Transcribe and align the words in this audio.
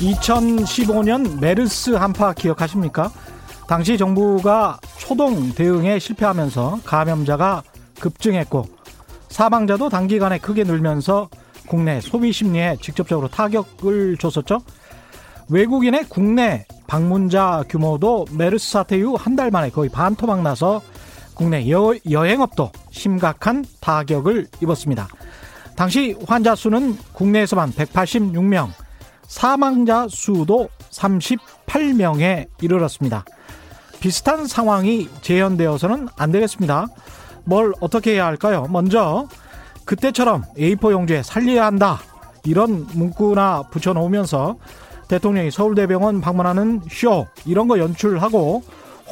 2015년 0.00 1.40
메르스 1.40 1.90
한파 1.90 2.32
기억하십니까? 2.32 3.10
당시 3.66 3.98
정부가 3.98 4.78
초동 4.96 5.52
대응에 5.52 5.98
실패하면서 5.98 6.80
감염자가 6.84 7.62
급증했고 8.00 8.66
사망자도 9.28 9.88
단기간에 9.88 10.38
크게 10.38 10.64
늘면서 10.64 11.28
국내 11.66 12.00
소비 12.00 12.32
심리에 12.32 12.76
직접적으로 12.80 13.28
타격을 13.28 14.16
줬었죠. 14.18 14.60
외국인의 15.50 16.04
국내 16.08 16.66
방문자 16.86 17.64
규모도 17.68 18.26
메르스 18.32 18.70
사태 18.70 18.96
이후 18.96 19.16
한 19.18 19.36
달 19.36 19.50
만에 19.50 19.70
거의 19.70 19.90
반토막 19.90 20.42
나서 20.42 20.80
국내 21.34 21.70
여, 21.70 21.94
여행업도 22.10 22.70
심각한 22.90 23.64
타격을 23.80 24.46
입었습니다. 24.62 25.08
당시 25.76 26.16
환자 26.26 26.54
수는 26.54 26.96
국내에서만 27.12 27.70
186명, 27.72 28.70
사망자 29.28 30.08
수도 30.08 30.68
38명에 30.90 32.48
이르렀습니다. 32.60 33.24
비슷한 34.00 34.46
상황이 34.46 35.08
재현되어서는 35.20 36.08
안 36.16 36.32
되겠습니다. 36.32 36.86
뭘 37.44 37.72
어떻게 37.80 38.14
해야 38.14 38.26
할까요? 38.26 38.66
먼저 38.70 39.28
그때처럼 39.84 40.44
A4 40.56 40.92
용지에 40.92 41.22
살려야 41.22 41.66
한다. 41.66 42.00
이런 42.44 42.86
문구나 42.94 43.64
붙여놓으면서 43.70 44.56
대통령이 45.08 45.50
서울대병원 45.50 46.20
방문하는 46.20 46.82
쇼 46.90 47.26
이런 47.46 47.68
거 47.68 47.78
연출하고 47.78 48.62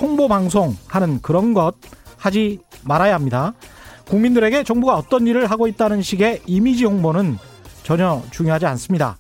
홍보 0.01 0.29
방송 0.29 0.77
하는 0.89 1.21
그런 1.23 1.55
것 1.55 1.75
하지 2.17 2.61
말아야 2.85 3.15
합니다. 3.15 3.53
국민들에게 4.09 4.63
정부가 4.65 4.97
어떤 4.97 5.27
일을 5.27 5.51
하고 5.51 5.67
있다는 5.67 6.03
식의 6.03 6.43
이미지 6.47 6.85
홍보는 6.85 7.39
전혀 7.83 8.23
중요하지 8.31 8.67
않습니다. 8.67 9.17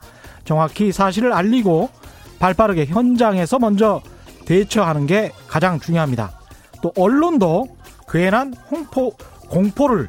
정확히 0.47 0.93
사실을 0.93 1.35
알리고 1.35 1.91
발빠르게 2.39 2.87
현장에서 2.87 3.59
먼저 3.59 4.01
대처하는 4.47 5.07
게 5.07 5.33
가장 5.49 5.79
중요합니다. 5.79 6.39
또 6.81 6.93
언론도 6.97 7.77
괜한 8.09 8.55
홍포, 8.71 9.13
공포를 9.51 10.09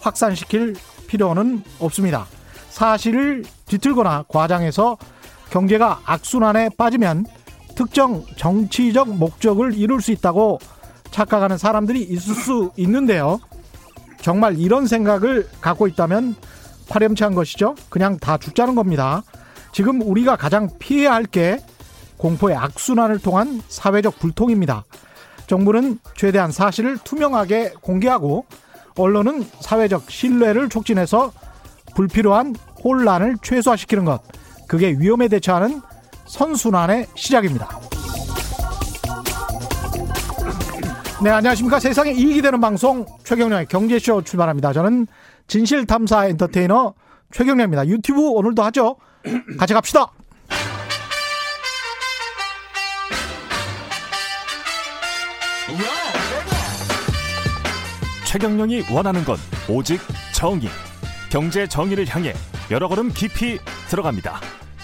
확산시킬 0.00 0.74
필요는 1.06 1.62
없습니다. 1.78 2.26
사실을 2.70 3.44
뒤틀거나 3.66 4.24
과장해서 4.28 4.98
경제가 5.50 6.00
악순환에 6.04 6.70
빠지면 6.76 7.24
특정 7.74 8.24
정치적 8.36 9.16
목적을 9.16 9.74
이룰 9.74 10.02
수 10.02 10.10
있다고 10.12 10.58
착각하는 11.10 11.56
사람들이 11.56 12.02
있을 12.02 12.34
수 12.34 12.72
있는데요. 12.76 13.40
정말 14.20 14.58
이런 14.58 14.86
생각을 14.86 15.48
갖고 15.60 15.86
있다면 15.86 16.34
파렴치한 16.88 17.34
것이죠. 17.34 17.76
그냥 17.88 18.18
다 18.18 18.36
죽자는 18.36 18.74
겁니다. 18.74 19.22
지금 19.72 20.00
우리가 20.02 20.36
가장 20.36 20.68
피해야 20.78 21.14
할 21.14 21.24
게 21.24 21.58
공포의 22.16 22.56
악순환을 22.56 23.20
통한 23.20 23.62
사회적 23.68 24.18
불통입니다. 24.18 24.84
정부는 25.46 25.98
최대한 26.16 26.50
사실을 26.50 26.98
투명하게 26.98 27.74
공개하고 27.80 28.44
언론은 28.96 29.44
사회적 29.60 30.10
신뢰를 30.10 30.68
촉진해서 30.68 31.32
불필요한 31.94 32.54
혼란을 32.84 33.36
최소화시키는 33.42 34.04
것. 34.04 34.20
그게 34.66 34.90
위험에 34.98 35.28
대처하는 35.28 35.80
선순환의 36.26 37.06
시작입니다. 37.14 37.68
네, 41.22 41.30
안녕하십니까. 41.30 41.80
세상에 41.80 42.12
이익이 42.12 42.42
되는 42.42 42.60
방송 42.60 43.06
최경련의 43.24 43.66
경제쇼 43.66 44.22
출발합니다. 44.22 44.72
저는 44.72 45.06
진실탐사 45.46 46.26
엔터테이너 46.26 46.94
최경련입니다. 47.32 47.86
유튜브 47.88 48.28
오늘도 48.28 48.62
하죠. 48.64 48.96
같이 49.58 49.74
갑시다. 49.74 50.06
최경영이 58.26 58.84
원하는 58.92 59.24
건 59.24 59.36
오직 59.68 60.00
정의. 60.34 60.68
경제 61.30 61.66
정의를 61.66 62.06
향해 62.08 62.34
여러 62.70 62.88
걸음 62.88 63.08
깊이 63.08 63.58
들어갑니다. 63.88 64.40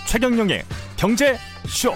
최경영의 0.06 0.62
경제 0.97 1.37
쇼. 1.67 1.94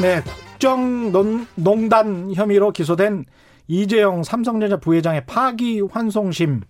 네, 0.00 0.22
국정농단 0.58 2.34
혐의로 2.34 2.72
기소된 2.72 3.24
이재용 3.66 4.22
삼성전자 4.22 4.76
부회장의 4.78 5.26
파기 5.26 5.80
환송심 5.80 6.62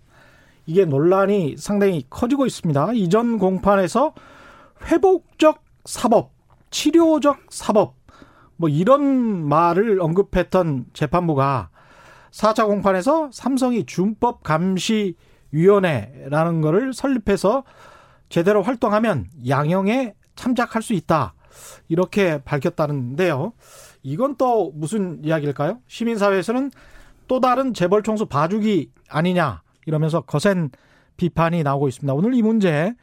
이게 0.65 0.85
논란이 0.85 1.55
상당히 1.57 2.05
커지고 2.09 2.45
있습니다. 2.45 2.93
이전 2.93 3.37
공판에서 3.37 4.13
회복적 4.85 5.63
사법, 5.85 6.31
치료적 6.69 7.39
사법 7.49 7.95
뭐 8.55 8.69
이런 8.69 9.47
말을 9.47 10.01
언급했던 10.01 10.87
재판부가 10.93 11.69
4차 12.31 12.65
공판에서 12.67 13.29
삼성이 13.31 13.85
준법 13.85 14.43
감시 14.43 15.15
위원회라는 15.51 16.61
거를 16.61 16.93
설립해서 16.93 17.63
제대로 18.27 18.61
활동하면 18.61 19.27
양형에 19.47 20.13
참작할 20.35 20.81
수 20.81 20.93
있다. 20.93 21.33
이렇게 21.87 22.41
밝혔다는데요. 22.43 23.53
이건 24.03 24.35
또 24.35 24.71
무슨 24.75 25.23
이야기일까요? 25.23 25.79
시민사회에서는 25.87 26.71
또 27.27 27.39
다른 27.39 27.73
재벌 27.73 28.03
총수 28.03 28.25
봐주기 28.27 28.91
아니냐 29.09 29.61
이러면서 29.89 30.21
거센 30.21 30.69
비판이 31.17 31.63
나오고 31.63 31.87
있습니다. 31.89 32.13
오늘 32.13 32.35
이 32.35 32.41
문제 32.43 32.93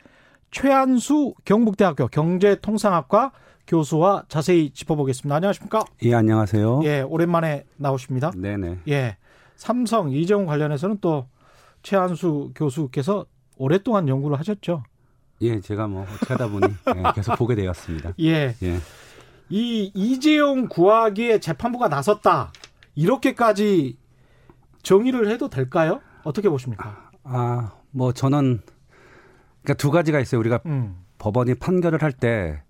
최한수 0.52 1.34
경북대학교 1.44 2.06
경제통상학과 2.06 3.32
교수와 3.66 4.24
자세히 4.28 4.70
짚어보겠습니다. 4.70 5.34
안녕하십니까? 5.34 5.84
예, 6.04 6.14
안녕하세요. 6.14 6.82
예, 6.84 7.00
오랜만에 7.00 7.64
나오십니다. 7.76 8.30
네네. 8.36 8.78
예. 8.88 9.16
삼성 9.56 10.10
이재용 10.12 10.46
관련해서는 10.46 10.98
또 11.00 11.26
최한수 11.82 12.52
교수께서 12.54 13.26
오랫동안 13.56 14.08
연구를 14.08 14.38
하셨죠. 14.38 14.84
예, 15.42 15.60
제가 15.60 15.88
뭐 15.88 16.06
하다 16.28 16.48
보니 16.48 16.66
예, 16.96 17.02
계속 17.14 17.34
보게 17.36 17.56
되었습니다. 17.56 18.12
예. 18.20 18.54
예. 18.62 18.78
이 19.48 19.91
이재용 19.92 20.69
구하기에 20.69 21.41
재판부가 21.41 21.88
나섰다. 21.88 22.52
이렇게까지 22.94 23.98
정의를 24.82 25.28
해도 25.28 25.48
될까요? 25.48 26.00
어떻게 26.26 26.48
보십니까? 26.48 27.10
아, 27.25 27.72
뭐 27.91 28.12
저는 28.12 28.60
그러니까 29.62 29.75
두 29.75 29.91
가지가 29.91 30.20
있어요. 30.20 30.38
우리가 30.41 30.60
음. 30.66 30.97
법원이 31.19 31.54
판결을 31.54 32.03
할 32.03 32.12
때 32.12 32.62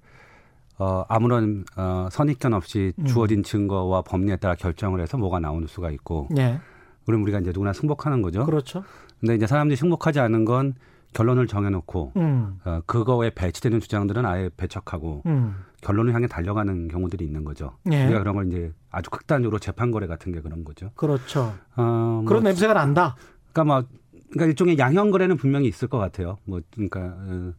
어, 0.78 1.04
아무런 1.08 1.64
어, 1.76 2.08
선입견 2.10 2.52
없이 2.52 2.92
음. 2.98 3.06
주어진 3.06 3.42
증거와 3.42 4.02
법리에 4.02 4.36
따라 4.36 4.54
결정을 4.54 5.00
해서 5.00 5.16
뭐가 5.16 5.40
나오는 5.40 5.66
수가 5.66 5.90
있고 5.90 6.28
예. 6.36 6.60
그럼 7.06 7.22
우리가 7.22 7.38
이제 7.38 7.50
누구나 7.50 7.72
승복하는 7.72 8.20
거죠. 8.20 8.44
그렇죠. 8.44 8.84
근데 9.20 9.34
이제 9.34 9.46
사람들이 9.46 9.76
승복하지 9.76 10.20
않은 10.20 10.44
건 10.44 10.74
결론을 11.14 11.46
정해놓고 11.46 12.12
음. 12.16 12.58
어, 12.64 12.80
그거에 12.84 13.30
배치되는 13.30 13.80
주장들은 13.80 14.26
아예 14.26 14.50
배척하고 14.54 15.22
음. 15.24 15.54
결론을 15.80 16.12
향해 16.14 16.26
달려가는 16.26 16.88
경우들이 16.88 17.24
있는 17.24 17.44
거죠. 17.44 17.72
예. 17.90 18.04
우리가 18.04 18.18
그런 18.18 18.34
걸 18.34 18.48
이제 18.48 18.70
아주 18.90 19.08
극단적으로 19.08 19.58
재판 19.58 19.90
거래 19.90 20.06
같은 20.06 20.30
게 20.32 20.40
그런 20.42 20.62
거죠. 20.62 20.90
그렇죠. 20.94 21.54
어, 21.76 21.82
뭐 21.82 22.24
그런 22.26 22.42
냄새가 22.42 22.74
난다. 22.74 23.16
그러니까 23.56 23.64
뭐 23.64 23.84
그러니까 24.30 24.46
일종의 24.46 24.78
양형 24.78 25.10
거래는 25.10 25.36
분명히 25.36 25.68
있을 25.68 25.88
것 25.88 25.98
같아요. 25.98 26.36
뭐 26.44 26.60
그러니까 26.74 27.00
어, 27.00 27.52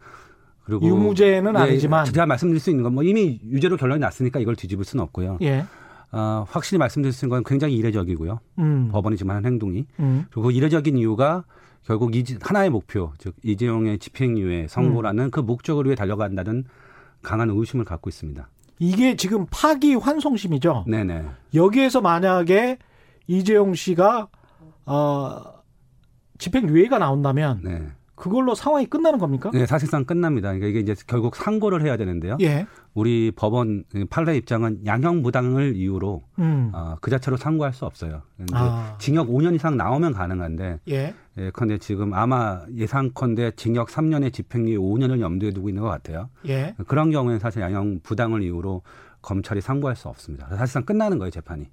그리고 0.63 0.85
유무죄는 0.85 1.55
예, 1.55 1.59
아니지만. 1.59 2.05
제가 2.05 2.25
말씀드릴 2.25 2.59
수 2.59 2.69
있는 2.69 2.83
건 2.83 2.93
뭐 2.93 3.03
이미 3.03 3.39
유죄로 3.43 3.77
결론이 3.77 3.99
났으니까 3.99 4.39
이걸 4.39 4.55
뒤집을 4.55 4.85
수는 4.85 5.03
없고요. 5.03 5.39
예. 5.41 5.65
어, 6.11 6.45
확실히 6.47 6.77
말씀드릴 6.77 7.13
수 7.13 7.25
있는 7.25 7.35
건 7.35 7.43
굉장히 7.43 7.75
이례적이고요. 7.75 8.39
음. 8.59 8.89
법원이 8.91 9.17
지금 9.17 9.31
하는 9.31 9.45
행동이 9.45 9.87
음. 9.99 10.25
그리고 10.31 10.51
이례적인 10.51 10.97
이유가 10.97 11.43
결국 11.83 12.15
이 12.15 12.23
하나의 12.41 12.69
목표, 12.69 13.11
즉 13.17 13.35
이재용의 13.43 13.99
집행유예 13.99 14.67
선고라는 14.69 15.25
음. 15.25 15.31
그 15.31 15.39
목적을 15.39 15.85
위해 15.85 15.95
달려간다는 15.95 16.65
강한 17.21 17.49
의심을 17.49 17.85
갖고 17.85 18.09
있습니다. 18.09 18.47
이게 18.79 19.15
지금 19.15 19.47
파기 19.49 19.95
환송심이죠. 19.95 20.85
네네. 20.87 21.25
여기에서 21.55 22.01
만약에 22.01 22.77
이재용 23.27 23.73
씨가 23.73 24.27
어 24.85 25.56
집행유예가 26.37 26.97
나온다면 26.99 27.61
네. 27.63 27.87
그걸로 28.17 28.55
상황이 28.55 28.87
끝나는 28.87 29.19
겁니까? 29.19 29.51
네, 29.53 29.67
사실상 29.67 30.03
끝납니다. 30.03 30.47
그러니까 30.49 30.67
이게 30.67 30.79
이제 30.79 30.95
결국 31.05 31.35
상고를 31.35 31.83
해야 31.83 31.97
되는데요. 31.97 32.35
예. 32.41 32.65
우리 32.95 33.31
법원 33.31 33.83
판례 34.09 34.35
입장은 34.35 34.87
양형 34.87 35.21
부당을 35.21 35.75
이유로 35.75 36.23
음. 36.39 36.71
어, 36.73 36.95
그 36.99 37.11
자체로 37.11 37.37
상고할 37.37 37.73
수 37.73 37.85
없어요. 37.85 38.23
아. 38.53 38.95
징역 38.97 39.27
5년 39.27 39.53
이상 39.53 39.77
나오면 39.77 40.13
가능한데 40.13 40.79
예. 40.89 41.13
예, 41.37 41.51
근데 41.51 41.77
지금 41.77 42.15
아마 42.15 42.61
예상컨대 42.75 43.51
징역 43.55 43.89
3년에 43.89 44.33
집행유예 44.33 44.77
5년을 44.77 45.19
염두에 45.19 45.51
두고 45.51 45.69
있는 45.69 45.83
것 45.83 45.89
같아요. 45.89 46.29
예. 46.47 46.73
그런 46.87 47.11
경우에는 47.11 47.37
사실 47.37 47.61
양형 47.61 47.99
부당을 48.01 48.41
이유로 48.41 48.81
검찰이 49.21 49.61
상고할 49.61 49.95
수 49.95 50.07
없습니다. 50.07 50.47
사실상 50.55 50.83
끝나는 50.85 51.19
거예요, 51.19 51.29
재판이. 51.29 51.67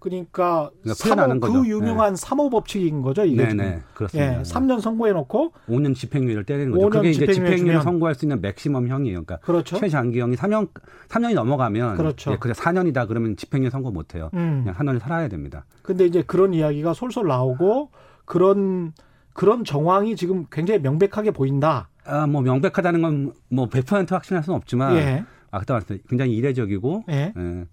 그러니까, 0.00 0.70
그러니까 0.82 0.94
삼호, 0.94 1.14
풀어나는 1.14 1.40
그 1.40 1.46
거죠. 1.48 1.66
유명한 1.68 2.16
삼 2.16 2.38
3호 2.38 2.50
법칙인 2.50 3.02
거죠, 3.02 3.24
이게. 3.24 3.46
네네. 3.46 3.80
그렇습니다. 3.94 4.38
예, 4.38 4.42
3년 4.42 4.80
선고해 4.80 5.12
놓고 5.12 5.52
5년 5.68 5.94
집행유예를 5.94 6.44
때리는 6.44 6.72
거죠. 6.72 6.88
5년 6.88 6.92
그게 6.92 7.10
이제 7.10 7.26
집행유예. 7.26 7.80
선고할 7.82 8.14
수 8.14 8.24
있는 8.24 8.40
맥시멈 8.40 8.88
형이에요. 8.88 9.24
그러니까 9.24 9.36
그렇죠. 9.46 9.76
최장기형이 9.76 10.36
3년 10.36 10.68
3년이 11.08 11.34
넘어가면 11.34 11.96
그렇죠. 11.96 12.32
예, 12.32 12.36
그냥 12.36 12.54
4년이다 12.54 13.06
그러면 13.06 13.36
집행유예 13.36 13.70
선고 13.70 13.90
못 13.90 14.14
해요. 14.14 14.30
음. 14.34 14.62
그냥 14.64 14.74
4년을 14.74 15.00
살아야 15.00 15.28
됩니다. 15.28 15.64
근데 15.82 16.06
이제 16.06 16.22
그런 16.26 16.54
이야기가 16.54 16.94
솔솔 16.94 17.28
나오고 17.28 17.90
그런 18.24 18.92
그런 19.32 19.64
정황이 19.64 20.16
지금 20.16 20.46
굉장히 20.50 20.80
명백하게 20.80 21.30
보인다. 21.32 21.88
아, 22.04 22.26
뭐 22.26 22.40
명백하다는 22.42 23.02
건 23.02 23.32
뭐 23.50 23.68
100% 23.68 24.10
확신할 24.10 24.42
수는 24.42 24.56
없지만 24.56 24.96
예. 24.96 25.24
아까 25.50 25.74
말했듯이 25.74 26.02
굉장히 26.08 26.34
이례적이고 26.36 27.04
예. 27.10 27.32
예. 27.36 27.66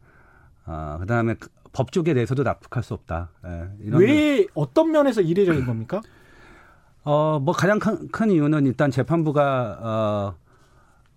아, 0.65 0.97
그다음에 0.99 1.35
그 1.35 1.47
법조계 1.77 2.13
내에서도 2.15 2.41
납득할 2.41 2.81
수 2.81 2.95
없다. 2.95 3.29
예. 3.45 3.67
왜 3.91 4.47
어떤 4.55 4.91
면에서 4.91 5.21
이례적인 5.21 5.63
겁니까? 5.65 6.01
어, 7.03 7.39
뭐 7.39 7.53
가장 7.53 7.77
큰, 7.77 8.07
큰 8.07 8.31
이유는 8.31 8.65
일단 8.65 8.89
재판부가 8.89 9.77
어, 9.79 10.35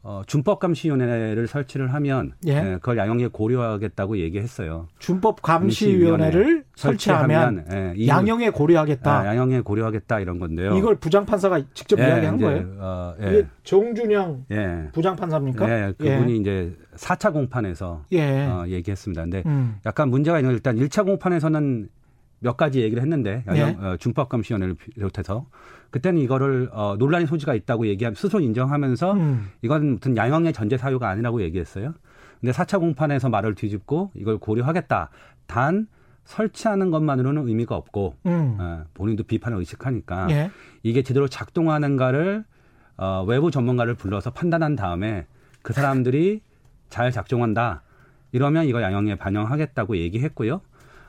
어, 0.03 0.23
준법감시위원회를 0.27 1.47
설치를 1.47 1.95
하면 1.95 2.35
예. 2.47 2.57
예, 2.57 2.63
그걸 2.75 2.99
양형에 2.99 3.29
고려하겠다고 3.29 4.19
얘기했어요. 4.19 4.89
준법감시위원회를 4.99 6.60
설치하면 6.77 7.67
예, 7.73 7.93
이- 7.97 8.09
양형에 8.09 8.51
고려하겠다. 8.51 9.21
아, 9.21 9.27
양형에 9.27 9.61
고려하겠다 9.61 10.21
이런 10.21 10.39
건데요. 10.39 10.75
이걸 10.77 10.97
부장판사가 10.97 11.63
직접 11.75 11.99
예, 11.99 12.05
이야기한 12.09 12.37
이제, 12.37 12.45
거예요. 12.45 12.67
어, 12.79 13.15
이게 13.19 13.37
예, 13.39 13.47
정준영 13.65 14.45
예, 14.51 14.89
부장판사입니까? 14.93 15.69
예, 15.71 15.93
그분이 15.99 16.39
이제 16.39 16.77
4차 16.97 17.33
공판에서 17.33 18.05
예. 18.13 18.47
어, 18.47 18.65
얘기했습니다. 18.69 19.23
근데 19.23 19.43
음. 19.47 19.77
약간 19.87 20.09
문제가 20.11 20.39
있는 20.39 20.51
건 20.51 20.55
일단 20.57 20.77
1차 20.77 21.05
공판에서는 21.05 21.89
몇 22.43 22.57
가지 22.57 22.81
얘기를 22.81 23.03
했는데 23.03 23.45
네. 23.47 23.77
어, 23.79 23.97
준법감시위원회를 23.99 24.75
비롯해서 24.75 25.47
그때는 25.91 26.23
이거를 26.23 26.71
어, 26.73 26.97
논란의 26.99 27.27
소지가 27.27 27.55
있다고 27.55 27.87
얘기하면 27.89 28.15
스스로 28.15 28.41
인정하면서 28.41 29.13
음. 29.13 29.49
이건 29.61 29.97
무슨 29.97 30.17
양형의 30.17 30.55
전제 30.55 30.79
사유가 30.79 31.11
아니라고 31.11 31.43
얘기했어요. 31.43 31.93
근데 32.41 32.53
4차 32.53 32.79
공판에서 32.81 33.29
말을 33.29 33.55
뒤집고 33.55 34.13
이걸 34.15 34.39
고려하겠다. 34.39 35.11
단 35.47 35.87
설치하는 36.31 36.91
것만으로는 36.91 37.49
의미가 37.49 37.75
없고 37.75 38.15
음. 38.27 38.57
어, 38.61 38.85
본인도 38.95 39.25
비판을 39.25 39.59
의식하니까 39.59 40.31
예. 40.31 40.51
이게 40.83 41.03
제대로 41.03 41.27
작동하는가를 41.29 42.45
어, 42.97 43.25
외부 43.27 43.51
전문가를 43.51 43.95
불러서 43.95 44.31
판단한 44.31 44.77
다음에 44.77 45.27
그 45.63 45.73
사람들이 45.73 46.41
잘 46.89 47.11
작동한다. 47.11 47.83
이러면 48.33 48.67
이거 48.67 48.81
양형에 48.81 49.17
반영하겠다고 49.17 49.97
얘기했고요. 49.97 50.61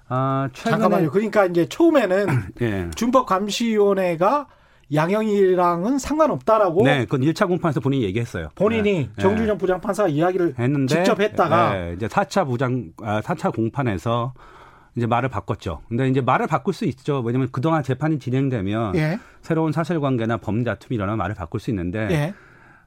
아, 0.08 0.50
최근에 0.54 0.72
잠깐만요. 0.72 1.12
그러니까 1.12 1.46
이제 1.46 1.68
처음에는 1.70 2.28
예. 2.62 2.90
준법감시위원회가 2.96 4.48
양형이랑은 4.94 6.00
상관없다라고 6.00 6.84
네, 6.84 7.06
그건 7.06 7.22
1차 7.22 7.48
공판에서 7.48 7.80
본인이 7.80 8.04
얘기했어요. 8.06 8.50
본인이 8.56 9.10
예. 9.18 9.22
정준영 9.22 9.58
부장판사가 9.58 10.10
이야기를 10.10 10.56
했는데 10.58 10.96
직접 10.96 11.22
했다가 11.22 11.78
예, 11.78 11.94
이제 11.94 12.08
4차 12.08 12.46
부장 12.48 12.92
아, 13.02 13.22
4차 13.22 13.54
공판에서 13.54 14.34
이제 14.96 15.06
말을 15.08 15.30
바꿨죠. 15.30 15.82
근데 15.88 16.10
이제 16.10 16.22
말을 16.22 16.48
바꿀 16.48 16.74
수 16.74 16.86
있죠. 16.86 17.22
왜냐면 17.22 17.48
그동안 17.52 17.82
재판이 17.84 18.20
진행되면 18.20 18.96
예. 18.96 19.20
새로운 19.42 19.72
사실관계나 19.72 20.38
범죄 20.38 20.66
다툼이 20.66 20.96
일어나면 20.96 21.18
말을 21.18 21.36
바꿀 21.36 21.60
수 21.60 21.70
있는데 21.70 22.08
예. 22.12 22.34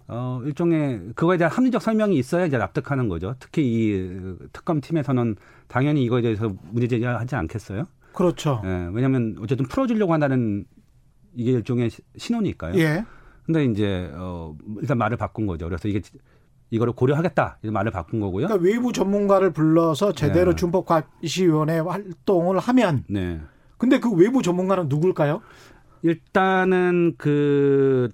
어, 0.06 0.40
일종의 0.44 1.12
그거에 1.14 1.38
대한 1.38 1.50
합리적 1.50 1.80
설명이 1.80 2.16
있어야 2.18 2.44
이제 2.44 2.58
납득하는 2.58 3.08
거죠. 3.08 3.34
특히 3.38 3.62
이 3.64 4.36
특검 4.52 4.80
팀에서는 4.82 5.36
당연히 5.66 6.04
이거에 6.04 6.20
대해서 6.20 6.54
문제 6.70 6.86
제기하지 6.88 7.36
않겠어요. 7.36 7.86
그렇죠. 8.12 8.60
예, 8.64 8.88
왜냐하면 8.92 9.36
어쨌든 9.40 9.66
풀어주려고 9.66 10.12
한다는 10.12 10.66
이게 11.34 11.52
일종의 11.52 11.88
시- 11.90 12.02
신호니까요. 12.18 12.78
예. 12.80 13.04
근데 13.46 13.64
이제 13.64 14.10
어, 14.14 14.54
일단 14.80 14.98
말을 14.98 15.16
바꾼 15.16 15.46
거죠. 15.46 15.66
그래서 15.66 15.88
이게 15.88 16.00
이거를 16.70 16.92
고려하겠다 16.92 17.58
이런 17.62 17.72
말을 17.74 17.92
바꾼 17.92 18.20
거고요. 18.20 18.46
그러니까 18.46 18.66
외부 18.66 18.92
전문가를 18.92 19.52
불러서 19.52 20.12
제대로 20.12 20.52
네. 20.52 20.56
준법감시위원회 20.56 21.78
활동을 21.80 22.58
하면 22.58 23.04
네. 23.08 23.40
근데 23.78 24.00
그 24.00 24.10
외부 24.12 24.42
전문가는 24.42 24.88
누굴까요? 24.88 25.40
일단은 26.02 27.14
그 27.16 28.10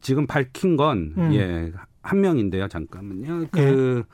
지금 0.00 0.26
밝힌 0.26 0.76
건 0.76 1.14
음. 1.16 1.34
예, 1.34 1.72
한 2.02 2.20
명인데요. 2.20 2.68
잠깐만요. 2.68 3.46
그 3.50 4.04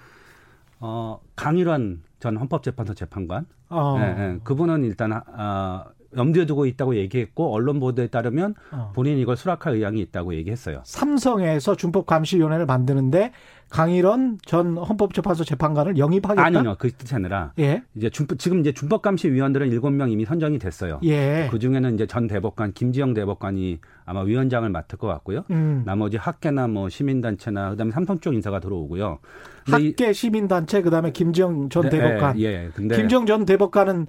어, 0.81 1.21
강일환 1.37 2.03
전 2.19 2.37
헌법재판소 2.37 2.95
재판관. 2.95 3.47
어. 3.69 3.97
예, 3.99 4.03
예. 4.05 4.39
그분은 4.45 4.85
일단 4.85 5.13
아, 5.13 5.85
염두에 6.17 6.47
두고 6.47 6.67
있다고 6.67 6.97
얘기했고 6.97 7.55
언론 7.55 7.81
보도에 7.81 8.09
따르면 8.09 8.55
어. 8.73 8.93
본인이 8.95 9.21
이걸 9.21 9.37
수락할 9.37 9.75
의향이 9.75 10.01
있다고 10.01 10.35
얘기했어요. 10.35 10.83
삼성에서 10.85 11.77
준법 11.77 12.07
감시위원회를 12.07 12.67
만드는데 12.67 13.33
강일원 13.69 14.39
전 14.45 14.77
헌법재판소 14.77 15.45
재판관을 15.45 15.99
영입하겠다. 15.99 16.45
아니요, 16.45 16.77
그 16.79 16.93
뜻이 16.93 17.15
아니라 17.15 17.53
예. 17.59 17.83
이제 17.97 18.09
준, 18.11 18.27
지금 18.39 18.61
이제 18.61 18.73
준법 18.73 19.03
감시 19.03 19.31
위원들은 19.31 19.69
일곱 19.73 19.91
명 19.91 20.11
이미 20.11 20.25
선정이 20.25 20.59
됐어요. 20.61 21.01
예. 21.03 21.49
그 21.51 21.59
중에는 21.59 21.95
이제 21.95 22.07
전 22.07 22.29
대법관 22.29 22.73
김지영 22.75 23.15
대법관이 23.15 23.81
아마 24.05 24.23
위원장을 24.23 24.69
맡을 24.71 24.99
것 24.99 25.09
같고요. 25.09 25.45
음. 25.51 25.83
나머지 25.85 26.17
학계나 26.17 26.69
뭐 26.69 26.89
시민단체나 26.89 27.71
그다음에 27.71 27.91
삼성 27.91 28.21
쪽 28.21 28.35
인사가 28.35 28.61
들어오고요. 28.61 29.19
학계 29.67 30.13
시민단체 30.13 30.83
그다음에 30.83 31.11
김지영 31.11 31.69
전 31.69 31.83
네, 31.85 31.91
대법관. 31.91 32.39
예, 32.39 32.45
예. 32.45 32.71
근데 32.73 32.97
김지영 32.97 33.27
전 33.27 33.45
대법관은 33.45 34.07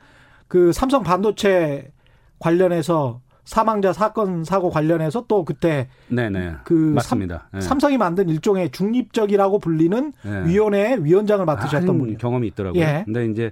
그 0.47 0.71
삼성 0.71 1.03
반도체 1.03 1.91
관련해서 2.39 3.21
사망자 3.43 3.93
사건 3.93 4.43
사고 4.43 4.69
관련해서 4.69 5.25
또 5.27 5.45
그때 5.45 5.87
네네 6.09 6.55
그 6.65 6.73
맞습니다. 6.73 7.49
예. 7.55 7.61
삼성이 7.61 7.97
만든 7.97 8.27
일종의 8.27 8.71
중립적이라고 8.71 9.59
불리는 9.59 10.13
예. 10.25 10.49
위원회 10.49 10.97
위원장을 10.99 11.45
맡으셨던 11.45 11.97
분이에요. 11.97 12.17
경험이 12.17 12.47
있더라고요. 12.47 12.81
예. 12.81 13.03
근데 13.05 13.25
이제 13.25 13.51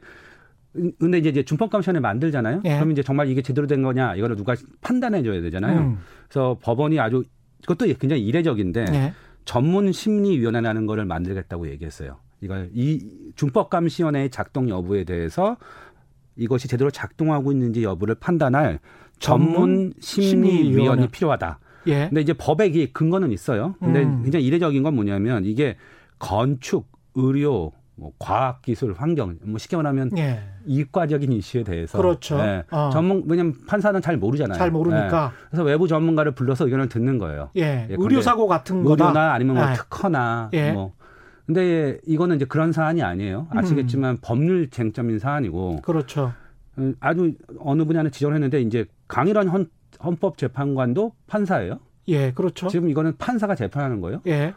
근데 1.00 1.20
이제 1.20 1.44
준법 1.44 1.70
감시원을 1.70 2.02
만들잖아요. 2.02 2.62
예. 2.66 2.76
그럼 2.76 2.92
이제 2.92 3.04
정말 3.04 3.30
이게 3.30 3.42
제대로 3.42 3.68
된 3.68 3.82
거냐 3.82 4.16
이거를 4.16 4.36
누가 4.36 4.56
판단해 4.82 5.24
줘야 5.24 5.42
되잖아요. 5.42 5.80
음. 5.80 6.00
그래서 6.28 6.58
법원이 6.62 7.00
아주 7.00 7.24
그것도 7.62 7.86
굉장히 7.98 8.26
이례적인데 8.26 8.86
예. 8.90 9.14
전문 9.46 9.94
심리위원회라는 9.94 10.88
거를 10.88 11.06
만들겠다고 11.06 11.70
얘기했어요. 11.70 12.18
이걸 12.42 12.70
이 12.74 13.32
준법감시원회의 13.36 14.30
작동 14.30 14.70
여부에 14.70 15.06
대해서 15.06 15.56
이것이 16.38 16.68
제대로 16.68 16.92
작동하고 16.92 17.52
있는지 17.52 17.84
여부를 17.84 18.16
판단할 18.16 18.80
전문 19.20 19.94
심리위원이. 20.00 21.08
필요하다. 21.08 21.60
예. 21.88 22.08
근데 22.08 22.22
이제 22.22 22.34
법에 22.34 22.68
이 22.68 22.92
근거는 22.92 23.32
있어요. 23.32 23.76
근데 23.80 24.04
음. 24.04 24.24
굉장히 24.24 24.46
이례적인 24.46 24.84
건 24.84 24.96
뭐냐면 24.96 25.46
이게 25.46 25.78
건축, 26.20 26.88
의료, 27.14 27.72
뭐 27.96 28.12
과학 28.20 28.62
기술, 28.62 28.94
환경, 28.94 29.38
뭐 29.44 29.58
쉽게 29.58 29.78
말하면 29.78 30.18
예. 30.18 30.42
이과적인 30.66 31.32
이슈에 31.32 31.64
대해서 31.64 31.98
그렇죠. 31.98 32.38
예, 32.40 32.64
어. 32.72 32.90
전문 32.92 33.24
왜냐면 33.28 33.54
판사는 33.68 34.02
잘 34.02 34.18
모르잖아요. 34.18 34.58
잘 34.58 34.72
모르니까. 34.72 35.32
예. 35.34 35.46
그래서 35.50 35.64
외부 35.64 35.88
전문가를 35.88 36.34
불러서 36.34 36.66
의견을 36.66 36.90
듣는 36.90 37.18
거예요. 37.20 37.52
예. 37.56 37.88
예, 37.90 37.96
의료 37.98 38.22
사고 38.22 38.48
같은 38.48 38.84
거다. 38.84 39.06
의료나 39.06 39.34
아니면 39.34 39.56
뭐 39.56 39.70
예. 39.70 39.74
특허나 39.76 40.50
예. 40.54 40.72
뭐 40.74 40.94
근데 41.46 42.00
이거는 42.06 42.38
이제 42.38 42.46
그런 42.46 42.72
사안이 42.72 43.04
아니에요. 43.04 43.48
아시겠지만 43.52 44.18
법률 44.22 44.70
쟁점인 44.70 45.20
사안이고 45.20 45.82
그렇죠. 45.84 46.34
음, 46.78 46.96
아주 47.00 47.34
어느 47.60 47.86
분야는 47.86 48.12
지적을 48.12 48.36
했는데 48.36 48.62
이제 48.62 48.86
강일원 49.08 49.48
헌, 49.48 49.70
헌법재판관도 50.04 51.14
판사예요. 51.28 51.80
예, 52.08 52.32
그렇죠. 52.32 52.68
지금 52.68 52.90
이거는 52.90 53.18
판사가 53.18 53.56
재판하는 53.56 54.02
거예요. 54.02 54.22
예. 54.28 54.54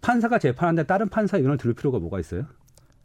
판사가 0.00 0.38
재판하는데 0.38 0.86
다른 0.86 1.08
판사 1.08 1.36
의견을 1.36 1.56
들을 1.58 1.74
필요가 1.74 1.98
뭐가 1.98 2.20
있어요? 2.20 2.44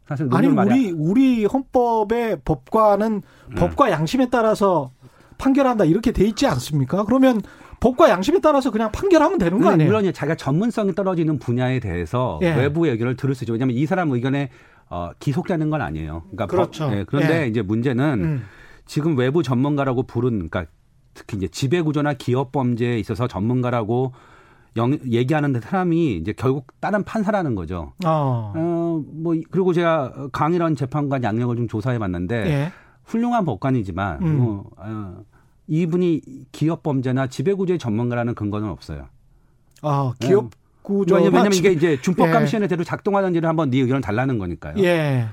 사실 0.08 0.28
아니. 0.32 0.48
우리 0.48 0.92
우리 0.92 1.46
헌법의 1.46 2.42
법과는 2.44 3.22
음. 3.52 3.56
법과 3.56 3.92
양심에 3.92 4.30
따라서 4.30 4.92
판결한다 5.38 5.86
이렇게 5.86 6.12
돼 6.12 6.26
있지 6.26 6.48
않습니까? 6.48 7.06
그러면 7.06 7.42
법과 7.82 8.10
양심에 8.10 8.40
따라서 8.40 8.72
그냥 8.72 8.92
판결하면 8.92 9.40
되는 9.40 9.60
거 9.60 9.70
아니에요? 9.70 9.90
물론 9.92 10.14
자기가 10.14 10.36
전문성이 10.36 10.94
떨어지는 10.94 11.40
분야에 11.40 11.80
대해서 11.80 12.40
예. 12.44 12.54
외부의 12.56 12.92
의견을 12.92 13.18
들을 13.18 13.36
수 13.36 13.44
있죠. 13.44 13.54
왜냐하면 13.54 13.76
이 13.76 13.86
사람 13.88 14.12
의견에 14.12 14.50
어, 14.90 15.10
기속되는 15.20 15.70
건 15.72 15.82
아니에요. 15.82 16.22
그러니까 16.30 16.46
그렇죠. 16.46 16.86
법- 16.88 16.94
예, 16.96 17.04
그런데 17.06 17.42
예. 17.44 17.48
이제 17.48 17.62
문제는 17.64 18.24
음. 18.24 18.44
지금 18.86 19.18
외부 19.18 19.42
전문가라고 19.42 20.04
부른 20.04 20.48
그러니까 20.50 20.66
특히 21.16 21.38
이제 21.38 21.48
지배 21.48 21.82
구조나 21.82 22.14
기업 22.14 22.52
범죄에 22.52 23.00
있어서 23.00 23.28
전문가라고 23.28 24.14
영, 24.78 24.98
얘기하는 25.10 25.60
사람이 25.60 26.16
이제 26.18 26.34
결국 26.34 26.68
다른 26.80 27.04
판사라는 27.04 27.56
거죠. 27.56 27.94
어. 28.06 28.54
어, 28.56 29.04
뭐 29.12 29.34
그리고 29.50 29.74
제가 29.74 30.30
강일원 30.32 30.76
재판관 30.76 31.24
양력을 31.24 31.56
좀 31.56 31.68
조사해 31.68 31.98
봤는데 31.98 32.36
예. 32.46 32.72
훌륭한 33.06 33.44
법관이지만 33.44 34.22
음. 34.22 34.38
뭐 34.38 34.70
어, 34.78 35.16
이분이 35.68 36.22
기업 36.52 36.84
범죄나 36.84 37.28
지배 37.28 37.54
구조의 37.54 37.80
전문가라는 37.80 38.36
근거는 38.36 38.70
없어요. 38.70 39.08
어, 39.82 40.14
기업 40.20 40.52
구조 40.82 41.16
왜냐면, 41.16 41.54
이게 41.54 41.72
이제 41.72 42.00
준법 42.02 42.32
감 42.32 42.46
시연에 42.46 42.68
대로 42.68 42.84
작동하는지를 42.84 43.48
한번 43.48 43.70
네 43.70 43.80
의견을 43.80 44.02
달라는 44.02 44.38
거니까요. 44.40 44.76
예. 44.84 45.28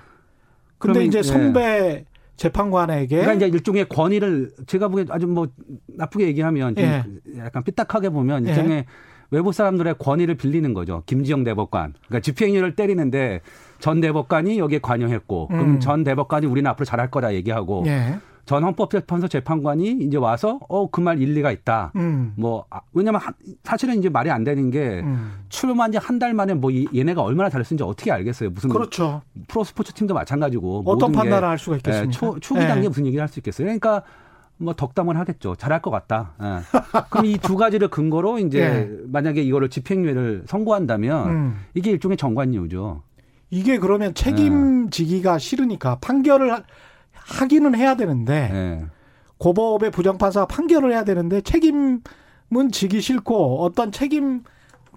그러면, 0.78 1.04
이제 1.04 1.18
예. 1.18 1.22
성배 1.22 2.04
재판관에게 2.36 3.16
그러니까 3.16 3.46
이제 3.46 3.56
일종의 3.56 3.88
권위를 3.88 4.52
제가 4.66 4.88
보기에 4.88 5.06
아주 5.10 5.26
뭐 5.26 5.48
나쁘게 5.88 6.26
얘기하면 6.28 6.76
좀 6.76 6.84
예. 6.84 7.04
약간 7.38 7.64
삐딱하게 7.64 8.10
보면 8.10 8.46
예. 8.46 8.50
일종의 8.50 8.84
외부 9.30 9.52
사람들의 9.52 9.96
권위를 9.98 10.36
빌리는 10.36 10.72
거죠. 10.72 11.02
김지영 11.06 11.44
대법관. 11.44 11.94
그러니까 12.06 12.20
집행유예를 12.20 12.76
때리는데 12.76 13.40
전 13.80 14.00
대법관이 14.00 14.58
여기에 14.58 14.78
관여했고 14.78 15.48
그럼 15.48 15.64
음. 15.64 15.80
전 15.80 16.04
대법관이 16.04 16.46
우리는 16.46 16.70
앞으로 16.70 16.84
잘할 16.84 17.10
거다 17.10 17.34
얘기하고 17.34 17.84
예. 17.86 18.18
전 18.48 18.64
헌법재판소 18.64 19.28
재판관이 19.28 19.98
이제 20.00 20.16
와서 20.16 20.58
어 20.70 20.88
그 20.90 21.02
말 21.02 21.20
일리가 21.20 21.52
있다. 21.52 21.92
음. 21.96 22.32
뭐 22.36 22.64
아, 22.70 22.80
왜냐면 22.94 23.20
하- 23.20 23.32
사실은 23.62 23.98
이제 23.98 24.08
말이 24.08 24.30
안 24.30 24.42
되는 24.42 24.70
게 24.70 25.00
음. 25.04 25.32
출마한 25.50 25.92
지 25.92 25.98
한 25.98 26.18
달 26.18 26.32
만에 26.32 26.54
뭐 26.54 26.70
이- 26.70 26.88
얘네가 26.94 27.20
얼마나 27.22 27.50
잘했는지 27.50 27.84
어떻게 27.84 28.10
알겠어요. 28.10 28.48
무슨 28.50 28.70
그렇죠. 28.70 29.20
프로 29.48 29.64
스포츠 29.64 29.92
팀도 29.92 30.14
마찬가지고 30.14 30.82
어떤 30.86 31.12
판단을 31.12 31.46
할 31.46 31.58
수가 31.58 31.76
있겠습니까? 31.76 32.08
예, 32.08 32.10
초, 32.10 32.40
초기 32.40 32.62
예. 32.62 32.66
단계 32.66 32.88
무슨 32.88 33.04
얘기를 33.04 33.20
할 33.22 33.28
수 33.28 33.38
있겠어요. 33.40 33.66
그러니까 33.66 34.02
뭐 34.56 34.72
덕담을 34.74 35.18
하겠죠. 35.18 35.54
잘할 35.56 35.82
것 35.82 35.90
같다. 35.90 36.32
예. 36.42 36.60
그럼 37.10 37.26
이 37.26 37.36
두 37.38 37.56
가지를 37.56 37.88
근거로 37.88 38.38
이제 38.38 38.60
예. 38.60 38.90
만약에 39.12 39.42
이거를 39.42 39.68
집행유예를 39.68 40.44
선고한다면 40.46 41.28
음. 41.28 41.56
이게 41.74 41.90
일종의 41.90 42.16
정관이유죠. 42.16 43.02
이게 43.50 43.78
그러면 43.78 44.14
책임지기가 44.14 45.38
싫으니까 45.38 45.98
판결을 46.00 46.62
하- 47.28 47.42
하기는 47.44 47.74
해야 47.74 47.94
되는데 47.96 48.50
예. 48.52 48.86
고법의 49.38 49.90
부장판사가 49.90 50.46
판결을 50.46 50.92
해야 50.92 51.04
되는데 51.04 51.40
책임은 51.40 52.00
지기 52.72 53.00
싫고 53.00 53.62
어떤 53.62 53.92
책임 53.92 54.42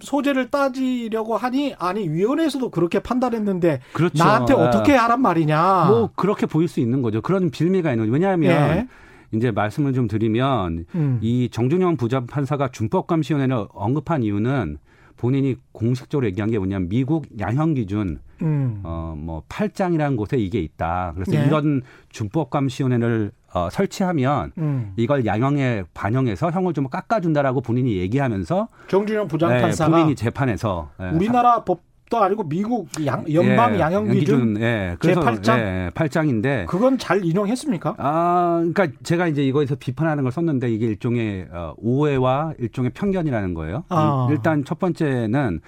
소재를 0.00 0.50
따지려고 0.50 1.36
하니 1.36 1.74
아니 1.78 2.08
위원회에서도 2.08 2.70
그렇게 2.70 2.98
판단했는데 2.98 3.80
그렇죠. 3.92 4.22
나한테 4.24 4.54
예. 4.54 4.56
어떻게 4.58 4.92
하란 4.94 5.22
말이냐. 5.22 5.84
뭐 5.88 6.10
그렇게 6.16 6.46
보일 6.46 6.66
수 6.68 6.80
있는 6.80 7.02
거죠. 7.02 7.20
그런 7.20 7.50
빌미가 7.50 7.90
있는 7.92 8.04
거죠. 8.06 8.12
왜냐하면 8.12 8.50
예. 8.50 8.88
이제 9.30 9.50
말씀을 9.50 9.92
좀 9.92 10.08
드리면 10.08 10.86
음. 10.94 11.18
이 11.22 11.48
정준영 11.52 11.96
부장판사가 11.96 12.68
준법감시위원회를 12.72 13.66
언급한 13.72 14.22
이유는 14.24 14.78
본인이 15.22 15.54
공식적으로 15.70 16.26
얘기한 16.26 16.50
게 16.50 16.58
뭐냐면 16.58 16.88
미국 16.88 17.26
양형 17.38 17.74
기준 17.74 18.18
음. 18.42 18.80
어뭐 18.82 19.44
8장이라는 19.48 20.16
곳에 20.16 20.36
이게 20.36 20.58
있다. 20.58 21.12
그래서 21.14 21.36
예. 21.36 21.46
이런 21.46 21.82
준법 22.10 22.50
감시위원회를 22.50 23.30
어, 23.54 23.68
설치하면 23.70 24.50
음. 24.58 24.92
이걸 24.96 25.24
양형에 25.24 25.84
반영해서 25.94 26.50
형을 26.50 26.72
좀 26.72 26.88
깎아준다라고 26.88 27.60
본인이 27.60 27.98
얘기하면서 27.98 28.66
정준영 28.88 29.24
예, 29.24 29.28
부장판사가 29.28 29.90
본인이 29.92 30.16
재판에서 30.16 30.90
예, 31.00 31.10
우리나라 31.10 31.62
법 31.62 31.91
도 32.12 32.22
아니고 32.22 32.46
미국 32.46 32.88
양, 33.06 33.24
연방 33.32 33.74
예, 33.74 33.80
양형 33.80 34.10
기준 34.10 34.60
예, 34.60 34.96
그래서 34.98 35.22
제8장? 35.22 35.58
예, 35.58 35.90
8장인데 35.94 36.66
그건 36.66 36.98
잘 36.98 37.24
인용했습니까? 37.24 37.94
아, 37.96 38.58
그러니까 38.58 38.98
제가 39.02 39.28
이제 39.28 39.42
이거에서 39.42 39.76
비판하는 39.76 40.22
걸 40.22 40.30
썼는데 40.30 40.70
이게 40.70 40.84
일종의 40.88 41.48
어, 41.50 41.72
오해와 41.78 42.52
일종의 42.58 42.90
편견이라는 42.90 43.54
거예요. 43.54 43.84
아. 43.88 44.28
일단 44.30 44.62
첫 44.66 44.78
번째는 44.78 45.60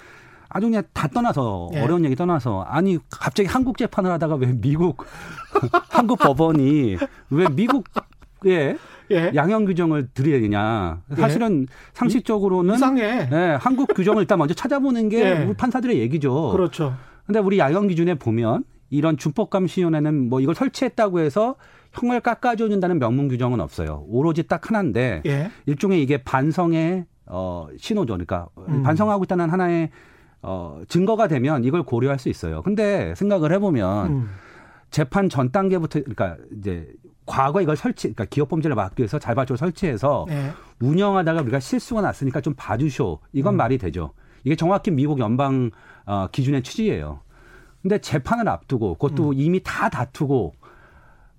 아주 0.50 0.66
그냥 0.66 0.82
다 0.92 1.08
떠나서 1.08 1.70
예. 1.76 1.80
어려운 1.80 2.04
얘기 2.04 2.14
떠나서 2.14 2.60
아니 2.68 2.98
갑자기 3.08 3.48
한국 3.48 3.78
재판을 3.78 4.10
하다가 4.10 4.34
왜 4.34 4.52
미국 4.52 5.06
한국 5.88 6.18
법원이 6.18 6.98
왜 7.30 7.46
미국의 7.48 8.76
예. 9.10 9.32
양형 9.34 9.64
규정을 9.66 10.08
들이대냐 10.14 11.02
사실은 11.16 11.66
상식적으로는 11.92 12.74
이상해. 12.74 13.28
예, 13.30 13.58
한국 13.60 13.88
규정을 13.94 14.22
일단 14.22 14.38
먼저 14.38 14.54
찾아보는 14.54 15.08
게 15.08 15.20
예. 15.20 15.44
우리 15.44 15.54
판사들의 15.54 15.98
얘기죠. 15.98 16.50
그렇죠. 16.50 16.94
근데 17.26 17.38
우리 17.38 17.58
양형 17.58 17.88
기준에 17.88 18.14
보면 18.14 18.64
이런 18.90 19.16
준법감시위원회는 19.16 20.28
뭐 20.28 20.40
이걸 20.40 20.54
설치했다고 20.54 21.20
해서 21.20 21.56
형을 21.92 22.20
깎아줘준다는 22.20 22.98
명문 22.98 23.28
규정은 23.28 23.60
없어요. 23.60 24.04
오로지 24.08 24.44
딱 24.44 24.68
하나인데 24.68 25.22
예. 25.26 25.50
일종의 25.66 26.02
이게 26.02 26.18
반성의 26.22 27.06
어 27.26 27.68
신호죠. 27.78 28.14
그러니까 28.14 28.48
음. 28.68 28.82
반성하고 28.82 29.24
있다는 29.24 29.48
하나의 29.50 29.90
어 30.42 30.82
증거가 30.88 31.26
되면 31.28 31.64
이걸 31.64 31.82
고려할 31.82 32.18
수 32.18 32.28
있어요. 32.28 32.62
근데 32.62 33.14
생각을 33.16 33.52
해보면 33.52 34.06
음. 34.10 34.28
재판 34.90 35.28
전 35.28 35.50
단계부터 35.50 36.00
그러니까 36.00 36.36
이제 36.58 36.88
과거 37.26 37.60
이걸 37.62 37.76
설치, 37.76 38.02
그러니까 38.02 38.26
기업 38.26 38.48
범죄를 38.48 38.76
막기 38.76 39.00
위해서 39.00 39.18
자발적으로 39.18 39.56
설치해서 39.56 40.26
예. 40.30 40.52
운영하다가 40.80 41.42
우리가 41.42 41.60
실수가 41.60 42.00
났으니까 42.02 42.40
좀 42.40 42.54
봐주쇼. 42.56 43.20
이건 43.32 43.54
음. 43.54 43.56
말이 43.56 43.78
되죠. 43.78 44.12
이게 44.44 44.56
정확히 44.56 44.90
미국 44.90 45.18
연방 45.18 45.70
어, 46.04 46.28
기준의 46.30 46.62
취지예요. 46.62 47.20
근데 47.82 47.98
재판을 47.98 48.48
앞두고 48.48 48.94
그것도 48.94 49.30
음. 49.30 49.34
이미 49.36 49.60
다 49.62 49.88
다투고 49.88 50.54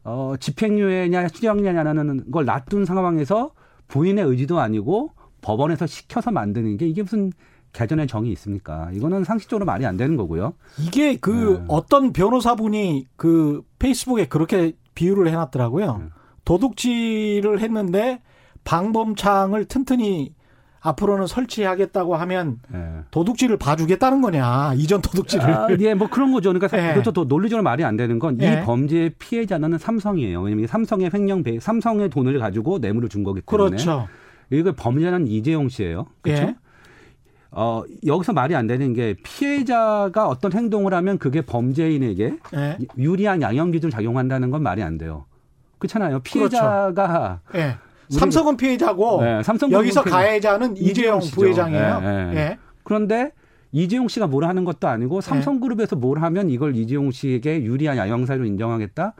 어, 0.04 0.36
집행유예냐 0.40 1.28
실형유예냐는 1.30 2.32
걸 2.32 2.46
놔둔 2.46 2.86
상황에서 2.86 3.52
본인의 3.88 4.26
의지도 4.26 4.60
아니고 4.60 5.12
법원에서 5.42 5.88
시켜서 5.88 6.32
만드는 6.32 6.78
게 6.78 6.88
이게 6.88 7.02
무슨 7.02 7.32
개전의 7.74 8.08
정이 8.08 8.32
있습니까? 8.32 8.90
이거는 8.94 9.24
상식적으로 9.24 9.66
말이 9.66 9.86
안 9.86 9.98
되는 9.98 10.16
거고요. 10.16 10.54
이게 10.80 11.18
그 11.18 11.58
네. 11.60 11.66
어떤 11.68 12.14
변호사분이 12.14 13.08
그 13.18 13.64
페이스북에 13.80 14.28
그렇게 14.28 14.74
비유를 14.96 15.28
해놨더라고요. 15.28 15.98
네. 15.98 16.06
도둑질을 16.46 17.60
했는데 17.60 18.22
방범창을 18.64 19.66
튼튼히 19.66 20.34
앞으로는 20.80 21.26
설치하겠다고 21.26 22.16
하면 22.16 22.60
예. 22.74 23.04
도둑질을 23.10 23.58
봐주겠다는 23.58 24.22
거냐 24.22 24.74
이전 24.76 25.02
도둑질을 25.02 25.44
아, 25.44 25.68
예, 25.80 25.94
뭐 25.96 26.08
그런 26.08 26.32
거죠. 26.32 26.54
그러니까 26.54 26.78
예. 26.78 26.94
그것도 26.94 27.12
더 27.12 27.24
논리적으로 27.24 27.64
말이 27.64 27.84
안 27.84 27.98
되는 27.98 28.20
건이 28.20 28.44
예. 28.44 28.62
범죄의 28.64 29.16
피해자는 29.18 29.80
삼성이에요. 29.80 30.42
왜냐하면 30.42 30.68
삼성의 30.68 31.10
횡령 31.12 31.42
배, 31.42 31.60
삼성의 31.60 32.10
돈을 32.10 32.38
가지고 32.38 32.78
뇌물을 32.78 33.10
준 33.10 33.24
거기 33.24 33.42
때문에. 33.42 33.70
그렇죠. 33.70 34.08
이거 34.52 34.74
범죄자는 34.74 35.28
이재용 35.28 35.70
씨예요. 35.70 36.06
그렇죠? 36.22 36.54
예. 37.56 37.60
어, 37.60 37.84
여기서 38.06 38.34
말이 38.34 38.56
안 38.56 38.68
되는 38.68 38.94
게 38.94 39.16
피해자가 39.24 40.28
어떤 40.28 40.52
행동을 40.54 40.94
하면 40.94 41.18
그게 41.18 41.42
범죄인에게 41.42 42.38
예. 42.56 42.78
유리한 42.98 43.42
양형 43.42 43.72
기준을 43.72 43.92
작용한다는 43.92 44.52
건 44.52 44.62
말이 44.64 44.84
안 44.84 44.98
돼요. 44.98 45.26
그렇잖아요. 45.80 46.20
피해자가 46.20 47.40
예. 47.56 47.78
우리- 48.10 48.20
삼성은 48.20 48.58
피해자고 48.58 49.24
네, 49.24 49.42
삼성 49.44 49.72
여기서 49.72 50.04
피해자. 50.04 50.18
가해자는 50.18 50.78
이재용 50.78 51.22
씨죠. 51.22 51.36
부회장이에요. 51.36 52.02
예. 52.36 52.58
그런데 52.84 53.32
이재용 53.72 54.08
씨가 54.08 54.28
뭘 54.28 54.46
하는 54.46 54.64
것도 54.64 54.88
아니고 54.88 55.22
삼성그룹에서 55.22 55.96
뭘 55.96 56.22
하면 56.22 56.50
이걸 56.50 56.76
이재용 56.76 57.12
씨에게 57.12 57.64
유리한 57.64 57.98
양형사유로 57.98 58.46
인정하겠다? 58.46 59.14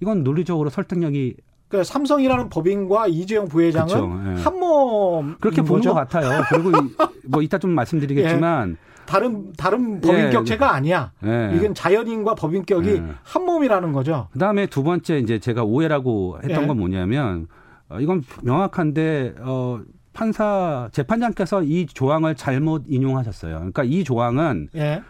이건 0.00 0.22
논리적으로 0.22 0.68
설득력이 0.70 1.36
그 1.68 1.82
삼성이라는 1.82 2.48
법인과 2.48 3.08
이재용 3.08 3.48
부회장은 3.48 3.86
그쵸, 3.88 4.20
예. 4.38 4.42
한몸 4.42 5.36
그렇게 5.40 5.62
보는 5.62 5.80
거죠? 5.82 5.90
것 5.90 5.94
같아요. 5.96 6.42
그리고 6.48 6.70
이- 6.70 6.96
뭐 7.24 7.42
이따 7.42 7.58
좀 7.58 7.72
말씀드리겠지만 7.72 8.76
다른 9.06 9.52
다른 9.56 10.00
법인격체가 10.00 10.72
아니야. 10.74 11.12
예. 11.24 11.52
이건 11.56 11.74
자연인과 11.74 12.34
법인격이 12.36 12.88
예. 12.90 13.02
한 13.24 13.44
몸이라는 13.44 13.92
거죠. 13.92 14.28
그다음에 14.32 14.66
두 14.66 14.82
번째 14.84 15.18
이제 15.18 15.38
제가 15.38 15.64
오해라고 15.64 16.38
했던 16.44 16.62
예. 16.62 16.66
건 16.66 16.78
뭐냐면 16.78 17.46
어, 17.88 17.98
이건 18.00 18.22
명확한데 18.42 19.34
어 19.40 19.80
판사 20.12 20.88
재판장께서 20.92 21.62
이 21.62 21.86
조항을 21.86 22.36
잘못 22.36 22.84
인용하셨어요. 22.88 23.54
그러니까 23.56 23.82
이 23.84 24.02
조항은 24.04 24.68
예. 24.76 25.02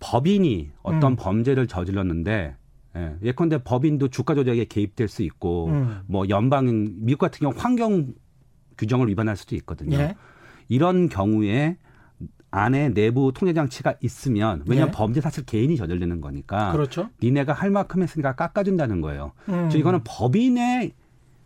법인이 0.00 0.70
어떤 0.82 1.12
음. 1.12 1.16
범죄를 1.16 1.66
저질렀는데 1.66 2.56
예, 2.96 3.16
예컨대 3.22 3.62
법인도 3.62 4.08
주가 4.08 4.34
조작에 4.34 4.64
개입될 4.64 5.08
수 5.08 5.22
있고 5.22 5.66
음. 5.68 6.00
뭐 6.06 6.28
연방 6.28 6.66
미국 7.00 7.18
같은 7.18 7.40
경우 7.40 7.54
환경 7.56 8.14
규정을 8.78 9.08
위반할 9.08 9.36
수도 9.36 9.56
있거든요. 9.56 9.98
예. 9.98 10.14
이런 10.68 11.08
경우에 11.08 11.76
안에 12.50 12.94
내부 12.94 13.32
통제 13.34 13.52
장치가 13.52 13.94
있으면 14.00 14.62
왜냐하면 14.66 14.94
예. 14.94 14.96
범죄 14.96 15.20
사실 15.20 15.44
개인이 15.44 15.76
저지르는 15.76 16.20
거니까 16.20 16.72
그렇죠. 16.72 17.10
니네가 17.22 17.52
할 17.52 17.70
만큼 17.70 18.02
했으니까 18.02 18.34
깎아준다는 18.34 19.00
거예요. 19.00 19.32
음. 19.48 19.68
즉 19.70 19.78
이거는 19.78 20.00
법인의 20.04 20.92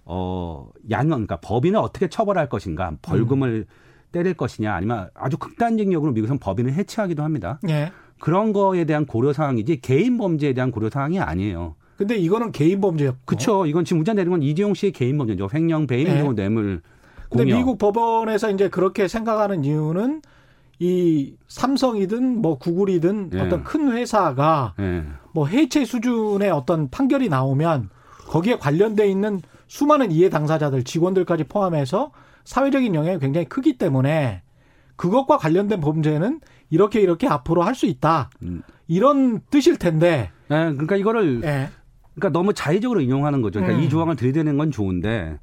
어 0.04 0.68
양형 0.90 1.10
그러니까 1.10 1.36
법인을 1.40 1.78
어떻게 1.78 2.08
처벌할 2.08 2.48
것인가 2.48 2.96
벌금을 3.02 3.66
때릴 4.12 4.34
것이냐 4.34 4.72
아니면 4.74 5.10
아주 5.14 5.38
극단적으로 5.38 6.12
미국은 6.12 6.38
법인을 6.38 6.72
해체하기도 6.74 7.22
합니다. 7.22 7.58
예. 7.68 7.90
그런 8.22 8.52
거에 8.52 8.84
대한 8.84 9.04
고려 9.04 9.32
사항이지 9.32 9.80
개인 9.80 10.16
범죄에 10.16 10.52
대한 10.52 10.70
고려 10.70 10.88
사항이 10.88 11.18
아니에요. 11.18 11.74
근데 11.96 12.16
이거는 12.16 12.52
개인 12.52 12.80
범죄였고. 12.80 13.18
그렇죠. 13.24 13.66
이건 13.66 13.84
지금 13.84 13.98
문제 13.98 14.14
내는 14.14 14.30
건 14.30 14.42
이재용 14.44 14.74
씨의 14.74 14.92
개인 14.92 15.18
범죄죠. 15.18 15.48
횡령, 15.52 15.88
배임, 15.88 16.06
네. 16.06 16.14
그리고 16.14 16.32
뇌물, 16.32 16.82
근데 17.28 17.42
공여. 17.42 17.56
미국 17.56 17.78
법원에서 17.78 18.52
이제 18.52 18.68
그렇게 18.68 19.08
생각하는 19.08 19.64
이유는 19.64 20.22
이 20.78 21.34
삼성이든 21.48 22.40
뭐 22.40 22.58
구글이든 22.58 23.30
예. 23.34 23.40
어떤 23.40 23.64
큰 23.64 23.90
회사가 23.90 24.74
예. 24.78 25.02
뭐 25.32 25.48
해체 25.48 25.84
수준의 25.84 26.48
어떤 26.52 26.90
판결이 26.90 27.28
나오면 27.28 27.90
거기에 28.28 28.56
관련돼 28.56 29.08
있는 29.08 29.42
수많은 29.66 30.12
이해 30.12 30.30
당사자들 30.30 30.84
직원들까지 30.84 31.44
포함해서 31.44 32.12
사회적인 32.44 32.94
영향이 32.94 33.18
굉장히 33.18 33.48
크기 33.48 33.76
때문에 33.78 34.42
그것과 34.94 35.38
관련된 35.38 35.80
범죄는 35.80 36.40
이렇게 36.72 37.00
이렇게 37.00 37.28
앞으로 37.28 37.62
할 37.62 37.74
수 37.74 37.86
있다 37.86 38.30
음. 38.42 38.62
이런 38.88 39.40
뜻일 39.50 39.76
텐데 39.78 40.30
예, 40.50 40.54
그러니까 40.54 40.96
이거를 40.96 41.42
예. 41.44 41.68
그러니까 42.14 42.38
너무 42.38 42.52
자의적으로 42.52 43.00
인용하는 43.00 43.40
거죠. 43.42 43.60
그러니까 43.60 43.80
음. 43.80 43.84
이 43.84 43.88
조항을 43.88 44.16
들이대는 44.16 44.58
건 44.58 44.70
좋은데, 44.70 45.38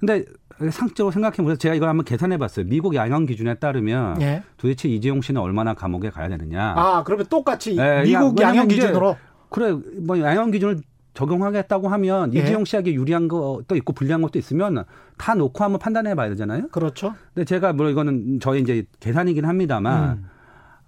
근데 0.00 0.24
상식적으로 0.58 1.12
생각해 1.12 1.36
보세요. 1.36 1.54
제가 1.56 1.76
이걸 1.76 1.88
한번 1.88 2.04
계산해 2.04 2.38
봤어요. 2.38 2.66
미국 2.66 2.96
양형 2.96 3.26
기준에 3.26 3.54
따르면 3.54 4.20
예. 4.22 4.42
도대체 4.56 4.88
이재용 4.88 5.20
씨는 5.20 5.40
얼마나 5.40 5.74
감옥에 5.74 6.10
가야 6.10 6.28
되느냐. 6.28 6.74
아, 6.76 7.04
그러면 7.04 7.26
똑같이 7.26 7.76
예, 7.78 8.02
미국 8.04 8.40
야, 8.40 8.48
양형 8.48 8.66
기준으로 8.66 9.16
그래, 9.48 9.76
뭐 10.04 10.18
양형 10.18 10.50
기준을 10.50 10.80
적용하겠다고 11.14 11.88
하면 11.88 12.34
예. 12.34 12.40
이재용 12.40 12.64
씨에게 12.64 12.92
유리한 12.94 13.28
것도 13.28 13.76
있고 13.76 13.92
불리한 13.92 14.20
것도 14.22 14.40
있으면 14.40 14.84
다 15.16 15.34
놓고 15.36 15.62
한번 15.62 15.78
판단해 15.78 16.16
봐야 16.16 16.28
되잖아요. 16.30 16.66
그렇죠. 16.72 17.14
근데 17.32 17.44
제가 17.44 17.72
물론 17.74 17.92
이거는 17.92 18.40
저희 18.40 18.60
이제 18.60 18.84
계산이긴 18.98 19.44
합니다만 19.44 20.10
음. 20.18 20.24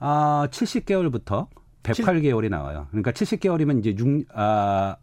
아, 0.00 0.48
70개월부터 0.50 1.46
108개월이 1.82 2.48
나와요. 2.50 2.86
그러니까 2.90 3.12
70개월이면 3.12 3.78
이제 3.80 3.94
6, 3.96 4.26
아, 4.34 4.96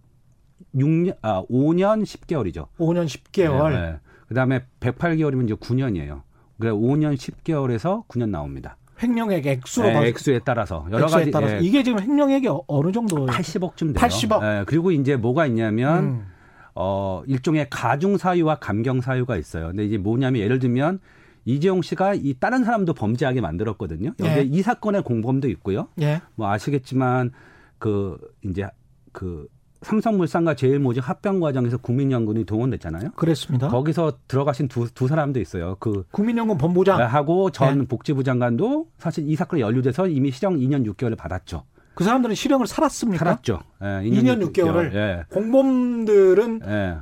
6년, 0.75 1.15
아, 1.21 1.43
5년 1.49 2.03
10개월이죠. 2.03 2.67
5년 2.79 3.05
10개월. 3.05 3.71
네, 3.73 3.99
그 4.27 4.33
다음에 4.33 4.63
108개월이면 4.79 5.45
이제 5.45 5.53
9년이에요. 5.55 6.21
그래 6.59 6.71
5년 6.71 7.15
10개월에서 7.15 8.05
9년 8.07 8.29
나옵니다. 8.29 8.77
횡령액 9.01 9.45
액수로 9.45 9.87
네, 9.87 9.93
봐- 9.93 10.05
액수에 10.05 10.39
따라서 10.43 10.87
여러 10.91 11.03
액수에 11.05 11.19
가지 11.19 11.31
따라서 11.31 11.55
예, 11.57 11.59
이게 11.59 11.83
지금 11.83 11.99
횡령액이 11.99 12.47
어- 12.47 12.63
어느 12.67 12.91
정도 12.91 13.27
80억쯤 13.27 13.93
돼요. 13.93 14.07
80억. 14.07 14.41
예, 14.43 14.63
그리고 14.65 14.89
이제 14.91 15.15
뭐가 15.15 15.45
있냐면 15.45 16.03
음. 16.03 16.25
어, 16.73 17.21
일종의 17.27 17.67
가중 17.69 18.17
사유와 18.17 18.55
감경 18.55 19.01
사유가 19.01 19.37
있어요. 19.37 19.67
근데 19.67 19.85
이제 19.85 19.97
뭐냐면 19.99 20.41
예를 20.41 20.57
들면 20.57 20.99
이재용 21.47 21.81
씨가 21.81 22.13
이 22.15 22.35
다른 22.39 22.65
사람도 22.65 22.93
범죄하게 22.93 23.39
만들었거든요. 23.39 24.13
여기에 24.19 24.37
예. 24.37 24.41
이 24.41 24.61
사건의 24.61 25.01
공범도 25.03 25.47
있고요. 25.49 25.87
예. 26.01 26.21
뭐 26.35 26.49
아시겠지만 26.51 27.31
그 27.79 28.17
이제 28.43 28.67
그 29.13 29.47
삼성물산과 29.81 30.55
제일모직 30.55 31.07
합병 31.07 31.39
과정에서 31.39 31.77
국민연금이 31.77 32.43
동원됐잖아요. 32.43 33.11
그랬습니다. 33.15 33.69
거기서 33.69 34.19
들어가신 34.27 34.67
두, 34.67 34.93
두 34.93 35.07
사람도 35.07 35.39
있어요. 35.39 35.77
그 35.79 36.03
국민연금 36.11 36.57
본부장 36.57 36.99
하고 37.01 37.49
전 37.51 37.79
네. 37.79 37.85
복지부 37.85 38.23
장관도 38.23 38.87
사실 38.97 39.29
이 39.29 39.35
사건에 39.35 39.61
연루돼서 39.61 40.07
이미 40.07 40.31
실형 40.31 40.57
2년 40.57 40.85
6개월을 40.85 41.15
받았죠. 41.17 41.63
그 41.93 42.03
사람들은 42.03 42.35
실형을 42.35 42.67
살았습니까? 42.67 43.23
살았죠. 43.23 43.59
예, 43.81 43.85
2년 44.09 44.51
6개월 44.51 44.75
을. 44.75 44.91
예. 44.93 45.23
공범들은 45.29 46.61
예. 46.65 46.97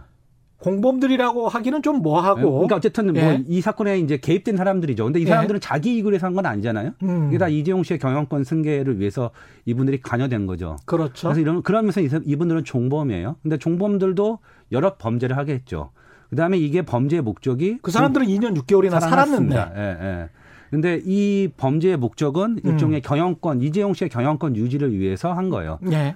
공범들이라고 0.66 1.48
하기는 1.48 1.82
좀 1.84 2.02
뭐하고 2.02 2.52
그러니까 2.54 2.76
어쨌든 2.78 3.14
뭐 3.14 3.22
예. 3.22 3.44
이 3.48 3.62
사건에 3.62 4.00
이제 4.00 4.18
개입된 4.18 4.58
사람들이죠. 4.58 5.04
근데 5.06 5.20
이 5.20 5.24
예. 5.24 5.28
사람들은 5.28 5.60
자기 5.62 5.96
이익을 5.96 6.12
위해서 6.12 6.26
한 6.28 6.36
건 6.36 6.46
아니잖아요. 6.46 6.92
음. 7.04 7.28
이게 7.30 7.38
다 7.38 7.48
이재용 7.48 7.84
씨의 7.84 7.98
경영권 7.98 8.44
승계를 8.44 9.00
위해서 9.00 9.30
이분들이 9.66 10.02
관여된 10.02 10.48
거죠. 10.48 10.76
그렇죠. 10.86 11.30
그래서 11.30 11.40
이런 11.40 11.62
그러면서 11.64 12.02
이 12.02 12.10
이분들은 12.26 12.66
종범이에요. 12.66 13.38
근데 13.42 13.58
종범들도 13.58 14.40
여러 14.74 14.96
범죄를 14.96 15.38
하겠죠. 15.38 15.92
그다음에 16.30 16.58
이게 16.58 16.82
범죄의 16.82 17.22
목적이 17.22 17.78
그 17.82 17.92
사람들은 17.92 18.28
2년 18.28 18.58
6개월이나 18.58 19.00
살았는데. 19.00 19.56
예, 19.78 19.82
예. 20.02 20.30
근데 20.72 21.00
이 21.06 21.48
범죄의 21.56 21.96
목적은 21.96 22.60
음. 22.66 22.72
일종의 22.72 23.02
경영권, 23.02 23.62
이재용 23.62 23.94
씨의 23.94 24.10
경영권 24.10 24.58
유지를 24.58 24.98
위해서 24.98 25.32
한 25.32 25.50
거예요. 25.50 25.80
예. 25.92 26.16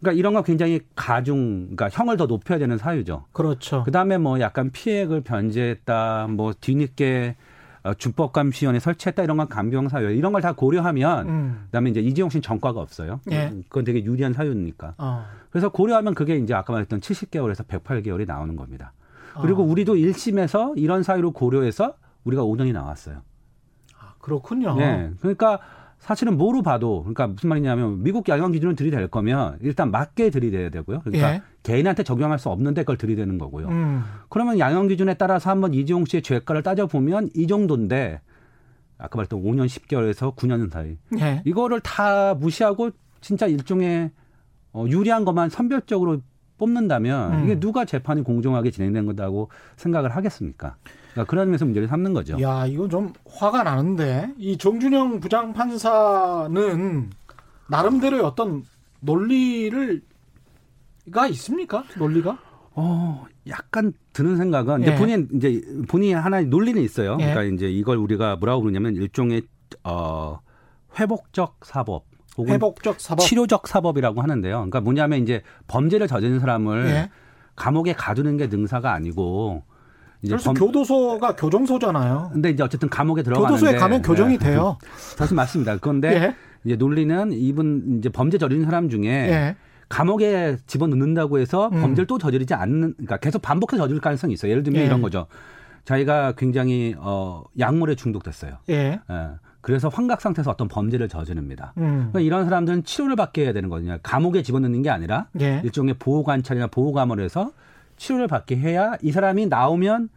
그러니까 0.00 0.18
이런 0.18 0.32
거 0.34 0.42
굉장히 0.42 0.80
가중, 0.94 1.68
그러니까 1.74 1.88
형을 1.90 2.16
더 2.16 2.26
높여야 2.26 2.58
되는 2.58 2.78
사유죠. 2.78 3.24
그렇죠. 3.32 3.82
그 3.84 3.90
다음에 3.90 4.18
뭐 4.18 4.38
약간 4.40 4.70
피해액을 4.70 5.22
변제했다, 5.22 6.28
뭐 6.30 6.52
뒤늦게 6.60 7.36
어, 7.84 7.94
준법감시원에 7.94 8.80
설치했다 8.80 9.22
이런 9.22 9.36
건 9.36 9.48
감경 9.48 9.88
사유 9.88 10.10
이런 10.10 10.32
걸 10.32 10.42
다 10.42 10.52
고려하면 10.52 11.28
음. 11.28 11.60
그다음에 11.66 11.90
이제 11.90 12.00
이재용 12.00 12.28
씨는 12.28 12.42
전과가 12.42 12.80
없어요. 12.80 13.20
예. 13.30 13.52
그건 13.68 13.84
되게 13.84 14.04
유리한 14.04 14.32
사유니까. 14.32 14.94
어. 14.98 15.24
그래서 15.50 15.68
고려하면 15.68 16.14
그게 16.14 16.36
이제 16.36 16.54
아까 16.54 16.72
말했던 16.72 17.00
70개월에서 17.00 17.64
108개월이 17.66 18.26
나오는 18.26 18.56
겁니다. 18.56 18.92
그리고 19.40 19.62
어. 19.62 19.66
우리도 19.66 19.94
1심에서 19.94 20.74
이런 20.76 21.02
사유를 21.04 21.30
고려해서 21.30 21.94
우리가 22.24 22.42
5년이 22.42 22.72
나왔어요. 22.72 23.22
아, 23.98 24.14
그렇군요. 24.18 24.74
네. 24.76 25.10
그러니까 25.20 25.60
사실은 25.98 26.36
뭐로 26.36 26.62
봐도 26.62 27.00
그러니까 27.02 27.26
무슨 27.26 27.48
말이냐면 27.48 28.02
미국 28.02 28.28
양형 28.28 28.52
기준을 28.52 28.76
들이댈 28.76 29.08
거면 29.08 29.58
일단 29.60 29.90
맞게 29.90 30.30
들이대야 30.30 30.70
되고요. 30.70 31.00
그러니까 31.00 31.34
예. 31.34 31.42
개인한테 31.62 32.02
적용할 32.02 32.38
수 32.38 32.48
없는데 32.48 32.82
그걸 32.82 32.96
들이대는 32.96 33.36
거고요. 33.38 33.68
음. 33.68 34.02
그러면 34.28 34.58
양형 34.58 34.88
기준에 34.88 35.14
따라서 35.14 35.50
한번 35.50 35.74
이재용 35.74 36.04
씨의 36.04 36.22
죄가를 36.22 36.62
따져보면 36.62 37.30
이 37.34 37.46
정도인데 37.46 38.20
아까 38.96 39.16
말했던 39.16 39.42
5년 39.42 39.66
10개월에서 39.66 40.34
9년 40.34 40.70
사이 40.70 40.96
예. 41.20 41.42
이거를 41.44 41.80
다 41.80 42.34
무시하고 42.34 42.90
진짜 43.20 43.46
일종의 43.46 44.10
어, 44.72 44.84
유리한 44.88 45.24
것만 45.24 45.50
선별적으로 45.50 46.20
뽑는다면 46.58 47.32
음. 47.32 47.44
이게 47.44 47.58
누가 47.58 47.84
재판이 47.84 48.22
공정하게 48.22 48.70
진행된 48.70 49.06
거다고 49.06 49.50
생각을 49.76 50.14
하겠습니까? 50.14 50.76
그러니까 51.18 51.24
그런 51.24 51.48
면에서 51.48 51.64
문제를 51.64 51.88
삼는 51.88 52.12
거죠. 52.12 52.40
야, 52.40 52.66
이거 52.66 52.88
좀 52.88 53.12
화가 53.28 53.64
나는데 53.64 54.34
이 54.38 54.56
정준영 54.56 55.20
부장 55.20 55.52
판사는 55.52 57.10
나름대로의 57.68 58.22
어떤 58.22 58.62
논리를 59.00 60.02
가 61.10 61.26
있습니까? 61.28 61.84
논리가? 61.98 62.38
어, 62.74 63.26
약간 63.48 63.92
드는 64.12 64.36
생각은 64.36 64.82
이제 64.82 64.92
예. 64.92 64.96
본인 64.96 65.28
이제 65.34 65.62
본인이 65.88 66.12
하나의 66.12 66.46
논리는 66.46 66.80
있어요. 66.80 67.16
예. 67.20 67.30
그러니까 67.30 67.42
이제 67.54 67.68
이걸 67.68 67.96
우리가 67.96 68.36
뭐라고 68.36 68.62
부르냐면 68.62 68.94
일종의 68.94 69.42
어 69.84 70.38
회복적 70.98 71.60
사법 71.62 72.04
혹은 72.36 72.52
회복적 72.52 73.00
사법. 73.00 73.22
치료적 73.22 73.66
사법이라고 73.66 74.20
하는데요. 74.20 74.54
그러니까 74.56 74.80
뭐냐면 74.82 75.22
이제 75.22 75.42
범죄를 75.66 76.06
저지른 76.06 76.38
사람을 76.40 76.86
예. 76.88 77.10
감옥에 77.56 77.94
가두는 77.94 78.36
게 78.36 78.46
능사가 78.46 78.92
아니고 78.92 79.64
이제 80.22 80.30
그래서 80.34 80.52
범- 80.52 80.54
교도소가 80.54 81.36
교정소잖아요. 81.36 82.30
근데 82.32 82.50
이제 82.50 82.62
어쨌든 82.62 82.88
감옥에 82.88 83.22
들어가는데 83.22 83.54
교도소에 83.60 83.78
가면 83.78 84.02
교정이 84.02 84.34
예. 84.34 84.38
돼요. 84.38 84.76
사실 85.16 85.34
맞습니다. 85.36 85.76
그런데 85.78 86.08
예. 86.14 86.34
이제 86.64 86.76
논리는 86.76 87.30
이분 87.32 87.98
이제 87.98 88.08
범죄 88.08 88.36
저지른 88.38 88.64
사람 88.64 88.88
중에 88.88 89.04
예. 89.06 89.56
감옥에 89.88 90.56
집어넣는다고 90.66 91.38
해서 91.38 91.68
음. 91.72 91.80
범죄를 91.80 92.06
또 92.06 92.18
저지르지 92.18 92.54
않는 92.54 92.94
그러니까 92.94 93.16
계속 93.18 93.40
반복해서 93.42 93.84
저지를 93.84 94.00
가능성이 94.00 94.34
있어요. 94.34 94.50
예를 94.50 94.62
들면 94.62 94.82
예. 94.82 94.86
이런 94.86 95.00
거죠. 95.02 95.26
자기가 95.84 96.32
굉장히 96.36 96.94
어 96.98 97.44
약물에 97.58 97.94
중독됐어요. 97.94 98.58
예. 98.70 99.00
예. 99.10 99.28
그래서 99.60 99.88
환각 99.88 100.20
상태에서 100.20 100.50
어떤 100.50 100.68
범죄를 100.68 101.08
저지릅니다. 101.08 101.72
음. 101.78 102.08
그러니까 102.10 102.20
이런 102.20 102.44
사람들은 102.44 102.84
치료를 102.84 103.16
받게 103.16 103.44
해야 103.44 103.52
되는 103.52 103.68
거거든요. 103.68 103.98
감옥에 104.02 104.42
집어넣는 104.42 104.82
게 104.82 104.90
아니라 104.90 105.28
예. 105.40 105.60
일종의 105.64 105.94
보호 105.98 106.22
관찰이나 106.24 106.66
보호 106.66 106.92
감원에서 106.92 107.52
치료를 107.98 108.26
받게 108.28 108.56
해야 108.56 108.96
이 109.02 109.12
사람이 109.12 109.46
나오면 109.46 110.08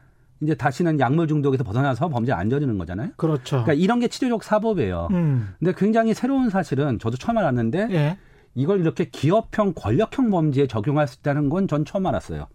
이제 0.42 0.56
다시는 0.56 1.00
약물 1.00 1.28
중독에서 1.28 1.64
벗어나서 1.64 2.10
범죄 2.10 2.32
안 2.32 2.50
저지르는 2.50 2.78
거잖아요. 2.80 3.10
그렇죠. 3.18 3.64
그러니까 3.64 3.74
이런 3.74 4.00
게 4.00 4.08
치료적 4.08 4.44
사법이에요. 4.44 5.08
음. 5.12 5.54
근데 5.60 5.74
굉장히 5.78 6.14
새로운 6.14 6.50
사실은 6.50 6.98
저도 7.00 7.18
처음 7.18 7.38
알았는데 7.38 7.88
예. 7.92 8.18
이걸 8.56 8.80
이렇게 8.80 9.06
기업형 9.06 9.74
권력형 9.76 10.30
범죄에 10.32 10.68
적용할 10.68 11.08
수 11.08 11.20
있다는 11.20 11.50
건 11.50 11.68
전 11.68 11.86
처음 11.86 12.06
알았어요. 12.08 12.48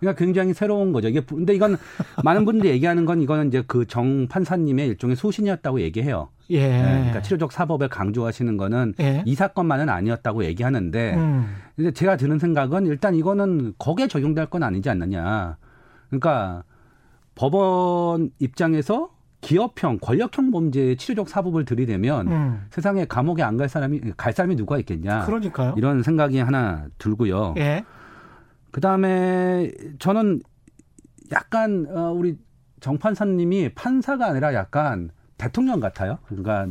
그러니까 0.00 0.18
굉장히 0.18 0.52
새로운 0.54 0.92
거죠. 0.92 1.08
이게 1.08 1.20
근데 1.20 1.54
이건 1.54 1.76
많은 2.24 2.44
분들이 2.44 2.68
얘기하는 2.70 3.04
건 3.04 3.22
이거는 3.22 3.48
이제 3.48 3.62
그 3.66 3.86
정 3.86 4.26
판사님의 4.28 4.88
일종의 4.88 5.14
소신이었다고 5.16 5.80
얘기해요. 5.82 6.28
예. 6.50 6.68
네, 6.68 6.82
그러니까 6.82 7.22
치료적 7.22 7.52
사법을 7.52 7.88
강조하시는 7.88 8.56
거는 8.56 8.94
예. 9.00 9.22
이 9.26 9.34
사건만은 9.34 9.88
아니었다고 9.88 10.44
얘기하는데 10.44 11.14
음. 11.16 11.46
근데 11.76 11.90
제가 11.90 12.16
드는 12.16 12.38
생각은 12.38 12.86
일단 12.86 13.14
이거는 13.14 13.74
거기에 13.78 14.08
적용될 14.08 14.46
건 14.46 14.62
아니지 14.62 14.88
않느냐. 14.90 15.56
그러니까 16.08 16.64
법원 17.34 18.30
입장에서 18.38 19.10
기업형 19.40 19.98
권력형 20.00 20.50
범죄의 20.52 20.96
치료적 20.96 21.28
사법을 21.28 21.64
들이대면 21.64 22.28
음. 22.28 22.66
세상에 22.70 23.04
감옥에 23.04 23.42
안 23.42 23.56
갈 23.56 23.68
사람이 23.68 24.00
갈 24.16 24.32
사람이 24.32 24.56
누가 24.56 24.78
있겠냐 24.78 25.24
그러니까요. 25.26 25.74
이런 25.76 26.02
생각이 26.02 26.38
하나 26.38 26.86
들고요. 26.98 27.54
예. 27.58 27.84
그 28.70 28.80
다음에 28.80 29.70
저는 29.98 30.40
약간 31.32 31.86
어, 31.90 32.12
우리 32.12 32.36
정 32.80 32.98
판사님이 32.98 33.70
판사가 33.74 34.26
아니라 34.26 34.54
약간 34.54 35.10
대통령 35.36 35.80
같아요. 35.80 36.18
그러니까 36.26 36.66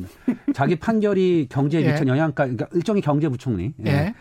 자기 0.54 0.76
판결이 0.78 1.48
경제에 1.50 1.84
예. 1.86 1.92
미친 1.92 2.08
영향까지 2.08 2.56
그러니까 2.56 2.76
일종의 2.78 3.02
경제부총리. 3.02 3.74
예. 3.86 4.14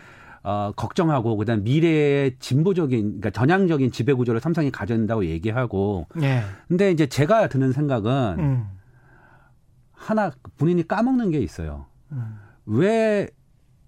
어, 0.45 0.73
걱정하고 0.75 1.37
그다음 1.37 1.63
미래의 1.63 2.35
진보적인 2.39 2.99
그러니까 3.21 3.29
전향적인 3.29 3.91
지배 3.91 4.11
구조를 4.11 4.41
삼성이 4.41 4.71
가져낸다고 4.71 5.25
얘기하고 5.27 6.07
예. 6.21 6.41
근데 6.67 6.91
이제 6.91 7.07
제가 7.07 7.47
드는 7.47 7.71
생각은 7.71 8.11
음. 8.39 8.67
하나 9.91 10.31
본인이 10.57 10.85
까먹는 10.85 11.31
게 11.31 11.39
있어요. 11.39 11.85
음. 12.11 12.37
왜 12.65 13.29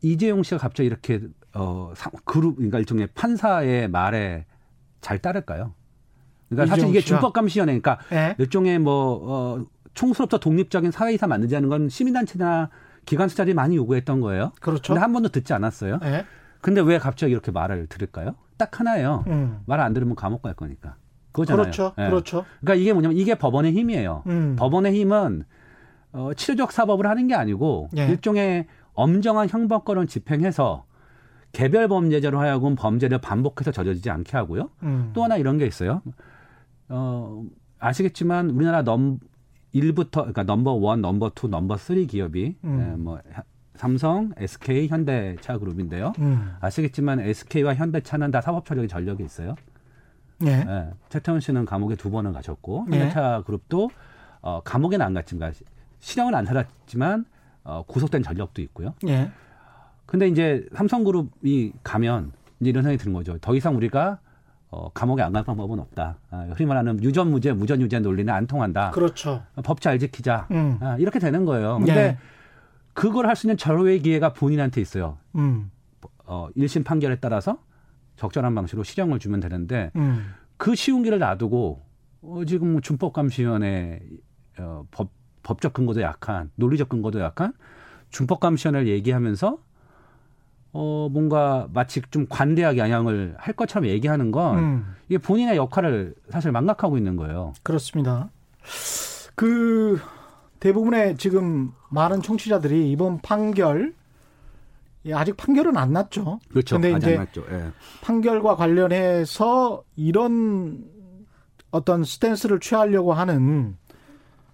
이재용 0.01 0.43
씨가 0.43 0.57
갑자기 0.57 0.87
이렇게 0.87 1.19
어 1.53 1.91
상- 1.95 2.11
그룹 2.23 2.55
그러니까 2.55 2.79
일종의 2.79 3.07
판사의 3.15 3.89
말에 3.89 4.45
잘 5.01 5.19
따를까요? 5.19 5.73
그러니까 6.49 6.73
사실 6.73 6.89
이게 6.89 7.01
씨가? 7.01 7.17
준법 7.17 7.33
감시원회 7.33 7.77
그러니까 7.79 7.99
예. 8.13 8.35
일종의 8.37 8.79
뭐 8.79 9.19
어, 9.59 9.65
총수로부터 9.95 10.37
독립적인 10.37 10.91
사회이사 10.91 11.25
만들자는 11.25 11.69
건 11.69 11.89
시민단체나 11.89 12.69
기관 13.05 13.29
수자들이 13.29 13.53
많이 13.53 13.75
요구했던 13.75 14.21
거예요. 14.21 14.51
그렇죠. 14.61 14.93
근데 14.93 15.01
한 15.01 15.11
번도 15.13 15.29
듣지 15.29 15.53
않았어요. 15.53 15.99
예. 16.03 16.25
근데 16.61 16.81
왜 16.81 16.97
갑자기 16.99 17.31
이렇게 17.31 17.51
말을 17.51 17.87
들을까요? 17.87 18.35
딱 18.57 18.79
하나예요. 18.79 19.23
음. 19.27 19.61
말안 19.65 19.93
들으면 19.93 20.15
감옥 20.15 20.41
갈 20.41 20.53
거니까. 20.53 20.95
그거잖아요. 21.31 21.63
그렇죠. 21.63 21.93
예. 21.97 22.05
그렇죠. 22.05 22.45
그러니까 22.61 22.81
이게 22.81 22.93
뭐냐면 22.93 23.17
이게 23.17 23.35
법원의 23.35 23.73
힘이에요. 23.73 24.23
음. 24.27 24.55
법원의 24.57 24.93
힘은 24.93 25.43
어, 26.13 26.33
치료적 26.33 26.71
사법을 26.71 27.07
하는 27.07 27.27
게 27.27 27.35
아니고 27.35 27.89
예. 27.97 28.07
일종의 28.07 28.67
엄정한 28.93 29.49
형법권을 29.49 30.07
집행해서 30.07 30.85
개별 31.51 31.87
범죄자로 31.87 32.39
하여금 32.39 32.75
범죄를 32.75 33.19
반복해서 33.19 33.71
저지르지 33.71 34.09
않게 34.09 34.35
하고요. 34.35 34.69
음. 34.83 35.11
또 35.13 35.23
하나 35.23 35.37
이런 35.37 35.57
게 35.57 35.65
있어요. 35.65 36.01
어, 36.89 37.43
아시겠지만 37.79 38.49
우리나라 38.49 38.81
number 38.81 39.19
1부터 39.75 40.11
그러니까 40.21 40.43
number 40.43 40.71
one, 40.73 41.01
number 41.01 41.31
two, 41.35 41.47
number 41.47 41.77
three 41.77 42.07
기업이 42.07 42.55
음. 42.63 42.79
예, 42.93 42.95
뭐 42.97 43.19
하- 43.31 43.43
삼성, 43.75 44.31
SK, 44.37 44.87
현대차 44.87 45.57
그룹인데요. 45.57 46.13
음. 46.19 46.55
아시겠지만 46.61 47.19
SK와 47.19 47.75
현대차는 47.75 48.31
다 48.31 48.39
사법 48.39 48.65
처리의 48.65 48.87
전력이 48.87 49.23
있어요. 49.23 49.55
예. 50.45 50.51
예, 50.51 50.89
최태원 51.09 51.41
씨는 51.41 51.65
감옥에 51.65 51.95
두 51.95 52.09
번을 52.09 52.31
가셨고 52.31 52.87
예. 52.93 52.99
현대차 52.99 53.43
그룹도 53.45 53.89
어, 54.41 54.61
감옥에는 54.63 55.05
안 55.05 55.13
갔지만 55.13 55.51
시- 55.53 55.65
실형은 55.99 56.35
안 56.35 56.45
살았지만 56.45 57.25
어, 57.65 57.83
구속된 57.87 58.23
전력도 58.23 58.61
있고요. 58.61 58.93
예. 59.07 59.29
근데 60.05 60.27
이제 60.29 60.65
삼성그룹이 60.75 61.73
가면 61.83 62.31
이제 62.61 62.69
이런 62.69 62.83
생각이 62.83 63.01
드는 63.03 63.13
거죠. 63.13 63.37
더 63.39 63.55
이상 63.55 63.75
우리가 63.75 64.19
어, 64.75 64.89
감옥에 64.93 65.21
안 65.23 65.31
갈 65.31 65.43
방법은 65.45 65.79
없다. 65.79 66.17
아, 66.31 66.47
흔히 66.55 66.67
말하는 66.67 67.01
유전무죄, 67.01 67.53
무전유죄 67.53 67.99
논리는 67.99 68.31
안 68.33 68.45
통한다. 68.45 68.91
그렇죠. 68.91 69.41
법 69.63 69.79
잘 69.79 69.97
지키자. 69.99 70.47
음. 70.51 70.77
아, 70.81 70.97
이렇게 70.99 71.17
되는 71.19 71.45
거예요. 71.45 71.77
근데 71.77 71.95
예. 71.95 72.17
그걸 72.93 73.25
할 73.27 73.35
수 73.37 73.47
있는 73.47 73.55
절호의 73.55 74.01
기회가 74.01 74.33
본인한테 74.33 74.81
있어요. 74.81 75.17
음. 75.35 75.71
어, 76.25 76.49
1심 76.57 76.83
판결에 76.83 77.17
따라서 77.21 77.57
적절한 78.17 78.53
방식으로 78.53 78.83
실형을 78.83 79.19
주면 79.19 79.39
되는데 79.39 79.91
음. 79.95 80.33
그 80.57 80.75
쉬운 80.75 81.03
길을 81.03 81.19
놔두고 81.19 81.85
어, 82.23 82.41
지금 82.45 82.73
뭐 82.73 82.81
준법감시원의 82.81 84.01
어, 84.59 84.83
법, 84.91 85.09
법적 85.43 85.73
근거도 85.73 86.01
약한 86.01 86.51
논리적 86.55 86.89
근거도 86.89 87.21
약한 87.21 87.53
준법감시원을 88.09 88.87
얘기하면서 88.87 89.57
어, 90.77 91.07
뭔가 91.09 91.69
마치 91.71 92.01
좀 92.11 92.27
관대하게 92.27 92.79
양형을 92.79 93.35
할 93.37 93.53
것처럼 93.53 93.87
얘기하는 93.87 94.31
건 94.31 94.57
음. 94.57 94.95
이게 95.07 95.17
본인의 95.17 95.55
역할을 95.55 96.15
사실 96.29 96.51
망각하고 96.51 96.97
있는 96.97 97.15
거예요. 97.15 97.53
그렇습니다. 97.63 98.29
그 99.35 100.01
대부분의 100.59 101.15
지금 101.15 101.71
많은 101.89 102.21
청취자들이 102.21 102.91
이번 102.91 103.21
판결 103.21 103.93
예, 105.05 105.13
아직 105.13 105.37
판결은 105.37 105.77
안 105.77 105.93
났죠. 105.93 106.39
그렇죠. 106.49 106.75
근데 106.75 106.97
이제 106.97 107.13
안 107.13 107.23
났죠. 107.23 107.45
예. 107.51 107.71
판결과 108.01 108.57
관련해서 108.57 109.81
이런 109.95 110.83
어떤 111.71 112.03
스탠스를 112.03 112.59
취하려고 112.59 113.13
하는 113.13 113.77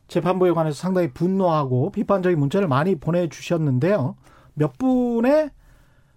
재판부에 0.08 0.52
관해서 0.52 0.76
상당히 0.80 1.12
분노하고 1.12 1.92
비판적인 1.92 2.38
문자를 2.38 2.68
많이 2.68 2.94
보내주셨는데요. 2.96 4.18
몇 4.54 4.78
분의 4.78 5.50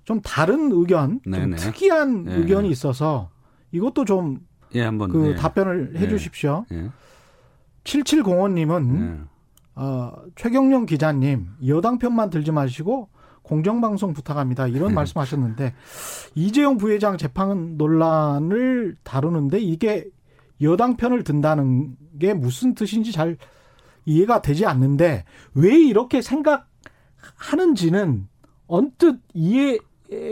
좀 0.05 0.21
다른 0.21 0.71
의견, 0.73 1.21
좀. 1.25 1.57
특이한 1.57 2.25
네. 2.25 2.37
의견이 2.37 2.69
있어서 2.71 3.31
이것도 3.73 4.05
좀그 4.05 4.41
예, 4.75 4.83
한번 4.83 5.27
예. 5.27 5.35
답변을 5.35 5.97
해 5.97 6.01
네. 6.01 6.09
주십시오. 6.09 6.67
예. 6.73 6.91
7705님은 7.85 9.01
예. 9.01 9.21
어, 9.77 10.13
최경영 10.37 10.87
기자님 10.87 11.49
여당 11.67 11.99
편만 11.99 12.31
들지 12.31 12.53
마시고 12.53 13.09
공정방송 13.43 14.15
부탁합니다. 14.15 14.69
이런 14.69 14.89
네. 14.89 14.95
말씀하셨는데 14.95 15.75
이재용 16.35 16.79
부회장 16.79 17.19
재판 17.19 17.77
논란을 17.77 18.97
다루는데 19.03 19.61
이게 19.61 20.07
여당 20.63 20.97
편을 20.97 21.25
든다는 21.25 21.97
게 22.19 22.33
무슨 22.33 22.75
뜻인지 22.75 23.13
잘 23.13 23.37
이해가 24.07 24.41
되지 24.43 24.67
않는데 24.67 25.25
왜 25.55 25.79
이렇게 25.79 26.23
생각하는지는 26.23 28.29
언뜻 28.67 29.21
이해 29.35 29.79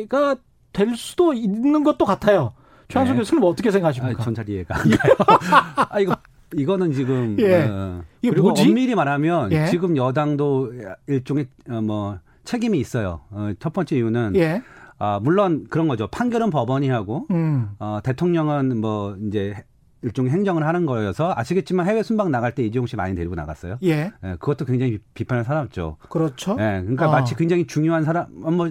가될 0.09 0.97
수도 0.97 1.33
있는 1.33 1.85
것도 1.85 2.05
같아요. 2.05 2.53
최한석 2.89 3.17
네. 3.17 3.21
교수님 3.21 3.45
어떻게 3.45 3.69
아, 3.69 3.73
생각하십니까? 3.73 4.23
전잘 4.23 4.49
이해가 4.49 4.77
안 4.77 4.91
가요. 4.91 5.15
아, 5.91 6.01
이거, 6.01 6.17
이거는 6.55 6.93
지금. 6.93 7.37
예. 7.41 7.65
어, 7.65 8.03
그리고 8.21 8.49
뭐지? 8.49 8.69
엄밀히 8.69 8.95
말하면 8.95 9.53
예. 9.53 9.67
지금 9.67 9.97
여당도 9.97 10.73
일종의 11.07 11.47
어, 11.71 11.81
뭐 11.81 12.19
책임이 12.45 12.79
있어요. 12.79 13.21
어, 13.31 13.53
첫 13.59 13.73
번째 13.73 13.97
이유는 13.97 14.37
예. 14.37 14.63
아, 14.99 15.19
물론 15.23 15.67
그런 15.69 15.89
거죠. 15.89 16.07
판결은 16.07 16.51
법원이 16.51 16.89
하고 16.89 17.27
음. 17.31 17.71
어, 17.79 18.01
대통령은 18.05 18.81
뭐 18.81 19.17
이제 19.27 19.55
일종의 20.03 20.33
행정을 20.33 20.67
하는 20.67 20.85
거여서 20.85 21.33
아시겠지만 21.37 21.87
해외 21.87 22.03
순방 22.03 22.31
나갈 22.31 22.55
때 22.55 22.63
이재용 22.63 22.87
씨 22.87 22.97
많이 22.97 23.15
데리고 23.15 23.35
나갔어요. 23.35 23.79
예. 23.85 24.13
예, 24.25 24.31
그것도 24.39 24.65
굉장히 24.65 24.99
비판을 25.15 25.45
살았죠. 25.45 25.97
그렇죠. 26.09 26.53
예, 26.59 26.81
그러니까 26.83 27.09
어. 27.09 27.13
마치 27.13 27.35
굉장히 27.35 27.67
중요한 27.67 28.05
사람, 28.05 28.27
어, 28.43 28.51
뭐, 28.51 28.71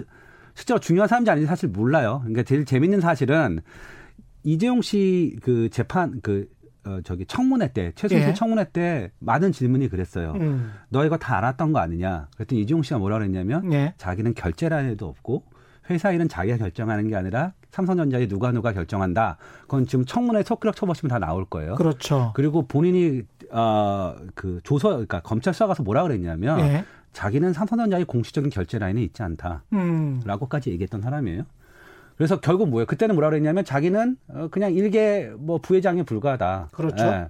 실제로 0.54 0.78
중요한 0.78 1.08
사람인지 1.08 1.30
아닌지 1.30 1.46
사실 1.46 1.68
몰라요. 1.68 2.20
그러니까 2.20 2.42
제일 2.42 2.64
재밌는 2.64 3.00
사실은 3.00 3.60
이재용 4.44 4.82
씨 4.82 5.36
그 5.42 5.68
재판, 5.70 6.20
그, 6.20 6.48
어, 6.84 6.98
저기 7.04 7.24
청문회 7.26 7.72
때, 7.72 7.92
최순실 7.94 8.30
예. 8.30 8.34
청문회 8.34 8.70
때 8.72 9.12
많은 9.20 9.52
질문이 9.52 9.88
그랬어요. 9.88 10.32
음. 10.32 10.72
너 10.88 11.04
이거 11.04 11.16
다 11.16 11.38
알았던 11.38 11.72
거 11.72 11.78
아니냐? 11.78 12.28
그랬더니 12.34 12.62
이재용 12.62 12.82
씨가 12.82 12.98
뭐라 12.98 13.18
그랬냐면 13.18 13.72
예. 13.72 13.94
자기는 13.98 14.34
결재라는 14.34 14.90
애도 14.90 15.06
없고 15.06 15.44
회사 15.90 16.10
일은 16.12 16.28
자기가 16.28 16.58
결정하는 16.58 17.08
게 17.08 17.16
아니라 17.16 17.52
삼성전자에 17.70 18.28
누가 18.28 18.52
누가 18.52 18.72
결정한다. 18.72 19.36
그건 19.62 19.86
지금 19.86 20.04
청문회 20.04 20.42
속기록 20.42 20.76
쳐보시면 20.76 21.08
다 21.08 21.18
나올 21.18 21.44
거예요. 21.44 21.74
그렇죠. 21.76 22.32
그리고 22.34 22.66
본인이 22.66 23.22
어그 23.50 24.60
조서 24.62 24.90
그러니까 24.90 25.20
검찰서 25.20 25.66
가서 25.66 25.82
뭐라 25.82 26.02
그랬냐면 26.02 26.60
예. 26.60 26.84
자기는 27.12 27.52
삼성전자의 27.52 28.04
공식적인 28.06 28.50
결제 28.50 28.78
라인에 28.78 29.02
있지 29.02 29.22
음. 29.22 29.36
않다라고까지 30.22 30.70
얘기했던 30.70 31.00
사람이에요. 31.02 31.44
그래서 32.16 32.40
결국 32.40 32.68
뭐예요? 32.68 32.86
그때는 32.86 33.14
뭐라 33.14 33.30
그랬냐면 33.30 33.64
자기는 33.64 34.16
어, 34.28 34.48
그냥 34.50 34.72
일개 34.74 35.30
뭐 35.38 35.58
부회장에 35.58 36.02
불과하다. 36.04 36.68
그렇죠. 36.72 37.04
예. 37.04 37.28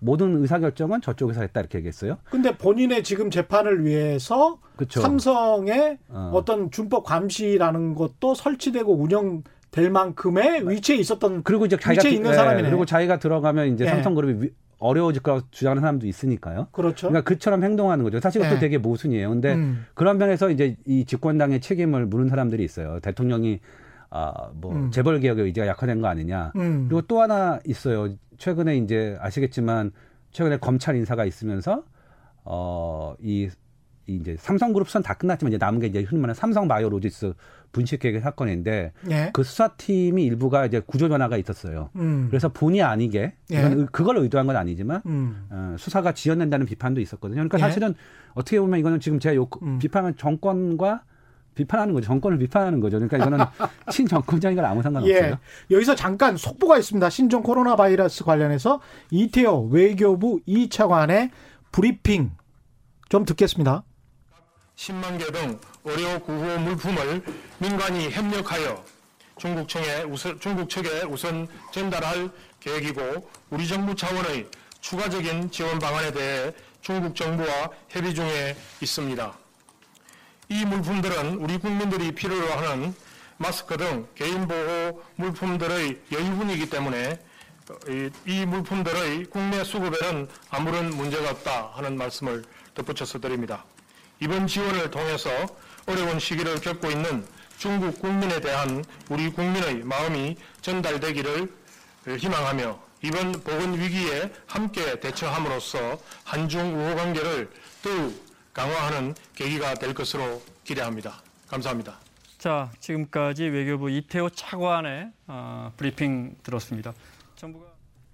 모든 0.00 0.40
의사 0.40 0.60
결정은 0.60 1.00
저쪽에서 1.00 1.40
했다 1.40 1.60
이렇게 1.60 1.78
얘기했어요. 1.78 2.18
근데 2.30 2.56
본인의 2.56 3.02
지금 3.02 3.30
재판을 3.30 3.84
위해서 3.84 4.58
그렇죠. 4.76 5.00
삼성의 5.00 5.98
어. 6.08 6.30
어. 6.34 6.44
떤 6.44 6.70
준법 6.70 7.04
감시라는 7.04 7.94
것도 7.96 8.34
설치되고 8.34 8.94
운영 8.96 9.42
될 9.70 9.90
만큼의 9.90 10.68
위치에 10.68 10.96
있었던 10.96 11.42
그리고 11.42 11.66
이제 11.66 11.76
자기가 11.76 12.00
위치에 12.00 12.10
있는 12.12 12.30
예, 12.30 12.34
사람이네. 12.34 12.68
그리고 12.68 12.84
자기가 12.86 13.18
들어가면 13.18 13.74
이제 13.74 13.84
예. 13.84 13.88
삼성그룹이 13.90 14.44
위- 14.46 14.50
어려워질 14.78 15.22
거라고 15.22 15.46
주장하는 15.50 15.80
사람도 15.80 16.06
있으니까요. 16.06 16.68
그렇죠. 16.72 17.08
그러니까 17.08 17.28
그처럼 17.28 17.64
행동하는 17.64 18.04
거죠. 18.04 18.20
사실 18.20 18.40
그것도 18.40 18.56
예. 18.56 18.60
되게 18.60 18.78
모순이에요. 18.78 19.28
근데 19.28 19.54
음. 19.54 19.86
그런 19.94 20.18
면에서 20.18 20.50
이제 20.50 20.76
이 20.86 21.04
집권당의 21.04 21.60
책임을 21.60 22.06
물은 22.06 22.28
사람들이 22.28 22.64
있어요. 22.64 23.00
대통령이 23.00 23.60
아뭐 24.10 24.72
음. 24.72 24.90
재벌 24.90 25.20
개혁의 25.20 25.44
의지가 25.46 25.66
약화된 25.66 26.00
거 26.00 26.08
아니냐. 26.08 26.52
음. 26.56 26.86
그리고 26.88 27.02
또 27.02 27.20
하나 27.20 27.58
있어요. 27.66 28.14
최근에 28.38 28.76
이제 28.78 29.16
아시겠지만 29.20 29.90
최근에 30.30 30.58
검찰 30.58 30.96
인사가 30.96 31.24
있으면서 31.24 31.82
어이 32.44 33.50
이 34.08 34.16
이제 34.16 34.36
삼성그룹 34.38 34.88
수사는 34.88 35.04
다 35.04 35.14
끝났지만 35.14 35.52
이제 35.52 35.58
남은 35.58 35.80
게 35.80 35.86
이제 35.86 36.00
흔히 36.02 36.20
말하는 36.20 36.34
삼성바이오로지스 36.34 37.34
분식회계 37.72 38.20
사건인데 38.20 38.92
예. 39.10 39.30
그 39.34 39.44
수사팀이 39.44 40.24
일부가 40.24 40.64
이제 40.66 40.80
구조 40.80 41.08
변화가 41.08 41.36
있었어요. 41.36 41.90
음. 41.96 42.26
그래서 42.30 42.48
본의 42.48 42.82
아니게 42.82 43.34
예. 43.52 43.86
그걸 43.92 44.16
의도한 44.16 44.46
건 44.46 44.56
아니지만 44.56 45.02
음. 45.06 45.46
어, 45.50 45.76
수사가 45.78 46.12
지연된다는 46.12 46.64
비판도 46.64 47.00
있었거든요. 47.02 47.36
그러니까 47.36 47.58
예. 47.58 47.60
사실은 47.60 47.94
어떻게 48.32 48.58
보면 48.58 48.80
이거는 48.80 48.98
지금 49.00 49.20
제가 49.20 49.36
욕 49.36 49.62
음. 49.62 49.78
비판은 49.78 50.16
정권과 50.16 51.02
비판하는 51.54 51.92
거죠. 51.92 52.06
정권을 52.06 52.38
비판하는 52.38 52.80
거죠. 52.80 52.98
그러니까 52.98 53.18
이거는 53.18 53.38
친정권적인 53.92 54.56
건 54.56 54.64
아무 54.64 54.82
상관없어요. 54.82 55.16
예. 55.16 55.38
여기서 55.70 55.94
잠깐 55.96 56.36
속보가 56.38 56.78
있습니다. 56.78 57.10
신종 57.10 57.42
코로나 57.42 57.76
바이러스 57.76 58.24
관련해서 58.24 58.80
이태호 59.10 59.68
외교부 59.70 60.40
2차관의 60.48 61.30
브리핑 61.72 62.30
좀 63.08 63.24
듣겠습니다. 63.24 63.82
10만 64.78 65.18
개 65.18 65.26
등 65.32 65.58
의료 65.84 66.20
구호 66.20 66.58
물품을 66.60 67.22
민간이 67.58 68.10
협력하여 68.10 68.84
중국청에 69.36 70.02
우선, 70.04 70.38
중국 70.38 70.70
측에 70.70 71.02
우선 71.02 71.48
전달할 71.72 72.30
계획이고 72.60 73.28
우리 73.50 73.66
정부 73.66 73.94
차원의 73.94 74.48
추가적인 74.80 75.50
지원 75.50 75.78
방안에 75.80 76.12
대해 76.12 76.52
중국 76.80 77.16
정부와 77.16 77.70
협의 77.88 78.14
중에 78.14 78.56
있습니다. 78.80 79.36
이 80.50 80.64
물품들은 80.64 81.34
우리 81.34 81.58
국민들이 81.58 82.12
필요로 82.12 82.48
하는 82.52 82.94
마스크 83.36 83.76
등 83.76 84.06
개인 84.14 84.46
보호 84.46 85.02
물품들의 85.16 86.02
여유분이기 86.12 86.70
때문에 86.70 87.18
이, 87.88 88.10
이 88.26 88.46
물품들의 88.46 89.26
국내 89.26 89.62
수급에는 89.62 90.28
아무런 90.50 90.90
문제가 90.90 91.30
없다 91.30 91.72
하는 91.74 91.96
말씀을 91.98 92.44
덧붙여서 92.74 93.18
드립니다. 93.18 93.64
이번 94.20 94.46
지원을 94.46 94.90
통해서 94.90 95.30
어려운 95.86 96.18
시기를 96.18 96.60
겪고 96.60 96.90
있는 96.90 97.24
중국 97.58 98.00
국민에 98.00 98.40
대한 98.40 98.84
우리 99.08 99.30
국민의 99.30 99.82
마음이 99.84 100.36
전달되기를 100.60 101.52
희망하며 102.18 102.78
이번 103.02 103.32
보건 103.32 103.78
위기에 103.78 104.30
함께 104.46 104.98
대처함으로써 105.00 105.98
한중 106.24 106.74
우호 106.74 106.96
관계를 106.96 107.50
더욱 107.82 108.28
강화하는 108.52 109.14
계기가 109.34 109.74
될 109.74 109.94
것으로 109.94 110.42
기대합니다. 110.64 111.22
감사합니다. 111.48 111.98
자, 112.38 112.70
지금까지 112.80 113.44
외교부 113.44 113.90
이태호 113.90 114.30
차관의 114.30 115.10
어, 115.26 115.72
브리핑 115.76 116.36
들었습니다. 116.42 116.92
정부가 117.36 117.66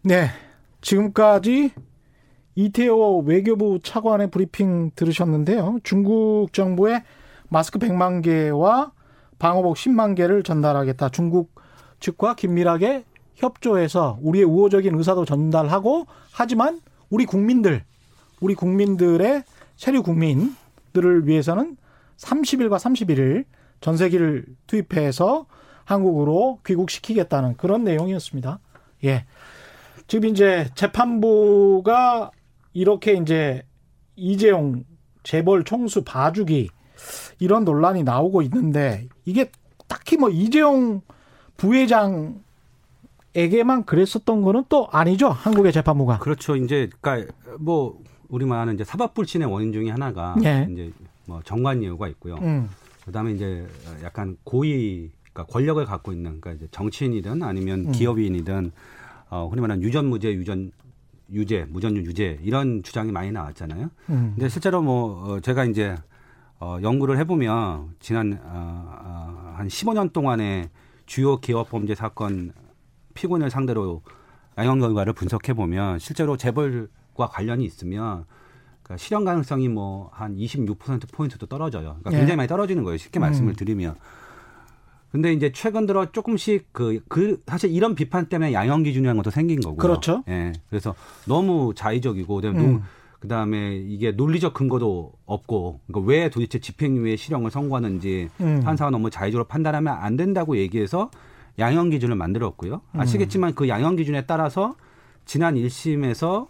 네. 0.03 0.31
지금까지 0.81 1.73
이태호 2.57 3.25
외교부 3.27 3.81
차관의 3.83 4.31
브리핑 4.31 4.91
들으셨는데요. 4.95 5.79
중국 5.83 6.53
정부의 6.53 7.03
마스크 7.49 7.79
100만 7.79 8.23
개와 8.23 8.93
방호복 9.39 9.77
10만 9.77 10.15
개를 10.17 10.43
전달하겠다. 10.43 11.09
중국 11.09 11.55
측과 12.01 12.35
긴밀하게 12.35 13.05
협조해서 13.35 14.19
우리의 14.23 14.45
우호적인 14.45 14.95
의사도 14.95 15.25
전달하고 15.25 16.07
하지만 16.33 16.81
우리 17.11 17.27
국민들, 17.27 17.85
우리 18.41 18.55
국민들의 18.55 19.43
세류 19.77 20.03
국민들을 20.03 21.27
위해서는 21.27 21.77
30일과 22.17 22.77
31일 22.79 23.45
전세기를 23.81 24.47
투입해서 24.67 25.47
한국으로 25.85 26.61
귀국시키겠다는 26.65 27.57
그런 27.57 27.85
내용이었습니다. 27.85 28.61
예. 29.05 29.25
지금 30.07 30.29
이제 30.29 30.69
재판부가 30.75 32.31
이렇게 32.75 33.15
이제 33.15 33.63
이재용 34.17 34.85
재벌 35.23 35.65
총수 35.65 36.05
봐주기 36.05 36.69
이런 37.39 37.65
논란이 37.65 38.03
나오고 38.03 38.43
있는데 38.43 39.09
이게 39.25 39.51
딱히 39.89 40.17
뭐 40.17 40.29
이재용 40.29 41.01
부회장 41.57 42.43
에게만 43.35 43.85
그랬었던 43.85 44.43
거는 44.43 44.65
또 44.69 44.89
아니죠 44.93 45.29
한국의 45.29 45.73
재판부가 45.73 46.19
그렇죠. 46.19 46.55
이제 46.57 46.89
그러니까 47.01 47.33
뭐 47.59 47.99
우리만 48.29 48.61
아는 48.61 48.75
이제 48.75 48.85
사법불신의 48.85 49.51
원인 49.51 49.73
중에 49.73 49.91
하나가 49.91 50.37
예. 50.45 50.69
이제 50.71 50.93
뭐 51.27 51.41
정관 51.45 51.83
예우가 51.83 52.09
있고요. 52.09 52.37
음, 52.37 52.69
그다음에 53.05 53.33
이제 53.33 53.67
약간 54.03 54.37
고위 54.45 55.11
그러니까 55.33 55.53
권력을 55.53 55.85
갖고 55.85 56.13
있는 56.13 56.41
그러니까 56.41 56.53
이제 56.53 56.69
정치인이든 56.71 57.43
아니면 57.43 57.87
음. 57.87 57.93
기업인이든 57.93 58.73
어 59.31 59.49
흔히 59.49 59.61
말하는 59.61 59.83
유전무죄 59.83 60.33
유전 60.33 60.71
유죄 61.33 61.67
무전유 61.69 62.01
유죄 62.03 62.39
이런 62.43 62.83
주장이 62.83 63.13
많이 63.13 63.33
나왔잖아요. 63.33 63.91
음. 64.11 64.33
근데 64.35 64.49
실제로 64.49 64.83
뭐 64.83 65.25
어, 65.35 65.41
제가 65.41 65.65
이제 65.65 65.97
어 66.61 66.79
연구를 66.83 67.19
해보면 67.19 67.97
지난 68.01 68.39
어, 68.45 69.01
어, 69.03 69.55
한 69.57 69.69
15년 69.69 70.13
동안의 70.13 70.71
주요 71.07 71.39
기업 71.39 71.71
범죄 71.71 71.95
사건 71.95 72.53
피고인을 73.15 73.51
상대로 73.51 74.03
양형 74.57 74.81
결과를 74.81 75.13
분석해 75.13 75.55
보면 75.55 75.99
실제로 75.99 76.37
재벌과 76.37 77.29
관련이 77.29 77.65
있으면 77.65 78.25
그러니까 78.83 78.97
실현 78.99 79.25
가능성이 79.25 79.69
뭐 79.69 80.11
한 80.13 80.37
26% 80.37 81.13
포인트도 81.13 81.47
떨어져요. 81.47 81.97
그러니까 82.01 82.13
예. 82.13 82.17
굉장히 82.19 82.37
많이 82.37 82.49
떨어지는 82.49 82.85
거예요. 82.85 82.99
쉽게 82.99 83.19
음. 83.19 83.23
말씀을 83.23 83.55
드리면. 83.55 83.97
근데 85.15 85.33
이제 85.33 85.53
최근 85.53 85.87
들어 85.87 86.11
조금씩 86.11 86.71
그, 86.73 86.99
그, 87.09 87.41
사실 87.47 87.71
이런 87.71 87.95
비판 87.95 88.27
때문에 88.27 88.53
양형 88.53 88.83
기준이라는 88.83 89.17
것도 89.23 89.31
생긴 89.31 89.61
거고요. 89.61 89.77
그렇죠. 89.79 90.25
예. 90.27 90.51
그래서 90.69 90.93
너무 91.25 91.73
자의적이고, 91.73 92.35
그다음에, 92.35 92.59
음. 92.59 92.73
노- 92.73 92.81
그다음에 93.21 93.77
이게 93.77 94.11
논리적 94.11 94.55
근거도 94.55 95.13
없고, 95.25 95.79
그러니까 95.87 96.11
왜 96.11 96.31
도대체 96.31 96.59
집행유예 96.59 97.15
실형을 97.15 97.53
선고하는지 97.53 98.29
음. 98.41 98.61
판사가 98.65 98.91
너무 98.91 99.09
자의적으로 99.09 99.45
판단하면 99.47 99.95
안 99.97 100.17
된다고 100.17 100.57
얘기해서 100.57 101.13
양형 101.61 101.91
기준을 101.91 102.17
만들었고요. 102.17 102.81
음. 102.97 103.01
아시겠지만 103.01 103.55
그 103.55 103.69
양형 103.69 103.95
기준에 103.95 104.27
따라서 104.27 104.75
지난 105.27 105.55
1심에서 105.55 106.49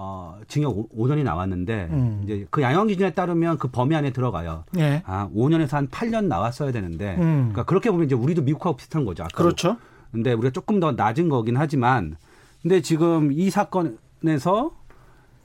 어, 0.00 0.38
징역 0.46 0.76
5 0.96 1.08
년이 1.08 1.24
나왔는데 1.24 1.88
음. 1.90 2.20
이제 2.22 2.46
그 2.50 2.62
양형 2.62 2.86
기준에 2.86 3.10
따르면 3.14 3.58
그 3.58 3.66
범위 3.66 3.96
안에 3.96 4.12
들어가요. 4.12 4.64
예. 4.78 5.02
아, 5.04 5.28
5년에서 5.34 5.72
한 5.72 5.88
8년 5.88 6.26
나왔어야 6.26 6.70
되는데. 6.70 7.16
음. 7.16 7.50
그러니까 7.50 7.64
그렇게 7.64 7.90
보면 7.90 8.06
이제 8.06 8.14
우리도 8.14 8.42
미국하고 8.42 8.76
비슷한 8.76 9.04
거죠. 9.04 9.24
아까도. 9.24 9.42
그렇죠. 9.42 9.76
근데 10.12 10.32
우리가 10.32 10.52
조금 10.52 10.78
더 10.78 10.92
낮은 10.92 11.28
거긴 11.28 11.56
하지만 11.56 12.16
근데 12.62 12.80
지금 12.80 13.32
이 13.32 13.50
사건에서 13.50 14.70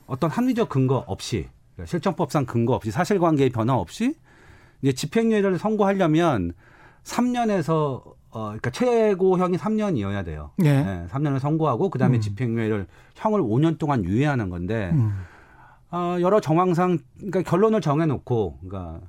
어떤 0.05 0.29
합리적 0.29 0.69
근거 0.69 1.03
없이 1.07 1.47
그러니까 1.73 1.89
실정법상 1.89 2.45
근거 2.45 2.73
없이 2.73 2.91
사실관계의 2.91 3.49
변화 3.49 3.73
없이 3.75 4.15
이제 4.83 4.93
집행유예를 4.93 5.57
선고하려면 5.57 6.53
3년에서 7.03 8.03
어 8.33 8.45
그러니까 8.45 8.71
최고형이 8.71 9.57
3년이어야 9.57 10.25
돼요. 10.25 10.49
예. 10.63 10.81
네, 10.81 11.07
3년을 11.09 11.39
선고하고 11.39 11.89
그다음에 11.89 12.17
음. 12.17 12.21
집행유예를 12.21 12.87
형을 13.13 13.41
5년 13.41 13.77
동안 13.77 14.03
유예하는 14.03 14.49
건데 14.49 14.89
음. 14.93 15.13
어, 15.91 16.17
여러 16.19 16.39
정황상 16.39 16.97
그러니까 17.17 17.43
결론을 17.43 17.79
정해놓고 17.79 18.59
그러니까 18.63 19.01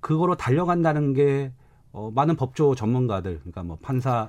그거로 0.00 0.34
달려간다는 0.34 1.14
게 1.14 1.52
어, 1.92 2.10
많은 2.12 2.34
법조 2.34 2.74
전문가들 2.74 3.38
그러니까 3.38 3.62
뭐 3.62 3.78
판사 3.80 4.28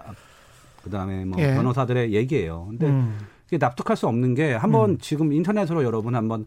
그다음에 0.84 1.26
뭐 1.26 1.41
예. 1.41 1.56
변호사들의 1.56 2.13
얘기예요. 2.13 2.67
근데 2.69 2.86
음. 2.86 3.17
이게 3.47 3.58
납득할 3.58 3.97
수 3.97 4.08
없는 4.08 4.36
게 4.36 4.54
한번 4.54 5.00
지금 5.00 5.34
인터넷으로 5.34 5.84
여러분 5.84 6.15
한번 6.15 6.45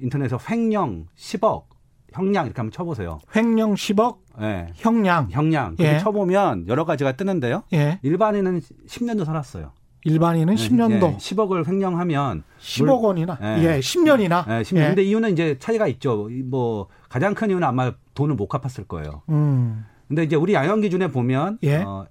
인터넷에서 0.00 0.38
횡령 0.50 1.06
10억 1.16 1.71
형량 2.12 2.46
이렇게 2.46 2.58
한번 2.60 2.72
쳐보세요. 2.72 3.18
횡령 3.34 3.74
10억, 3.74 4.18
예. 4.40 4.68
형량. 4.74 5.28
형량 5.30 5.76
예. 5.80 5.98
쳐보면 5.98 6.68
여러 6.68 6.84
가지가 6.84 7.12
뜨는데요. 7.12 7.62
예. 7.72 7.98
일반인은 8.02 8.60
10년도 8.86 9.24
살았어요. 9.24 9.72
일반인은 10.04 10.54
10년도. 10.54 11.12
예, 11.12 11.16
10억을 11.16 11.66
횡령하면 11.66 12.42
10억 12.60 13.02
원이나. 13.02 13.38
예. 13.42 13.62
예. 13.62 13.80
10년이나. 13.80 14.44
예, 14.48 14.62
10년. 14.62 14.88
근데 14.88 15.02
이유는 15.04 15.32
이제 15.32 15.56
차이가 15.58 15.86
있죠. 15.88 16.28
이뭐 16.30 16.88
가장 17.08 17.34
큰 17.34 17.50
이유는 17.50 17.66
아마 17.66 17.92
돈을 18.14 18.34
못 18.34 18.48
갚았을 18.48 18.84
거예요. 18.84 19.22
음. 19.28 19.84
근데 20.08 20.24
이제 20.24 20.36
우리 20.36 20.54
양형 20.54 20.80
기준에 20.80 21.08
보면 21.08 21.58
예. 21.62 21.76
어, 21.76 22.06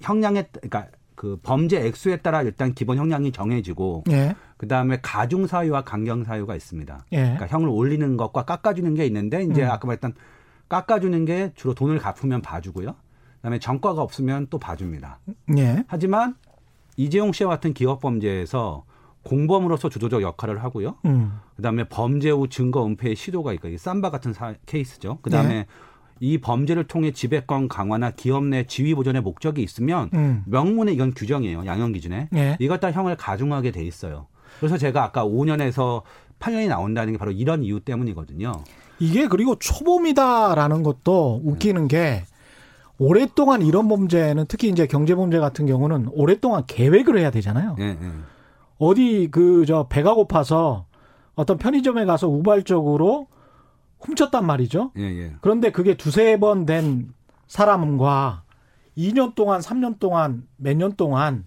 형량에 0.00 0.48
그러니까 0.52 0.88
그 1.14 1.38
범죄 1.42 1.84
액수에 1.84 2.18
따라 2.18 2.42
일단 2.42 2.74
기본 2.74 2.98
형량이 2.98 3.32
정해지고 3.32 4.04
예. 4.10 4.34
그 4.58 4.66
다음에 4.66 4.98
가중 5.00 5.46
사유와 5.46 5.82
강경 5.82 6.24
사유가 6.24 6.54
있습니다. 6.54 7.06
예. 7.12 7.16
그러니까 7.16 7.46
형을 7.46 7.68
올리는 7.68 8.16
것과 8.16 8.44
깎아주는 8.44 8.92
게 8.94 9.06
있는데 9.06 9.44
이제 9.44 9.62
음. 9.62 9.70
아까 9.70 9.86
말했던 9.86 10.14
깎아주는 10.68 11.24
게 11.24 11.52
주로 11.54 11.74
돈을 11.74 11.98
갚으면 11.98 12.42
봐주고요. 12.42 12.94
그다음에 13.36 13.60
전과가 13.60 14.02
없으면 14.02 14.48
또 14.50 14.58
봐줍니다. 14.58 15.20
예. 15.56 15.84
하지만 15.86 16.34
이재용 16.96 17.32
씨와 17.32 17.50
같은 17.50 17.72
기업 17.72 18.00
범죄에서 18.00 18.84
공범으로서 19.22 19.88
주도적 19.88 20.22
역할을 20.22 20.62
하고요. 20.64 20.96
음. 21.04 21.38
그다음에 21.56 21.84
범죄 21.84 22.30
후 22.30 22.48
증거 22.48 22.84
은폐의 22.84 23.14
시도가 23.14 23.52
있고 23.54 23.68
이게 23.68 23.78
삼바 23.78 24.10
같은 24.10 24.32
사, 24.32 24.54
케이스죠. 24.66 25.18
그다음에 25.22 25.48
네. 25.54 25.66
이 26.18 26.38
범죄를 26.38 26.84
통해 26.84 27.12
지배권 27.12 27.68
강화나 27.68 28.10
기업 28.10 28.44
내 28.44 28.64
지위 28.64 28.94
보존의 28.96 29.22
목적이 29.22 29.62
있으면 29.62 30.10
음. 30.14 30.42
명문의 30.46 30.94
이건 30.94 31.14
규정이에요. 31.14 31.64
양형 31.64 31.92
기준에. 31.92 32.28
예. 32.34 32.56
이것 32.58 32.80
다 32.80 32.90
형을 32.90 33.16
가중하게 33.16 33.70
돼 33.70 33.84
있어요. 33.84 34.26
그래서 34.58 34.76
제가 34.78 35.02
아까 35.04 35.24
5년에서 35.24 36.02
8년이 36.40 36.68
나온다는 36.68 37.12
게 37.12 37.18
바로 37.18 37.30
이런 37.32 37.62
이유 37.62 37.80
때문이거든요. 37.80 38.52
이게 39.00 39.28
그리고 39.28 39.56
초범이다라는 39.58 40.82
것도 40.82 41.40
웃기는 41.44 41.88
게 41.88 42.24
오랫동안 42.98 43.62
이런 43.62 43.88
범죄는 43.88 44.46
특히 44.48 44.68
이제 44.68 44.86
경제 44.86 45.14
범죄 45.14 45.38
같은 45.38 45.66
경우는 45.66 46.08
오랫동안 46.12 46.64
계획을 46.66 47.16
해야 47.18 47.30
되잖아요. 47.30 47.76
예, 47.78 47.84
예. 47.84 47.96
어디 48.78 49.28
그 49.30 49.64
저 49.66 49.86
배가 49.88 50.14
고파서 50.14 50.86
어떤 51.36 51.58
편의점에 51.58 52.04
가서 52.04 52.28
우발적으로 52.28 53.28
훔쳤단 54.00 54.44
말이죠. 54.44 54.92
예, 54.98 55.02
예. 55.02 55.32
그런데 55.40 55.70
그게 55.70 55.96
두세 55.96 56.38
번 56.40 56.66
된 56.66 57.12
사람과 57.46 58.42
2년 58.96 59.34
동안, 59.36 59.60
3년 59.60 59.98
동안, 60.00 60.44
몇 60.56 60.76
년 60.76 60.92
동안 60.96 61.44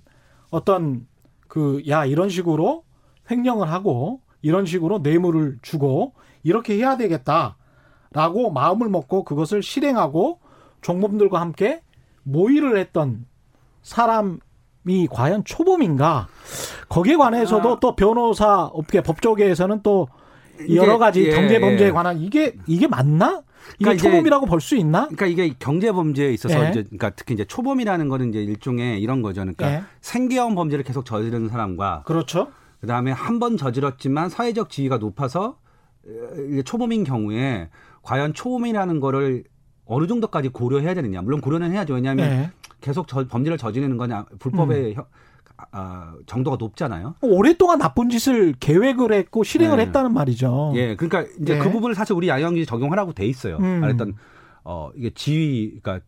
어떤 0.52 1.06
그, 1.48 1.82
야, 1.90 2.06
이런 2.06 2.30
식으로 2.30 2.84
횡령을 3.32 3.72
하고 3.72 4.22
이런 4.41 4.65
식으로 4.65 5.00
뇌물을 5.00 5.60
주고 5.62 6.13
이렇게 6.44 6.76
해야 6.76 6.98
되겠다라고 6.98 8.52
마음을 8.54 8.89
먹고 8.89 9.24
그것을 9.24 9.63
실행하고 9.63 10.39
종범들과 10.82 11.39
함께 11.39 11.82
모의를 12.24 12.78
했던 12.78 13.26
사람이 13.82 15.08
과연 15.10 15.44
초범인가? 15.46 16.28
거기에 16.89 17.15
관해서도 17.15 17.74
아. 17.74 17.80
또 17.80 17.96
변호사 17.96 18.65
업계 18.65 19.02
법조계에서는 19.02 19.82
또 19.82 20.08
여러 20.76 20.98
가지 20.98 21.24
예, 21.26 21.32
경제 21.32 21.60
범죄에 21.60 21.88
예. 21.88 21.91
관한 21.91 22.20
이게 22.20 22.56
이게 22.67 22.88
맞나? 22.88 23.41
이게 23.76 23.86
그러니까 23.86 24.04
초범이라고 24.04 24.46
볼 24.48 24.60
수 24.60 24.76
있나? 24.76 25.08
그러니까 25.08 25.26
이게 25.28 25.56
경제 25.58 25.91
범죄에 25.91 26.32
있어서 26.34 26.65
예. 26.65 26.70
이제 26.70 26.84
그러니까 26.84 27.12
특히 27.12 27.34
이제 27.34 27.46
초범이라는 27.46 28.10
거는 28.10 28.30
이제 28.30 28.44
일종의 28.44 29.02
이런 29.02 29.22
거죠. 29.22 29.41
그러니까 29.41 29.72
예. 29.72 29.84
생계형 30.02 30.56
범죄를 30.56 30.84
계속 30.84 31.06
저지르는 31.06 31.50
사람과 31.50 32.04
그렇죠. 32.06 32.50
그다음에 32.82 33.12
한 33.12 33.39
번 33.39 33.58
저질렀지만 33.58 34.30
사회적 34.30 34.70
지위가 34.70 34.98
높아서 34.98 35.58
초범인 36.65 37.04
경우에 37.04 37.70
과연 38.02 38.34
초범이라는 38.34 39.00
거를 39.00 39.44
어느 39.86 40.08
정도까지 40.08 40.50
고려해야 40.50 40.94
되느냐. 40.94 41.22
물론 41.22 41.41
고려는 41.41 41.72
해야죠. 41.72 41.94
왜냐하면 41.96 42.30
예. 42.30 42.52
계속 42.82 43.08
저, 43.08 43.26
범죄를 43.28 43.58
저지르는 43.58 43.98
거냐 43.98 44.26
불법의 44.39 44.96
형- 44.96 45.06
아, 45.72 46.15
정도가 46.26 46.58
높잖아요. 46.60 47.13
오랫동안 47.22 47.78
나쁜 47.78 48.10
짓을 48.10 48.54
계획을 48.60 49.13
했고 49.13 49.44
실행을 49.44 49.78
네. 49.78 49.84
했다는 49.86 50.12
말이죠. 50.13 50.72
예, 50.76 50.96
그러니까 50.96 51.32
이제 51.39 51.56
예. 51.56 51.60
그 51.60 51.70
부분을 51.72 51.94
사실 51.94 52.15
우리 52.15 52.28
양형이 52.30 52.65
적용하라고 52.65 53.13
돼 53.13 53.28
있어요. 53.28 53.58
음. 53.58 53.80
말했던 53.82 54.13
어 54.63 54.89
이게 54.96 55.12
지위, 55.13 55.80
그러니까 55.82 56.04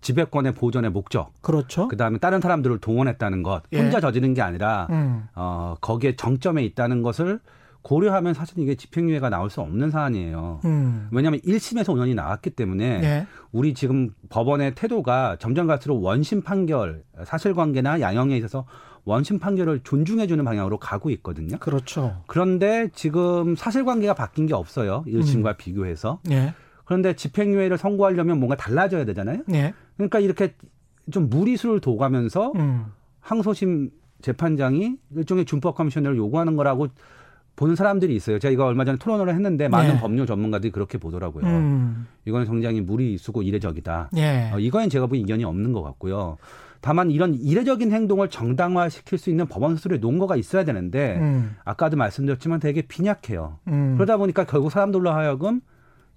지배권의 0.00 0.54
보존의 0.54 0.90
목적, 0.90 1.32
그렇죠. 1.40 1.88
그 1.88 1.96
다음에 1.96 2.18
다른 2.18 2.40
사람들을 2.40 2.78
동원했다는 2.78 3.42
것, 3.42 3.62
예. 3.72 3.80
혼자 3.80 4.00
저지른 4.00 4.34
게 4.34 4.42
아니라 4.42 4.86
음. 4.90 5.24
어 5.34 5.74
거기에 5.80 6.16
정점에 6.16 6.64
있다는 6.64 7.02
것을 7.02 7.40
고려하면 7.82 8.34
사실 8.34 8.58
이게 8.58 8.74
집행유예가 8.74 9.30
나올 9.30 9.50
수 9.50 9.60
없는 9.60 9.90
사안이에요. 9.90 10.60
음. 10.64 11.08
왜냐하면 11.10 11.40
1심에서 11.40 11.86
5년이 11.86 12.14
나왔기 12.14 12.50
때문에 12.50 12.84
예. 13.02 13.26
우리 13.52 13.72
지금 13.72 14.10
법원의 14.28 14.74
태도가 14.74 15.36
점점 15.38 15.66
갈수록 15.66 16.02
원심 16.02 16.42
판결, 16.42 17.02
사실관계나 17.24 18.00
양형에 18.00 18.36
있어서 18.36 18.66
원심 19.04 19.38
판결을 19.38 19.80
존중해주는 19.84 20.44
방향으로 20.44 20.78
가고 20.78 21.08
있거든요. 21.10 21.56
그렇죠. 21.58 22.22
그런데 22.26 22.90
지금 22.94 23.56
사실관계가 23.56 24.12
바뀐 24.12 24.46
게 24.46 24.54
없어요. 24.54 25.02
1심과 25.06 25.56
비교해서. 25.56 26.20
예. 26.30 26.52
그런데 26.84 27.14
집행유예를 27.14 27.78
선고하려면 27.78 28.38
뭔가 28.38 28.56
달라져야 28.56 29.04
되잖아요. 29.06 29.42
예. 29.52 29.72
그러니까 29.98 30.20
이렇게 30.20 30.54
좀 31.10 31.28
무리수를 31.28 31.80
둬가면서 31.80 32.52
음. 32.56 32.86
항소심 33.20 33.90
재판장이 34.22 34.96
일종의 35.14 35.44
준법 35.44 35.76
커미션을 35.76 36.16
요구하는 36.16 36.56
거라고 36.56 36.88
보는 37.56 37.74
사람들이 37.74 38.14
있어요. 38.14 38.38
제가 38.38 38.52
이거 38.52 38.64
얼마 38.64 38.84
전에 38.84 38.98
토론을 38.98 39.34
했는데 39.34 39.68
많은 39.68 39.94
네. 39.94 40.00
법률 40.00 40.26
전문가들이 40.26 40.70
그렇게 40.70 40.96
보더라고요. 40.96 41.44
음. 41.44 42.06
이거는 42.24 42.46
굉장히 42.46 42.80
무리수고 42.80 43.42
이례적이다. 43.42 44.10
예. 44.16 44.50
어, 44.54 44.60
이거엔 44.60 44.88
제가 44.90 45.06
보기엔 45.06 45.24
이견이 45.24 45.42
없는 45.44 45.72
것 45.72 45.82
같고요. 45.82 46.38
다만 46.80 47.10
이런 47.10 47.34
이례적인 47.34 47.90
행동을 47.90 48.30
정당화시킬 48.30 49.18
수 49.18 49.30
있는 49.30 49.46
법원 49.46 49.74
스스로의 49.74 49.98
논거가 49.98 50.36
있어야 50.36 50.64
되는데 50.64 51.16
음. 51.20 51.56
아까도 51.64 51.96
말씀드렸지만 51.96 52.60
되게 52.60 52.82
빈약해요. 52.82 53.58
음. 53.66 53.94
그러다 53.96 54.16
보니까 54.18 54.44
결국 54.44 54.70
사람들로 54.70 55.10
하여금 55.10 55.60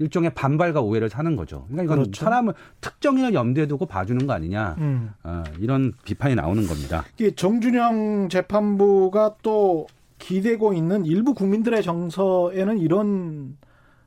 일종의 0.02 0.34
반발과 0.34 0.82
오해를 0.82 1.10
사는 1.10 1.36
거죠. 1.36 1.66
그러니까 1.68 1.84
이건 1.84 1.98
그렇죠. 2.00 2.24
사람을 2.24 2.54
특정인을 2.82 3.36
염두에 3.36 3.68
두고 3.68 3.86
봐주는 3.86 4.26
거 4.26 4.34
아니냐. 4.34 4.76
음. 4.80 5.12
어, 5.24 5.44
이런 5.60 5.94
비판이 6.04 6.34
나오는 6.36 6.66
겁니다. 6.66 7.04
이게 7.18 7.36
정준영 7.36 8.30
재판부가 8.30 9.36
또 9.44 9.88
기대고 10.18 10.74
있는 10.74 11.06
일부 11.06 11.34
국민들의 11.36 11.84
정서에는 11.84 12.80
이런 12.80 13.58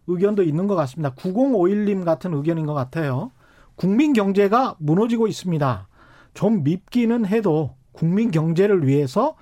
의견도 0.08 0.42
있는 0.42 0.66
것 0.66 0.74
같습니다. 0.74 1.14
9051님 1.14 2.04
같은 2.04 2.34
의견인 2.34 2.66
것 2.66 2.74
같아요. 2.74 3.30
국민 3.76 4.12
경제가 4.12 4.74
무너지고 4.78 5.28
있습니다. 5.28 5.88
좀 6.34 6.64
밉기는 6.64 7.24
해도 7.26 7.76
국민 7.92 8.32
경제를 8.32 8.86
위해서 8.86 9.36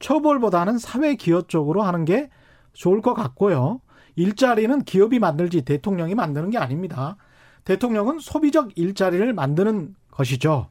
처벌보다는 0.00 0.76
사회 0.76 1.14
기여 1.14 1.42
쪽으로 1.42 1.82
하는 1.82 2.04
게 2.04 2.28
좋을 2.74 3.00
것 3.00 3.14
같고요. 3.14 3.80
일자리는 4.16 4.84
기업이 4.84 5.18
만들지 5.18 5.62
대통령이 5.62 6.14
만드는 6.14 6.50
게 6.50 6.58
아닙니다. 6.58 7.16
대통령은 7.64 8.18
소비적 8.18 8.76
일자리를 8.78 9.32
만드는 9.32 9.94
것이죠. 10.10 10.68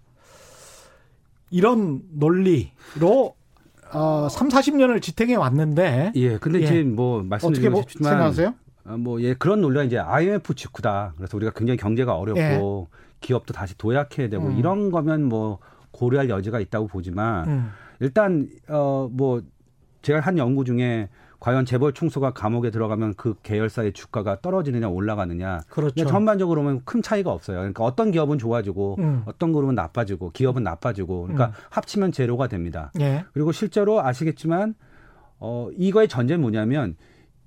이런 1.50 2.02
논리로 2.12 3.36
어, 3.92 4.28
3, 4.30 4.50
40년을 4.50 5.02
지탱해 5.02 5.36
왔는데 5.36 6.14
예, 6.16 6.38
근데 6.38 6.62
예. 6.62 6.64
이제 6.64 6.84
뭐 6.84 7.22
말씀드리고 7.24 7.72
뭐 7.72 7.82
싶지만 7.82 8.12
생각하세요? 8.12 8.54
어, 8.86 8.98
뭐 8.98 9.22
예, 9.22 9.34
그런 9.36 9.62
논리가 9.62 9.84
이제 9.84 10.00
IMF 10.00 10.56
직후다. 10.56 11.14
그래서 11.16 11.38
우리가 11.38 11.52
굉장히 11.56 11.78
경제가 11.78 12.16
어렵고 12.16 12.88
기업도 13.22 13.54
다시 13.54 13.78
도약해야 13.78 14.30
되고 14.30 14.48
음. 14.48 14.58
이런 14.58 14.90
거면 14.92 15.24
뭐 15.26 15.60
고려할 15.92 16.30
여지가 16.30 16.60
있다고 16.60 16.88
보지만 16.88 17.48
음, 17.48 17.72
일단 18.00 18.50
어 18.68 19.08
뭐 19.12 19.42
제가 20.02 20.20
한 20.20 20.38
연구 20.38 20.66
중에 20.66 21.08
과연 21.44 21.66
재벌 21.66 21.92
총수가 21.92 22.32
감옥에 22.32 22.72
들어가면 22.72 23.16
그 23.16 23.36
계열사의 23.44 23.92
주가가 23.92 24.40
떨어지느냐 24.40 24.88
올라가느냐. 24.88 25.60
그렇죠. 25.68 26.06
전반적으로 26.06 26.62
보면 26.62 26.84
큰 26.86 27.02
차이가 27.02 27.34
없어요. 27.34 27.58
그러니까 27.58 27.84
어떤 27.84 28.12
기업은 28.12 28.38
좋아지고 28.38 28.96
음. 29.00 29.24
어떤 29.26 29.52
그룹은 29.52 29.76
나빠지고 29.76 30.32
기업은 30.32 30.64
나빠지고 30.64 31.24
그러니까 31.24 31.48
음. 31.48 31.52
합치면 31.70 32.14
제로가 32.14 32.48
됩니다. 32.48 32.94
예. 33.02 33.26
그리고 33.34 33.52
실제로 33.52 34.02
아시겠지만 34.02 34.74
어 35.42 35.68
이거의 35.76 36.08
전제는 36.08 36.40
뭐냐면 36.40 36.96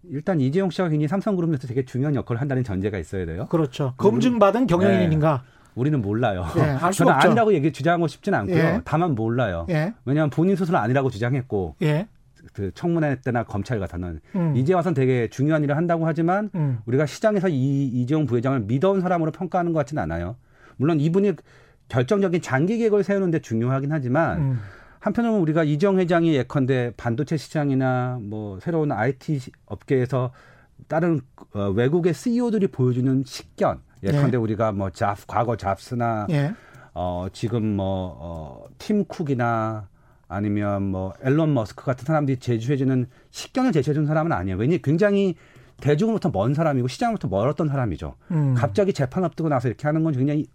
일단 0.05 0.43
이재용 0.43 0.69
씨가 0.69 0.91
굉장히 0.91 1.09
삼성그룹에서 1.09 1.67
되게 1.67 1.87
중요한 1.87 2.15
역할을 2.17 2.39
한다는 2.39 2.65
전제가 2.65 2.99
있어야 2.99 3.25
돼요. 3.25 3.47
그렇죠. 3.49 3.95
검증받은 3.97 4.67
경영인인가? 4.67 5.43
우리는 5.75 6.03
몰라요. 6.03 6.45
예, 6.57 6.77
저는 6.93 7.15
없죠. 7.15 7.29
아니라고 7.29 7.55
얘기 7.55 7.73
주장하고 7.73 8.09
싶지는 8.09 8.41
않고요. 8.41 8.59
예. 8.59 8.81
다만 8.85 9.15
몰라요. 9.15 9.65
예. 9.71 9.95
왜냐하면 10.05 10.29
본인 10.29 10.55
스스로 10.55 10.77
아니라고 10.77 11.09
주장했고 11.09 11.77
예. 11.81 12.09
그 12.53 12.71
청문회 12.75 13.21
때나 13.25 13.45
검찰 13.45 13.79
가서는 13.81 14.21
음. 14.35 14.57
이제 14.57 14.75
와서는 14.75 14.95
되게 14.95 15.29
중요한 15.29 15.63
일을 15.65 15.77
한다고 15.77 16.07
하지만 16.07 16.51
음. 16.55 16.79
우리가 16.87 17.07
시장에서 17.07 17.49
이 17.49 17.87
이재용 17.89 18.27
부회장을 18.27 18.61
믿어온 18.61 19.01
사람으로 19.01 19.33
평가하는 19.33 19.73
것 19.73 19.81
같지는 19.81 20.03
않아요. 20.03 20.37
물론 20.77 21.01
이분이 21.01 21.33
결정적인 21.89 22.43
장기 22.43 22.79
계획을 22.79 23.05
세우는데 23.05 23.41
중요하긴 23.41 23.93
하지만 23.93 24.39
음. 24.39 24.59
한편으로는 25.01 25.41
우리가 25.43 25.63
이정 25.65 25.99
회장이 25.99 26.35
예컨대 26.35 26.93
반도체 26.97 27.37
시장이나 27.37 28.19
뭐 28.23 28.59
새로운 28.61 28.91
IT 28.91 29.39
시- 29.39 29.53
업계에서 29.67 30.33
다른 30.89 31.21
어, 31.55 31.69
외국의 31.71 32.13
CEO들이 32.13 32.67
보여주는 32.69 33.23
식견 33.25 33.81
예컨대 34.03 34.37
우리가 34.37 34.73
뭐 34.73 34.91
잡, 34.91 35.17
과거 35.27 35.57
잡스나 35.57 36.27
예. 36.31 36.53
어, 36.93 37.27
지금 37.33 37.77
뭐, 37.77 38.17
어, 38.19 38.65
팀 38.79 39.05
쿡이나 39.05 39.89
아니면 40.29 40.83
뭐, 40.83 41.13
앨런 41.23 41.55
머스크 41.55 41.85
같은 41.85 42.05
사람들이 42.05 42.39
제시해주는 42.39 43.07
식견을 43.31 43.73
제시해주는 43.73 44.07
사람은 44.07 44.33
아니에요. 44.33 44.57
왜냐 44.57 44.77
굉장히 44.83 45.37
대중으로부터 45.81 46.31
먼 46.31 46.55
사람이고 46.55 46.89
시장으로부터 46.89 47.29
멀었던 47.29 47.69
사람이죠. 47.69 48.15
음. 48.31 48.55
갑자기 48.57 48.93
재판 48.93 49.25
앞두고 49.25 49.49
나서 49.49 49.69
이렇게 49.69 49.87
하는 49.87 50.03
건 50.05 50.15
굉장히 50.15 50.47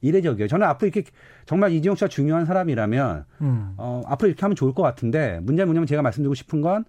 이례적이에요. 0.00 0.48
저는 0.48 0.66
앞으로 0.66 0.88
이렇게 0.88 1.08
정말 1.46 1.72
이재용 1.72 1.94
씨가 1.94 2.08
중요한 2.08 2.44
사람이라면 2.44 3.24
음. 3.42 3.74
어, 3.76 4.02
앞으로 4.06 4.28
이렇게 4.28 4.40
하면 4.40 4.56
좋을 4.56 4.72
것 4.72 4.82
같은데 4.82 5.40
문제는 5.42 5.68
뭐냐면 5.68 5.86
제가 5.86 6.02
말씀드리고 6.02 6.34
싶은 6.34 6.60
건 6.60 6.84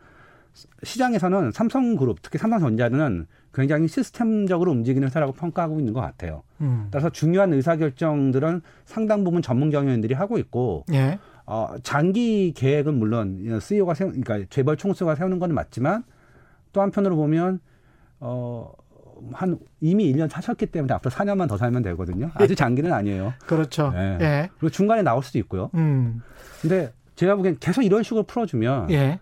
시장에서는 0.83 1.51
삼성그룹 1.51 2.21
특히 2.21 2.37
삼성전자는 2.37 3.27
굉장히 3.53 3.87
시스템적으로 3.87 4.71
움직이는 4.71 5.07
회사라고 5.07 5.33
평가하고 5.33 5.79
있는 5.79 5.93
것 5.93 6.01
같아요. 6.01 6.43
음. 6.61 6.87
따라서 6.89 7.09
중요한 7.09 7.53
의사결정들은 7.53 8.61
상당 8.85 9.23
부분 9.23 9.41
전문 9.41 9.69
경영인들이 9.69 10.13
하고 10.15 10.37
있고 10.39 10.85
예. 10.91 11.19
어, 11.45 11.75
장기 11.83 12.53
계획은 12.53 12.97
물론 12.97 13.59
CEO가 13.59 13.93
세우, 13.93 14.09
그러니까 14.09 14.45
재벌 14.49 14.77
총수가 14.77 15.15
세우는 15.15 15.39
건 15.39 15.53
맞지만 15.53 16.03
또 16.71 16.81
한편으로 16.81 17.15
보면 17.15 17.59
어, 18.19 18.71
한 19.31 19.59
이미 19.79 20.11
1년 20.11 20.29
사셨기 20.29 20.67
때문에 20.67 20.93
앞으로 20.93 21.11
4년만 21.11 21.47
더 21.47 21.57
살면 21.57 21.83
되거든요. 21.83 22.31
아주 22.33 22.55
장기는 22.55 22.91
아니에요. 22.91 23.33
그렇죠. 23.45 23.91
네. 23.91 24.17
예. 24.21 24.49
그리고 24.57 24.69
중간에 24.69 25.01
나올 25.01 25.23
수도 25.23 25.37
있고요. 25.39 25.69
음. 25.75 26.21
근데 26.61 26.91
제가 27.15 27.35
보기엔 27.35 27.57
계속 27.59 27.83
이런 27.83 28.03
식으로 28.03 28.23
풀어주면 28.23 28.91
예. 28.91 29.19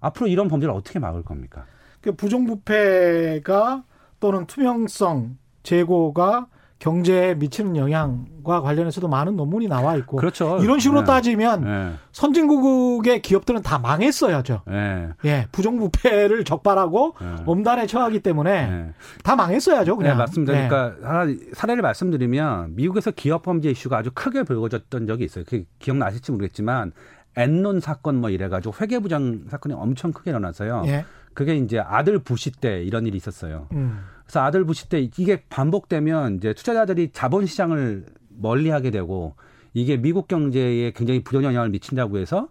앞으로 0.00 0.28
이런 0.28 0.48
범죄를 0.48 0.72
어떻게 0.74 0.98
막을 0.98 1.22
겁니까? 1.22 1.66
그 2.00 2.12
부정부패가 2.12 3.84
또는 4.20 4.46
투명성 4.46 5.36
제고가 5.62 6.46
경제에 6.78 7.34
미치는 7.34 7.76
영향과 7.76 8.60
관련해서도 8.60 9.08
많은 9.08 9.36
논문이 9.36 9.68
나와 9.68 9.96
있고 9.96 10.16
그렇죠. 10.16 10.58
이런 10.62 10.80
식으로 10.80 11.00
네. 11.00 11.06
따지면 11.06 11.64
네. 11.64 11.92
선진국의 12.12 13.22
기업들은 13.22 13.62
다 13.62 13.78
망했어야죠. 13.78 14.62
네. 14.66 15.08
예, 15.24 15.46
부정부패를 15.52 16.44
적발하고 16.44 17.14
네. 17.20 17.26
엄단에 17.46 17.86
처하기 17.86 18.20
때문에 18.20 18.68
네. 18.68 18.92
다 19.22 19.34
망했어야죠, 19.36 19.96
그냥. 19.96 20.12
네, 20.12 20.18
맞습니다. 20.18 20.64
예. 20.64 20.68
그러니까 20.68 21.08
하나 21.08 21.32
사례를 21.54 21.82
말씀드리면 21.82 22.74
미국에서 22.76 23.12
기업 23.12 23.42
범죄 23.42 23.70
이슈가 23.70 23.98
아주 23.98 24.10
크게 24.12 24.42
불거졌던 24.42 25.06
적이 25.06 25.24
있어요. 25.24 25.44
그 25.48 25.64
기억나실지 25.78 26.32
모르겠지만 26.32 26.92
엔론 27.36 27.80
사건 27.80 28.16
뭐 28.16 28.30
이래가지고 28.30 28.74
회계부장 28.80 29.46
사건이 29.48 29.74
엄청 29.74 30.12
크게 30.12 30.30
일어나서요. 30.30 30.84
예. 30.86 31.04
그게 31.32 31.56
이제 31.56 31.78
아들 31.78 32.18
부시 32.18 32.52
때 32.52 32.82
이런 32.82 33.06
일이 33.06 33.16
있었어요. 33.16 33.68
음. 33.72 34.00
그래서 34.24 34.40
아들 34.40 34.64
부시 34.64 34.88
때 34.88 35.00
이게 35.00 35.44
반복되면 35.48 36.36
이제 36.36 36.54
투자자들이 36.54 37.10
자본 37.12 37.46
시장을 37.46 38.06
멀리 38.28 38.70
하게 38.70 38.90
되고 38.90 39.36
이게 39.74 39.96
미국 39.96 40.28
경제에 40.28 40.92
굉장히 40.92 41.22
부정 41.22 41.44
영향을 41.44 41.70
미친다고 41.70 42.18
해서 42.18 42.48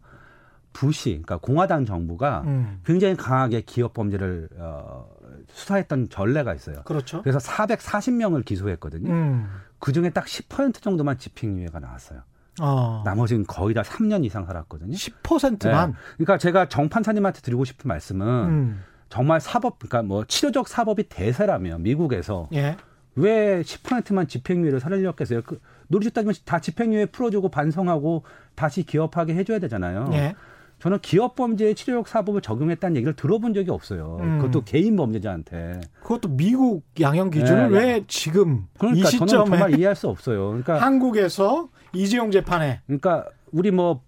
부시, 0.74 1.10
그러니까 1.12 1.38
공화당 1.38 1.86
정부가 1.86 2.42
음. 2.46 2.82
굉장히 2.84 3.16
강하게 3.16 3.62
기업 3.62 3.94
범죄를 3.94 4.50
어, 4.58 5.08
수사했던 5.50 6.10
전례가 6.10 6.54
있어요. 6.54 6.82
그렇죠. 6.84 7.22
그래서 7.22 7.38
440명을 7.40 8.44
기소했거든요. 8.44 9.12
음. 9.12 9.48
그 9.80 9.92
중에 9.94 10.10
딱 10.10 10.26
10% 10.26 10.82
정도만 10.82 11.18
집행유예가 11.18 11.80
나왔어요. 11.80 12.22
어. 12.62 13.02
나머지는 13.06 13.46
거의 13.46 13.74
다 13.74 13.82
3년 13.82 14.26
이상 14.26 14.46
살았거든요. 14.46 14.94
10%만. 14.94 15.92
네. 15.92 15.98
그러니까 16.18 16.38
제가 16.38 16.70
정 16.70 16.90
판사님한테 16.90 17.42
드리고 17.42 17.66
싶은 17.66 17.88
말씀은 17.88 18.28
음. 18.28 18.82
정말 19.14 19.40
사법, 19.40 19.78
그러니까 19.78 20.02
뭐 20.02 20.26
치료적 20.26 20.68
사법이 20.68 21.04
대세라면 21.04 21.84
미국에서 21.84 22.50
예. 22.52 22.78
왜 23.16 23.62
10%만 23.62 24.28
집행유예를 24.28 24.80
살려겠어요? 24.80 25.44
그 25.44 25.62
노리셨 25.90 26.16
따지면 26.16 26.34
다 26.46 26.60
집행유예 26.60 27.06
풀어주고 27.08 27.50
반성하고 27.50 28.24
다시 28.56 28.82
기업하게 28.82 29.36
해줘야 29.36 29.60
되잖아요. 29.60 30.10
예. 30.14 30.34
저는 30.80 30.98
기업 31.04 31.36
범죄에 31.36 31.76
치료력 31.76 32.08
사법을 32.08 32.42
적용했다는 32.42 32.96
얘기를 32.98 33.16
들어본 33.16 33.54
적이 33.54 33.70
없어요. 33.70 34.18
음. 34.20 34.40
그것도 34.40 34.64
개인 34.64 34.96
범죄자한테. 34.96 35.82
그것도 36.02 36.30
미국 36.30 36.84
양형 37.00 37.30
기준을 37.30 37.70
네, 37.70 37.78
왜 37.78 38.04
지금 38.08 38.66
그러니까 38.80 39.10
이 39.10 39.12
저는 39.12 39.28
시점에 39.28 39.50
정말 39.52 39.78
이해할 39.78 39.96
수 39.96 40.08
없어요. 40.10 40.48
그러니까 40.48 40.82
한국에서 40.82 41.70
이재용 41.94 42.32
재판에 42.32 42.82
그러니까 42.88 43.28
우리 43.52 43.70
뭐 43.70 44.02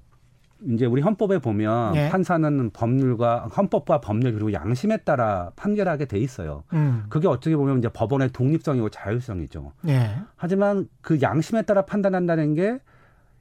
이제 0.74 0.86
우리 0.86 1.02
헌법에 1.02 1.40
보면 1.40 1.96
예. 1.96 2.10
판사는 2.10 2.70
법률과 2.72 3.48
헌법과 3.56 4.02
법률 4.02 4.34
그리고 4.34 4.52
양심에 4.54 4.98
따라 4.98 5.52
판결하게 5.56 6.06
돼 6.06 6.18
있어요. 6.20 6.64
음. 6.74 7.06
그게 7.10 7.28
어떻게 7.28 7.56
보면 7.56 7.78
이제 7.80 7.90
법원의 7.90 8.30
독립성이고 8.32 8.90
자율성이죠. 8.90 9.74
예. 9.88 10.16
하지만 10.36 10.88
그 11.02 11.22
양심에 11.22 11.62
따라 11.64 11.86
판단한다는 11.86 12.56
게 12.56 12.80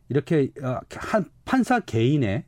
이렇게 0.09 0.51
어, 0.63 0.81
한 0.97 1.25
판사 1.45 1.81
개인의 1.81 2.45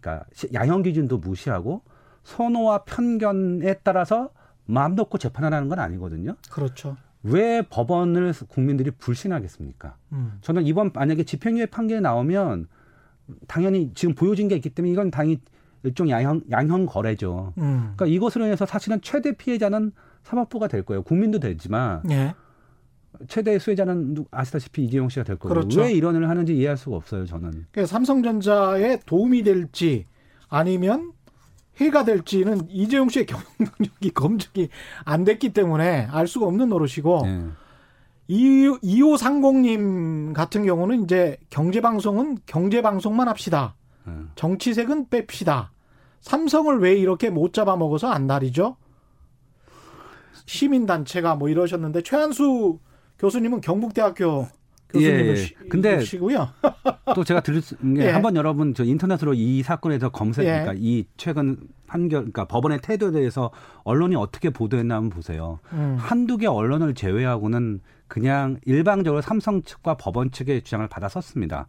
그러니까 0.00 0.26
시- 0.32 0.48
양형 0.52 0.82
기준도 0.82 1.18
무시하고 1.18 1.82
선호와 2.24 2.84
편견에 2.84 3.74
따라서 3.84 4.30
마음 4.64 4.96
놓고 4.96 5.18
재판하라는 5.18 5.68
건 5.68 5.78
아니거든요. 5.78 6.34
그렇죠. 6.50 6.96
왜 7.22 7.62
법원을 7.62 8.32
국민들이 8.48 8.90
불신하겠습니까? 8.90 9.96
음. 10.12 10.38
저는 10.40 10.66
이번 10.66 10.90
만약에 10.94 11.22
집행유예 11.24 11.66
판결이 11.66 12.00
나오면 12.00 12.66
당연히 13.48 13.90
지금 13.94 14.14
보여진 14.14 14.48
게 14.48 14.54
있기 14.56 14.70
때문에 14.70 14.92
이건 14.92 15.10
당연히 15.10 15.38
일종 15.82 16.08
양형 16.08 16.42
양형 16.50 16.86
거래죠. 16.86 17.52
음. 17.58 17.92
그러니까 17.96 18.06
이것으로 18.06 18.46
인해서 18.46 18.66
사실은 18.66 19.00
최대 19.02 19.32
피해자는 19.32 19.92
사법부가 20.24 20.68
될 20.68 20.82
거예요. 20.82 21.02
국민도 21.02 21.38
되지만 21.38 22.02
예. 22.10 22.34
최대 23.28 23.58
수혜자는 23.58 24.14
누- 24.14 24.24
아시다시피 24.30 24.84
이재용 24.84 25.08
씨가 25.08 25.24
될 25.24 25.36
거고 25.36 25.48
그렇죠. 25.54 25.80
왜 25.80 25.92
이런 25.92 26.14
일을 26.16 26.28
하는지 26.28 26.56
이해할 26.56 26.76
수가 26.76 26.96
없어요. 26.96 27.24
저는. 27.24 27.50
그러니까 27.70 27.86
삼성전자에 27.86 29.00
도움이 29.06 29.42
될지 29.42 30.06
아니면 30.48 31.12
해가 31.78 32.04
될지는 32.04 32.62
이재용 32.68 33.08
씨의 33.08 33.26
경영 33.26 33.44
능력이 33.58 34.10
검증이 34.14 34.68
안 35.04 35.24
됐기 35.24 35.52
때문에 35.52 36.06
알 36.10 36.26
수가 36.26 36.46
없는 36.46 36.68
노릇이고 36.68 37.22
예. 37.26 37.42
이 38.28 38.68
2530님 38.82 40.32
같은 40.32 40.64
경우는 40.66 41.04
이제 41.04 41.36
경제방송은 41.50 42.38
경제방송만 42.46 43.28
합시다. 43.28 43.76
예. 44.08 44.12
정치색은 44.34 45.06
뺍시다. 45.06 45.68
삼성을 46.20 46.78
왜 46.80 46.94
이렇게 46.96 47.30
못 47.30 47.52
잡아먹어서 47.52 48.08
안달이죠? 48.08 48.76
시민단체가 50.46 51.36
뭐 51.36 51.48
이러셨는데 51.48 52.02
최한수 52.02 52.78
교수님은 53.18 53.60
경북대학교 53.60 54.48
예, 54.96 55.00
예. 55.00 55.34
근데 55.68 55.96
교수님이시고요. 55.96 56.48
또 57.14 57.24
제가 57.24 57.40
들을 57.40 57.60
수, 57.60 57.76
게 57.76 58.06
예. 58.06 58.10
한번 58.10 58.36
여러분 58.36 58.74
저 58.74 58.84
인터넷으로 58.84 59.34
이 59.34 59.62
사건에서 59.62 60.10
검색, 60.10 60.44
예. 60.44 60.50
그러니까 60.50 60.74
이 60.76 61.04
최근 61.16 61.58
판결, 61.86 62.20
그러니까 62.20 62.44
법원의 62.46 62.80
태도에 62.82 63.10
대해서 63.10 63.50
언론이 63.84 64.16
어떻게 64.16 64.50
보도했나 64.50 64.96
한번 64.96 65.10
보세요. 65.10 65.58
음. 65.72 65.96
한두 65.98 66.36
개 66.36 66.46
언론을 66.46 66.94
제외하고는 66.94 67.80
그냥 68.08 68.58
일방적으로 68.64 69.20
삼성 69.20 69.62
측과 69.62 69.96
법원 69.96 70.30
측의 70.30 70.62
주장을 70.62 70.86
받아 70.88 71.08
섰습니다. 71.08 71.66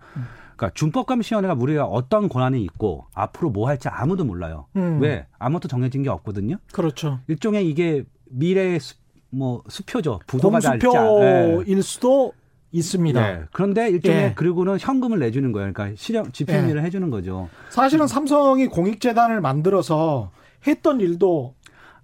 그러니까 0.56 0.72
준법감시원회가 0.74 1.54
우리가 1.54 1.86
어떤 1.86 2.30
권한이 2.30 2.64
있고 2.64 3.06
앞으로 3.14 3.50
뭐 3.50 3.68
할지 3.68 3.90
아무도 3.90 4.26
몰라요. 4.26 4.66
음. 4.76 5.00
왜? 5.02 5.26
아무것도 5.40 5.68
정해진 5.68 6.04
게 6.04 6.10
없거든요. 6.10 6.58
그렇죠. 6.72 7.20
일종의 7.28 7.70
이게 7.70 8.04
미래의 8.30 8.80
수, 8.80 8.96
뭐 9.30 9.64
수표죠. 9.68 10.20
부도가 10.28 10.60
날지. 10.60 10.86
예. 10.86 10.90
공수표일 10.90 11.84
수도 11.84 12.34
있습니다. 12.72 13.32
예. 13.32 13.44
그런데 13.52 13.90
일종의 13.90 14.24
예. 14.24 14.34
그리고는 14.36 14.78
현금을 14.80 15.20
내주는 15.20 15.52
거예요. 15.52 15.72
그러니까 15.72 15.96
실형 15.98 16.32
집행유예를 16.32 16.84
해주는 16.84 17.10
거죠. 17.10 17.50
사실은 17.70 18.08
삼성이 18.08 18.68
공익재단을 18.68 19.42
만들어서 19.42 20.32
했던 20.66 21.00
일도 21.00 21.56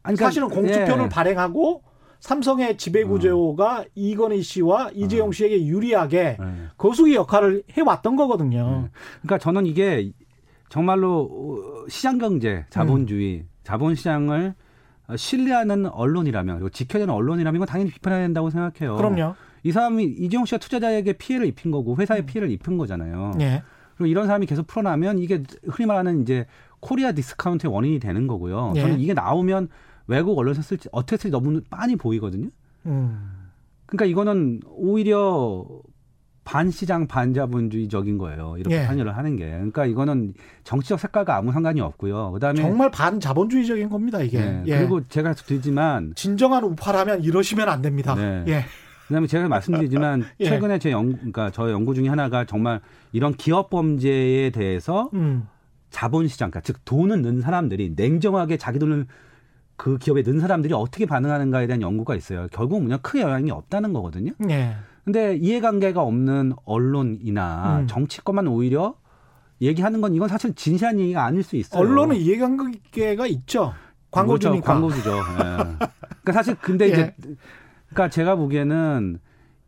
아니, 0.04 0.16
그러니까, 0.16 0.26
사실은 0.26 0.50
공수표를 0.50 1.06
예. 1.06 1.10
발행하고 1.10 1.82
삼성의 2.24 2.78
지배구조가 2.78 3.84
이건희 3.96 4.44
씨와 4.44 4.92
이재용 4.94 5.34
씨에게 5.34 5.66
유리하게 5.66 6.18
예. 6.18 6.38
거수기 6.78 7.16
역할을 7.16 7.64
해왔던 7.72 8.16
거거든요. 8.16 8.88
그러니까 9.22 9.38
저는 9.40 9.66
이게 9.66 10.14
정말로 10.70 11.24
어, 11.30 11.90
시장 11.90 12.20
경제, 12.20 12.66
자본주의, 12.70 13.44
자본시장을 13.64 14.54
어, 15.10 15.18
신뢰하는 15.18 15.88
언론이라면 15.88 16.60
그리고 16.60 16.70
지켜야 16.70 17.02
되는 17.02 17.14
언론이라면 17.14 17.58
이건 17.58 17.68
당연히 17.68 17.92
비판해야 17.92 18.22
된다고 18.22 18.50
생각해요. 18.50 18.96
그럼요. 18.96 19.36
이 19.64 19.74
사람이 19.74 20.06
이재용 20.06 20.46
씨가 20.46 20.60
투자자에게 20.60 21.14
피해를 21.14 21.46
입힌 21.46 21.72
거고 21.72 21.98
회사에 21.98 22.26
피해를 22.26 22.50
입힌 22.52 22.78
거잖아요. 22.78 23.34
예. 23.42 23.64
그리고 23.98 24.08
이런 24.08 24.28
사람이 24.28 24.46
계속 24.46 24.66
풀려나면 24.68 25.20
이게 25.20 25.44
흔히 25.66 25.88
말하는 25.88 26.22
이제 26.22 26.46
Korea 26.80 27.12
discount의 27.12 27.74
원인이 27.74 28.00
되는 28.00 28.28
거고요. 28.28 28.72
예. 28.78 28.82
저는 28.82 29.02
이게 29.02 29.14
나오면 29.14 29.68
외국 30.08 30.38
언론에서 30.38 30.62
쓸지 30.62 30.90
어떻게 30.92 31.18
쓸지 31.18 31.32
너무 31.32 31.62
빤히 31.70 31.96
보이거든요. 31.96 32.50
음. 32.86 33.50
그러니까 33.86 34.06
이거는 34.06 34.62
오히려 34.66 35.66
반시장 36.44 37.08
반자본주의적인 37.08 38.18
거예요. 38.18 38.56
이렇게 38.58 38.82
예. 38.82 38.86
판결을 38.86 39.16
하는 39.16 39.36
게. 39.36 39.46
그러니까 39.50 39.86
이거는 39.86 40.34
정치적 40.64 41.00
색깔과 41.00 41.38
아무 41.38 41.52
상관이 41.52 41.80
없고요. 41.80 42.32
그다음에 42.34 42.62
정말 42.62 42.92
반자본주의적인 42.92 43.90
겁니다, 43.90 44.20
이게. 44.22 44.40
네, 44.40 44.64
예. 44.68 44.78
그리고 44.80 45.08
제가 45.08 45.32
계속 45.32 45.48
드리지만 45.48 46.14
진정한 46.16 46.64
우파라면 46.66 47.24
이러시면 47.24 47.70
안 47.70 47.82
됩니다. 47.82 48.16
네. 48.16 48.44
예. 48.48 48.66
그다음에 49.08 49.28
제가 49.28 49.48
말씀드리지만 49.48 50.26
예. 50.42 50.46
최근에 50.46 50.80
제 50.80 50.92
연구 50.92 51.18
그러니까 51.18 51.50
저 51.52 51.72
연구 51.72 51.94
중에 51.94 52.10
하나가 52.10 52.46
정말 52.46 52.82
이런 53.12 53.34
기업 53.34 53.70
범죄에 53.70 54.50
대해서 54.50 55.10
음. 55.14 55.48
자본시장, 55.92 56.50
그러니까 56.50 56.62
즉 56.66 56.84
돈을 56.84 57.22
넣은 57.22 57.42
사람들이 57.42 57.94
냉정하게 57.96 58.58
자기 58.58 58.80
돈을 58.80 59.06
그 59.76 59.98
기업에 59.98 60.22
넣은 60.22 60.40
사람들이 60.40 60.74
어떻게 60.74 61.06
반응하는가에 61.06 61.68
대한 61.68 61.82
연구가 61.82 62.16
있어요. 62.16 62.48
결국 62.52 62.82
그냥 62.82 63.00
크게 63.02 63.22
영향이 63.22 63.52
없다는 63.52 63.94
거거든요. 63.94 64.32
예. 64.50 64.76
근데 65.04 65.36
이해관계가 65.36 66.02
없는 66.02 66.54
언론이나 66.66 67.80
음. 67.82 67.88
정치권만 67.88 68.48
오히려 68.48 68.96
얘기하는 69.62 70.02
건 70.02 70.14
이건 70.14 70.30
사실 70.30 70.54
진실한 70.56 71.00
얘기가 71.00 71.26
아닐 71.26 71.44
수 71.44 71.56
있어요. 71.56 71.82
언론은 71.82 72.16
이해관계가 72.16 73.28
있죠. 73.28 73.60
그렇죠. 73.60 73.76
광고주니까. 74.12 74.74
광고주죠. 74.74 75.12
예. 75.12 75.44
그러니까 75.44 76.32
사실 76.32 76.56
근데 76.56 76.86
예. 76.90 76.90
이제 76.90 77.16
그러니까 77.90 78.10
제가 78.10 78.36
보기에는 78.36 79.20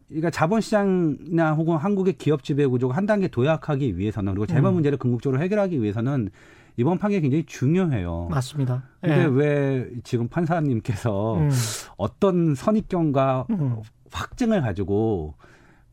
그러니까 0.08 0.30
자본시장이나 0.30 1.54
혹은 1.54 1.78
한국의 1.78 2.14
기업 2.14 2.44
지배 2.44 2.66
구조가 2.66 2.96
한 2.96 3.06
단계 3.06 3.28
도약하기 3.28 3.98
위해서는 3.98 4.34
그리고 4.34 4.46
재벌 4.46 4.72
음. 4.72 4.76
문제를 4.76 4.98
궁극적으로 4.98 5.42
해결하기 5.42 5.82
위해서는 5.82 6.30
이번 6.78 6.98
판결이 6.98 7.22
굉장히 7.22 7.46
중요해요. 7.46 8.28
맞습니다. 8.30 8.84
근데 9.02 9.22
예. 9.22 9.26
왜 9.26 9.90
지금 10.04 10.28
판사님께서 10.28 11.36
음. 11.38 11.50
어떤 11.98 12.56
선입견과 12.56 13.48
음. 13.52 13.78
확증을 14.12 14.62
가지고 14.62 15.36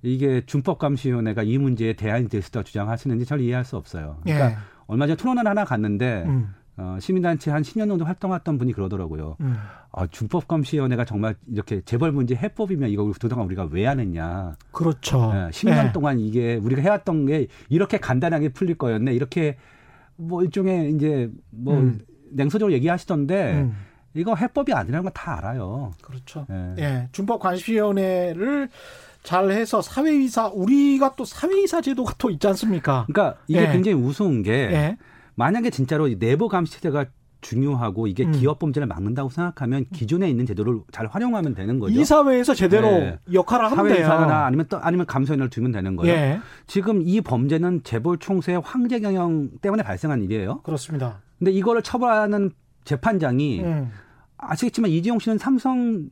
이게 0.02 0.44
준법감시위원회가 0.46 1.44
이 1.44 1.58
문제에 1.58 1.92
대안이 1.92 2.28
될수 2.28 2.48
있다고 2.48 2.64
주장하시는지 2.64 3.24
잘 3.24 3.40
이해할 3.40 3.64
수 3.64 3.76
없어요. 3.76 4.18
그러니까 4.22 4.50
예. 4.50 4.56
얼마 4.86 5.06
전에 5.06 5.16
토론을 5.16 5.46
하나 5.46 5.64
갔는데 5.64 6.24
음. 6.26 6.54
어, 6.76 6.96
시민단체 7.00 7.50
한 7.50 7.62
10년 7.62 7.86
정도 7.86 8.04
활동했던 8.04 8.58
분이 8.58 8.72
그러더라고요. 8.72 9.36
음. 9.40 9.56
아, 9.92 10.06
준법감시위원회가 10.06 11.04
정말 11.04 11.36
이렇게 11.46 11.82
재벌 11.82 12.10
문제 12.12 12.34
해법이면 12.34 12.88
이거 12.90 13.12
그동안 13.20 13.46
우리가 13.46 13.68
왜 13.70 13.86
안 13.86 14.00
했냐. 14.00 14.56
그렇죠. 14.72 15.30
예, 15.34 15.50
10년 15.50 15.88
예. 15.88 15.92
동안 15.92 16.18
이게 16.18 16.56
우리가 16.56 16.80
해왔던 16.82 17.26
게 17.26 17.46
이렇게 17.68 17.98
간단하게 17.98 18.48
풀릴 18.48 18.76
거였네. 18.78 19.12
이렇게 19.12 19.56
뭐 20.16 20.42
일종의 20.42 20.92
이제 20.94 21.30
뭐 21.50 21.74
음. 21.74 21.98
냉소적으로 22.30 22.72
얘기하시던데 22.74 23.52
음. 23.54 23.76
이거 24.14 24.34
해법이 24.34 24.72
아니라는 24.72 25.04
건 25.04 25.12
다 25.14 25.38
알아요. 25.38 25.92
그렇죠. 26.02 26.46
예. 26.50 26.74
예. 26.82 27.08
준법관시위원회를 27.12 28.68
잘 29.22 29.50
해서 29.50 29.80
사회이사 29.80 30.48
우리가 30.48 31.14
또 31.16 31.24
사회이사 31.24 31.80
제도가 31.80 32.14
또 32.18 32.28
있지 32.30 32.46
않습니까? 32.48 33.06
그러니까 33.08 33.38
이게 33.46 33.62
예. 33.62 33.72
굉장히 33.72 33.96
우스운 33.96 34.42
게 34.42 34.52
예. 34.52 34.96
만약에 35.34 35.70
진짜로 35.70 36.08
이 36.08 36.18
내부 36.18 36.48
감시 36.48 36.74
체제가 36.74 37.06
중요하고 37.42 38.06
이게 38.06 38.24
음. 38.24 38.32
기업 38.32 38.58
범죄를 38.58 38.86
막는다고 38.86 39.28
생각하면 39.28 39.84
기존에 39.92 40.30
있는 40.30 40.46
제도를 40.46 40.80
잘 40.90 41.06
활용하면 41.06 41.54
되는 41.54 41.78
거죠. 41.78 42.00
이 42.00 42.04
사회에서 42.04 42.54
제대로 42.54 42.88
예. 42.88 43.18
역할을 43.32 43.70
하면 43.70 43.88
돼요. 43.88 44.06
사회이사나 44.06 44.46
아니면 44.46 44.66
또 44.68 44.78
아니면 44.78 45.04
감사위원회를 45.04 45.50
두면 45.50 45.72
되는 45.72 45.96
거예요. 45.96 46.14
예. 46.14 46.40
지금 46.66 47.02
이 47.02 47.20
범죄는 47.20 47.82
재벌 47.84 48.18
총수의 48.18 48.62
황제 48.64 49.00
경영 49.00 49.50
때문에 49.60 49.82
발생한 49.82 50.22
일이에요. 50.22 50.60
그렇습니다. 50.62 51.20
근데 51.38 51.50
이거를 51.50 51.82
처벌하는 51.82 52.52
재판장이 52.84 53.60
음. 53.60 53.90
아시겠지만 54.38 54.90
이재용 54.90 55.18
씨는 55.18 55.38
삼성 55.38 56.08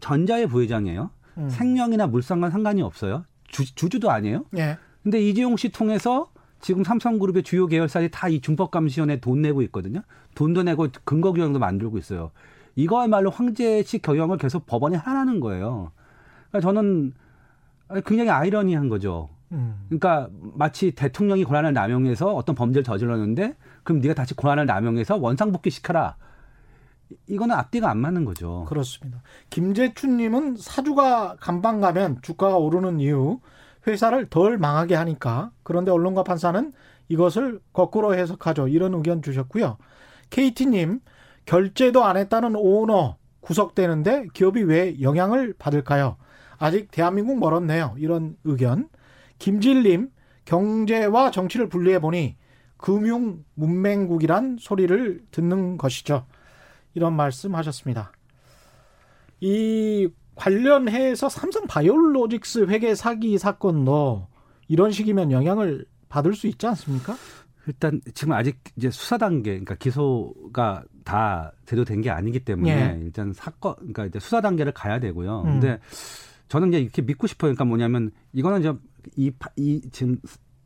전자의 0.00 0.46
부회장이에요. 0.46 1.10
음. 1.38 1.48
생명이나 1.48 2.06
물상과 2.06 2.50
상관이 2.50 2.82
없어요. 2.82 3.24
주, 3.48 3.74
주주도 3.74 4.10
아니에요. 4.10 4.44
예. 4.56 4.76
근데 5.02 5.20
이재용 5.20 5.56
씨 5.56 5.70
통해서 5.70 6.28
지금 6.64 6.82
삼성그룹의 6.82 7.42
주요 7.42 7.66
계열사들이 7.66 8.10
다 8.10 8.28
이 8.28 8.40
준법감시원에 8.40 9.20
돈 9.20 9.42
내고 9.42 9.60
있거든요. 9.62 10.00
돈도 10.34 10.62
내고 10.62 10.88
근거 11.04 11.32
규정도 11.32 11.58
만들고 11.58 11.98
있어요. 11.98 12.30
이거야말로 12.74 13.30
황제식 13.30 14.00
경영을 14.00 14.38
계속 14.38 14.64
법원이 14.64 14.96
하라는 14.96 15.40
거예요. 15.40 15.92
그러니까 16.48 16.60
저는 16.66 17.12
굉장히 18.06 18.30
아이러니한 18.30 18.88
거죠. 18.88 19.28
음. 19.52 19.84
그러니까 19.88 20.30
마치 20.54 20.92
대통령이 20.92 21.44
권한을 21.44 21.74
남용해서 21.74 22.34
어떤 22.34 22.54
범죄를 22.54 22.82
저질렀는데 22.82 23.56
그럼 23.82 24.00
네가 24.00 24.14
다시 24.14 24.34
권한을 24.34 24.64
남용해서 24.64 25.16
원상복귀 25.18 25.68
시켜라. 25.68 26.16
이거는 27.28 27.54
앞뒤가 27.54 27.90
안 27.90 27.98
맞는 27.98 28.24
거죠. 28.24 28.64
그렇습니다. 28.68 29.20
김재춘님은 29.50 30.56
사주가 30.56 31.36
간방 31.38 31.80
가면 31.82 32.20
주가가 32.22 32.56
오르는 32.56 33.00
이유 33.00 33.38
회사를 33.86 34.26
덜 34.26 34.58
망하게 34.58 34.94
하니까 34.94 35.50
그런데 35.62 35.90
언론과 35.90 36.24
판사는 36.24 36.72
이것을 37.08 37.60
거꾸로 37.72 38.14
해석하죠. 38.14 38.68
이런 38.68 38.94
의견 38.94 39.22
주셨고요. 39.22 39.76
KT님 40.30 41.00
결제도 41.44 42.04
안 42.04 42.16
했다는 42.16 42.56
오너 42.56 43.16
구속되는데 43.40 44.28
기업이 44.32 44.62
왜 44.62 45.00
영향을 45.00 45.54
받을까요? 45.58 46.16
아직 46.58 46.90
대한민국 46.90 47.38
멀었네요. 47.38 47.94
이런 47.98 48.36
의견. 48.44 48.88
김질님 49.38 50.10
경제와 50.46 51.30
정치를 51.30 51.68
분리해 51.68 51.98
보니 51.98 52.36
금융 52.76 53.44
문맹국이란 53.54 54.58
소리를 54.60 55.24
듣는 55.30 55.76
것이죠. 55.76 56.26
이런 56.94 57.14
말씀 57.14 57.54
하셨습니다. 57.54 58.12
이 59.40 60.08
관련해서 60.34 61.28
삼성 61.28 61.66
바이오로직스 61.66 62.66
회계 62.66 62.94
사기 62.94 63.38
사건도 63.38 64.26
이런 64.68 64.90
식이면 64.90 65.30
영향을 65.30 65.84
받을 66.08 66.34
수 66.34 66.46
있지 66.46 66.66
않습니까? 66.66 67.16
일단 67.66 68.00
지금 68.14 68.32
아직 68.34 68.58
이제 68.76 68.90
수사 68.90 69.16
단계, 69.16 69.50
그러니까 69.52 69.74
기소가 69.76 70.84
다 71.04 71.52
제대로 71.64 71.84
된 71.84 72.02
게 72.02 72.10
아니기 72.10 72.40
때문에 72.40 72.70
예. 72.70 73.00
일단 73.02 73.32
사건, 73.32 73.74
그러니까 73.76 74.06
이제 74.06 74.18
수사 74.20 74.40
단계를 74.40 74.72
가야 74.72 75.00
되고요. 75.00 75.40
음. 75.42 75.44
근데 75.60 75.78
저는 76.48 76.68
이제 76.68 76.80
이렇게 76.80 77.00
믿고 77.02 77.26
싶어요. 77.26 77.48
그러니까 77.48 77.64
뭐냐면 77.64 78.10
이거는 78.32 78.60
이제 78.60 78.72
이, 79.16 79.30
파- 79.30 79.50
이 79.56 79.80
지금 79.92 80.18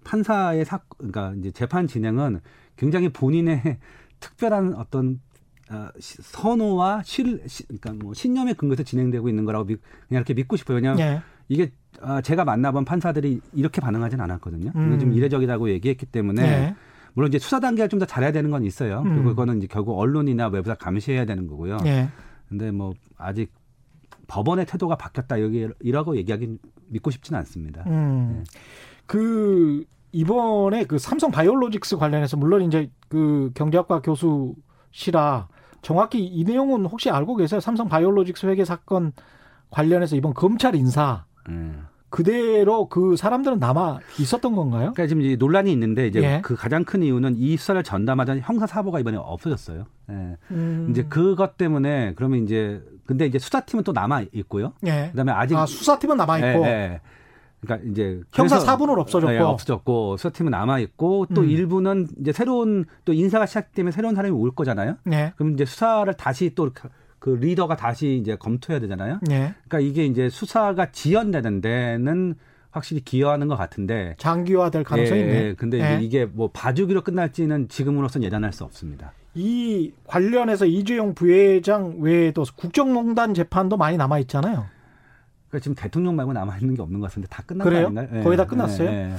판사의 0.05 0.65
사, 0.65 0.81
그러니까 0.97 1.35
이제 1.39 1.51
재판 1.53 1.87
진행은 1.87 2.41
굉장히 2.77 3.09
본인의 3.11 3.79
특별한 4.21 4.75
어떤 4.75 5.21
어, 5.71 5.89
시- 5.99 6.23
선호와 6.23 7.03
실, 7.05 7.43
시, 7.47 7.65
그러니까 7.67 7.93
뭐 7.95 8.15
신념에 8.15 8.53
근거해서 8.55 8.83
진행되고 8.83 9.29
있는 9.29 9.45
거라고 9.45 9.67
믿, 9.67 9.81
그냥 10.09 10.21
이렇게 10.21 10.35
믿고 10.35 10.57
싶어요. 10.57 10.77
왜냐하면 10.77 11.01
예. 11.01 11.23
이게 11.49 11.73
아, 12.01 12.21
제가 12.21 12.45
만나본 12.45 12.85
판사들이 12.85 13.41
이렇게 13.55 13.81
반응하진 13.81 14.21
않았거든요. 14.21 14.73
음. 14.75 14.87
이건 14.87 14.99
좀 15.01 15.13
이례적이라고 15.13 15.71
얘기했기 15.71 16.07
때문에 16.07 16.43
예. 16.43 16.75
물론 17.15 17.29
이제 17.29 17.39
수사 17.39 17.59
단계를 17.61 17.89
좀 17.89 17.99
더 17.99 18.07
잘해야 18.07 18.33
되는 18.33 18.51
건 18.51 18.65
있어요. 18.65 19.01
음. 19.01 19.15
그리고 19.15 19.31
그거는 19.31 19.59
이제 19.59 19.67
결국 19.67 19.99
언론이나 19.99 20.47
외부가 20.49 20.75
감시해야 20.75 21.25
되는 21.25 21.47
거고요. 21.47 21.79
예. 21.87 22.09
근데 22.49 22.71
뭐 22.71 22.95
아직 23.17 23.53
법원의 24.29 24.67
태도가 24.67 24.97
바뀌었다 24.97 25.41
여기 25.43 25.69
이라고 25.81 26.17
얘기하기 26.17 26.59
믿고 26.89 27.11
싶지는 27.11 27.39
않습니다. 27.41 27.83
음. 27.87 28.45
그 29.07 29.85
이번에 30.13 30.85
그 30.85 30.99
삼성 30.99 31.31
바이오로직스 31.31 31.97
관련해서 31.97 32.37
물론 32.37 32.63
이제 32.63 32.91
그 33.09 33.51
경제학과 33.55 34.01
교수시라 34.01 35.49
정확히 35.83 36.25
이 36.25 36.45
내용은 36.45 36.87
혹시 36.87 37.11
알고 37.11 37.37
계세요? 37.37 37.61
삼성 37.61 37.89
바이오로직스 37.89 38.47
회계 38.47 38.65
사건 38.65 39.13
관련해서 39.71 40.17
이번 40.17 40.35
검찰 40.35 40.75
인사 40.75 41.25
예. 41.51 41.55
그대로 42.11 42.89
그 42.89 43.17
사람들은 43.17 43.59
남아 43.59 43.99
있었던 44.19 44.55
건가요? 44.55 44.93
그러니까 44.95 45.07
지금 45.07 45.23
이제 45.23 45.37
논란이 45.37 45.71
있는데 45.73 46.07
이제 46.07 46.23
예. 46.23 46.41
그 46.43 46.57
가장 46.57 46.85
큰 46.85 47.03
이유는 47.03 47.37
이 47.37 47.57
수사를 47.57 47.83
전담하던 47.83 48.41
형사 48.41 48.67
사보가 48.67 48.99
이번에 49.01 49.19
없어졌어요. 49.19 49.85
예. 50.11 50.37
음. 50.51 50.89
이제 50.91 51.05
그것 51.05 51.57
때문에 51.59 52.15
그러면 52.15 52.45
이제 52.45 52.83
근데 53.05 53.27
이제 53.27 53.39
수사팀은 53.39 53.85
또 53.85 53.93
남아 53.93 54.23
있고요. 54.33 54.73
예. 54.87 55.09
그다음에 55.11 55.33
아직 55.33 55.57
아 55.57 55.67
수사팀은 55.67 56.17
남아 56.17 56.39
있고 56.39 56.67
예, 56.67 56.69
예. 56.69 57.01
그러니까 57.61 57.89
이제 57.91 58.21
형사 58.33 58.59
사부는 58.59 58.99
없어졌고. 58.99 59.35
예, 59.35 59.39
없어졌고 59.39 60.17
수사 60.17 60.31
팀은 60.31 60.51
남아 60.51 60.79
있고 60.81 61.27
또 61.35 61.43
음. 61.43 61.49
일부는 61.49 62.09
이제 62.21 62.33
새로운 62.33 62.85
또 63.05 63.13
인사가 63.13 63.47
시작되면 63.47 63.93
새로운 63.93 64.15
사람이 64.15 64.33
올 64.35 64.53
거잖아요. 64.53 64.97
예. 65.13 65.33
그럼 65.37 65.55
이제 65.55 65.65
수사를 65.65 66.13
다시 66.15 66.55
또 66.55 66.71
그 67.19 67.31
리더가 67.31 67.77
다시 67.77 68.17
이제 68.17 68.37
검토해야 68.37 68.81
되잖아요. 68.81 69.21
예. 69.31 69.55
그러니까 69.67 69.81
이게 69.81 70.07
이제 70.07 70.29
수사가 70.29 70.93
지연되는 70.93 71.61
데는 71.61 72.35
확실히 72.71 73.03
기여하는 73.03 73.49
것 73.49 73.57
같은데. 73.57 74.15
장기화될 74.19 74.85
가능성이 74.85 75.21
예, 75.21 75.25
있네. 75.25 75.45
예. 75.45 75.55
근데 75.55 75.81
예. 75.81 76.03
이게 76.03 76.27
뭐 76.27 76.51
봐주기로 76.53 77.03
끝날지는 77.03 77.69
지금으로선 77.69 78.23
예단할 78.23 78.53
수 78.53 78.65
없습니다. 78.65 79.13
이 79.35 79.93
관련해서 80.07 80.67
이재용 80.67 81.15
부회장 81.15 81.97
외에도 81.99 82.45
국정농단 82.57 83.35
재판도 83.35 83.77
많이 83.77 83.97
남아 83.97 84.19
있잖아요. 84.21 84.67
그러니까 85.49 85.63
지금 85.63 85.75
대통령 85.75 86.17
말고 86.17 86.33
남아 86.33 86.59
있는 86.59 86.75
게 86.75 86.83
없는 86.83 87.01
것 87.01 87.07
같은데 87.09 87.29
다 87.29 87.43
끝난 87.47 87.65
그래요? 87.67 87.83
거 87.93 88.01
아닌가요? 88.01 88.21
예, 88.21 88.25
거의 88.25 88.37
다 88.37 88.47
끝났어요? 88.47 88.89
예, 88.89 88.93
예. 89.13 89.15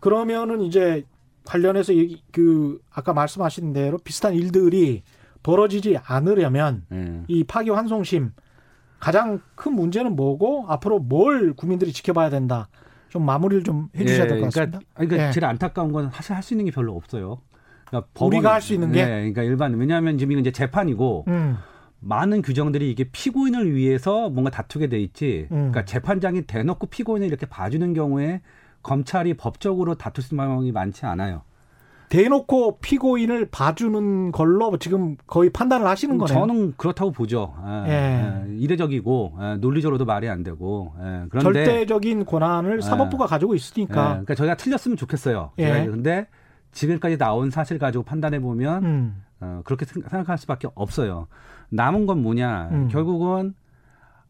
그러면은 0.00 0.60
이제 0.62 1.04
관련해서 1.44 1.92
이- 1.92 2.22
그 2.32 2.80
아까 2.90 3.12
말씀하신 3.12 3.72
대로 3.72 3.98
비슷한 3.98 4.34
일들이 4.34 5.02
벌어지지 5.42 5.98
않으려면 6.04 6.84
예. 6.92 7.22
이 7.28 7.44
파기 7.44 7.70
환송심 7.70 8.30
가장 9.00 9.40
큰 9.56 9.72
문제는 9.74 10.14
뭐고 10.14 10.66
앞으로 10.68 11.00
뭘 11.00 11.52
국민들이 11.54 11.92
지켜봐야 11.92 12.30
된다. 12.30 12.68
좀 13.08 13.26
마무리를 13.26 13.64
좀 13.64 13.88
해주셔야 13.96 14.26
될것 14.28 14.44
같습니다. 14.52 14.78
그러니까, 14.78 14.94
그러니까 14.94 15.28
예. 15.28 15.32
제일 15.32 15.44
안타까운 15.44 15.90
건 15.92 16.10
사실 16.12 16.34
할 16.34 16.42
수 16.42 16.54
있는 16.54 16.64
게 16.66 16.70
별로 16.70 16.94
없어요. 16.94 17.40
그러니까 17.88 18.08
우리가 18.24 18.54
할 18.54 18.62
수 18.62 18.72
있는 18.72 18.92
게? 18.92 19.04
네, 19.04 19.10
그러니까 19.10 19.42
일반 19.42 19.74
왜냐하면 19.74 20.16
지금 20.16 20.32
이건 20.32 20.40
이제 20.42 20.52
재판이고 20.52 21.24
음, 21.28 21.56
많은 22.04 22.42
규정들이 22.42 22.90
이게 22.90 23.04
피고인을 23.04 23.74
위해서 23.74 24.28
뭔가 24.28 24.50
다투게 24.50 24.88
돼 24.88 24.98
있지. 25.00 25.46
음. 25.52 25.70
그러니까 25.70 25.84
재판장이 25.84 26.42
대놓고 26.42 26.88
피고인을 26.88 27.26
이렇게 27.28 27.46
봐주는 27.46 27.94
경우에 27.94 28.40
검찰이 28.82 29.34
법적으로 29.34 29.94
다툴 29.94 30.24
상황이 30.24 30.72
많지 30.72 31.06
않아요. 31.06 31.42
대놓고 32.08 32.78
피고인을 32.80 33.46
봐주는 33.50 34.32
걸로 34.32 34.76
지금 34.76 35.16
거의 35.26 35.48
판단을 35.48 35.86
하시는 35.86 36.18
거네요. 36.18 36.38
저는 36.40 36.74
그렇다고 36.76 37.10
보죠. 37.10 37.54
예, 37.86 37.90
예. 37.90 38.44
예, 38.50 38.56
이례적이고 38.58 39.38
예, 39.40 39.54
논리적으로도 39.56 40.04
말이 40.04 40.28
안 40.28 40.42
되고. 40.42 40.92
예, 40.98 41.22
그런데 41.30 41.64
절대적인 41.64 42.26
권한을 42.26 42.82
사법부가 42.82 43.26
가지고 43.26 43.54
예, 43.54 43.56
있으니까. 43.56 44.08
그러니까 44.10 44.34
저희가 44.34 44.56
틀렸으면 44.56 44.98
좋겠어요. 44.98 45.52
예. 45.58 45.86
근데 45.86 46.26
지금까지 46.72 47.16
나온 47.16 47.50
사실 47.50 47.78
가지고 47.78 48.04
판단해 48.04 48.40
보면 48.40 48.84
음, 48.84 49.22
어, 49.40 49.62
그렇게 49.64 49.86
생- 49.86 50.02
생각할 50.02 50.36
수밖에 50.36 50.68
없어요. 50.74 51.28
남은 51.72 52.06
건 52.06 52.22
뭐냐? 52.22 52.68
음. 52.72 52.88
결국은 52.88 53.54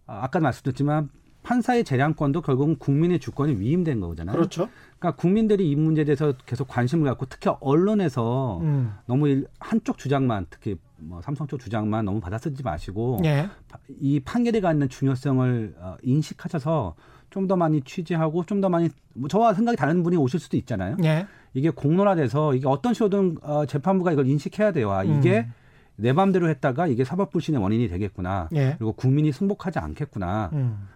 아, 0.07 0.20
아까 0.24 0.40
말씀드렸지만 0.40 1.11
판사의 1.43 1.82
재량권도 1.82 2.40
결국은 2.43 2.76
국민의 2.78 3.18
주권이 3.18 3.57
위임된 3.59 3.99
거잖아요. 4.01 4.36
그렇죠. 4.36 4.68
그러니까 4.99 5.20
국민들이 5.20 5.68
이 5.70 5.74
문제에 5.74 6.05
대해서 6.05 6.32
계속 6.47 6.68
관심을 6.68 7.05
갖고 7.09 7.26
특히 7.26 7.51
언론에서 7.61 8.59
음, 8.62 8.93
너무 9.07 9.26
일- 9.28 9.47
한쪽 9.59 9.99
주장만 9.99 10.47
특히 10.51 10.76
뭐 10.99 11.20
삼성 11.20 11.49
쪽 11.49 11.59
주장만 11.59 12.05
너무 12.05 12.20
받아쓰지 12.20 12.62
마시고 12.62 13.18
예. 13.24 13.49
이 13.88 14.20
판결이 14.20 14.61
갖는 14.61 14.88
중요성을 14.88 15.74
어, 15.80 15.97
인식하셔서 16.03 16.95
좀 17.30 17.49
더 17.49 17.57
많이 17.57 17.80
취재하고 17.80 18.45
좀 18.45 18.61
더 18.61 18.68
많이 18.68 18.88
뭐 19.14 19.28
저와 19.28 19.55
생각이 19.55 19.76
다른 19.76 20.05
분이 20.05 20.16
오실 20.16 20.38
수도 20.38 20.57
있잖아요. 20.59 20.97
예. 21.03 21.26
이게 21.55 21.70
공론화돼서 21.70 22.55
이게 22.55 22.68
어떤 22.68 22.95
식으로든 22.95 23.38
어, 23.43 23.66
재판부가 23.66 24.12
이걸 24.12 24.26
인식해야 24.28 24.70
돼요. 24.70 24.93
아, 24.93 25.03
이게 25.03 25.40
음. 25.40 25.53
내 25.97 26.12
마음대로 26.12 26.49
했다가 26.49 26.86
이게 26.86 27.05
사법 27.05 27.30
불신의 27.30 27.61
원인이 27.62 27.88
되겠구나. 27.88 28.49
예. 28.55 28.74
그리고 28.78 28.93
국민이 28.93 29.32
승복하지 29.32 29.78
않겠구나. 29.78 30.51
음. 30.53 30.88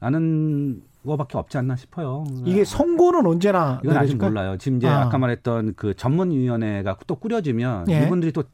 라는 0.00 0.82
거밖에 1.04 1.36
없지 1.38 1.58
않나 1.58 1.76
싶어요. 1.76 2.24
이게 2.44 2.64
선고는 2.64 3.26
언제나 3.26 3.80
이건 3.84 3.96
아직? 3.96 4.16
몰라요. 4.16 4.56
지금 4.58 4.78
이제 4.78 4.88
아. 4.88 5.02
아. 5.02 5.08
까 5.08 5.18
말했던 5.18 5.74
그 5.76 5.94
전문위원회가 5.94 6.96
또 7.06 7.16
꾸려지면 7.16 7.88
예. 7.90 8.04
이분들이 8.06 8.32
또 8.32 8.44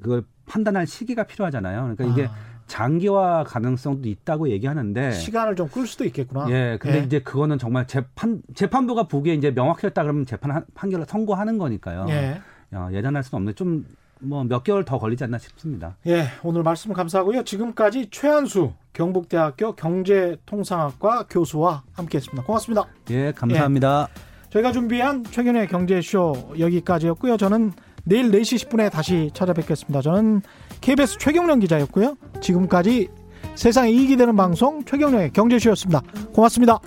그걸 0.00 0.24
판단할 0.46 0.86
시기가 0.86 1.24
필요하잖아요. 1.24 1.94
그러니까 1.96 2.04
이게 2.04 2.26
아, 2.28 2.34
장기화 2.66 3.44
가능성도 3.44 4.08
있다고 4.08 4.48
얘기하는데 4.50 5.12
시간을 5.12 5.56
좀 5.56 5.68
끌 5.68 5.86
수도 5.86 6.04
있겠구나. 6.04 6.46
예, 6.50 6.78
근데 6.80 7.00
예. 7.00 7.02
이제 7.04 7.20
그거는 7.20 7.58
정말 7.58 7.86
재판 7.86 8.40
재판부가 8.54 9.04
보기에 9.04 9.34
이제 9.34 9.50
명확했다 9.50 10.02
그러면 10.02 10.24
재판 10.26 10.50
한- 10.52 10.64
판결을 10.74 11.04
선고하는 11.06 11.58
거니까요. 11.58 12.06
예. 12.08 12.40
야, 12.74 12.88
예단할 12.92 13.22
수는 13.22 13.38
없는데 13.38 13.56
좀 13.56 13.84
뭐 14.20 14.44
몇 14.44 14.64
개월 14.64 14.84
더 14.84 14.98
걸리지 14.98 15.24
않나 15.24 15.38
싶습니다. 15.38 15.96
예, 16.06 16.26
오늘 16.42 16.62
말씀 16.62 16.92
감사하고요. 16.92 17.44
지금까지 17.44 18.08
최한수 18.10 18.72
경북대학교 18.92 19.72
경제통상학과 19.76 21.26
교수와 21.28 21.82
함께했습니다. 21.92 22.44
고맙습니다. 22.44 22.84
예, 23.10 23.32
감사합니다. 23.32 24.08
저희가 24.50 24.72
준비한 24.72 25.24
최근의 25.24 25.68
경제쇼 25.68 26.54
여기까지였고요. 26.58 27.36
저는 27.36 27.72
내일 28.04 28.30
4시 28.30 28.68
10분에 28.68 28.90
다시 28.90 29.30
찾아뵙겠습니다. 29.34 30.00
저는 30.02 30.42
KBS 30.80 31.18
최경령 31.18 31.60
기자였고요. 31.60 32.16
지금까지 32.40 33.08
세상에 33.54 33.90
이익이 33.90 34.16
되는 34.16 34.34
방송 34.36 34.84
최경령의 34.84 35.32
경제쇼였습니다. 35.32 36.00
고맙습니다. 36.34 36.78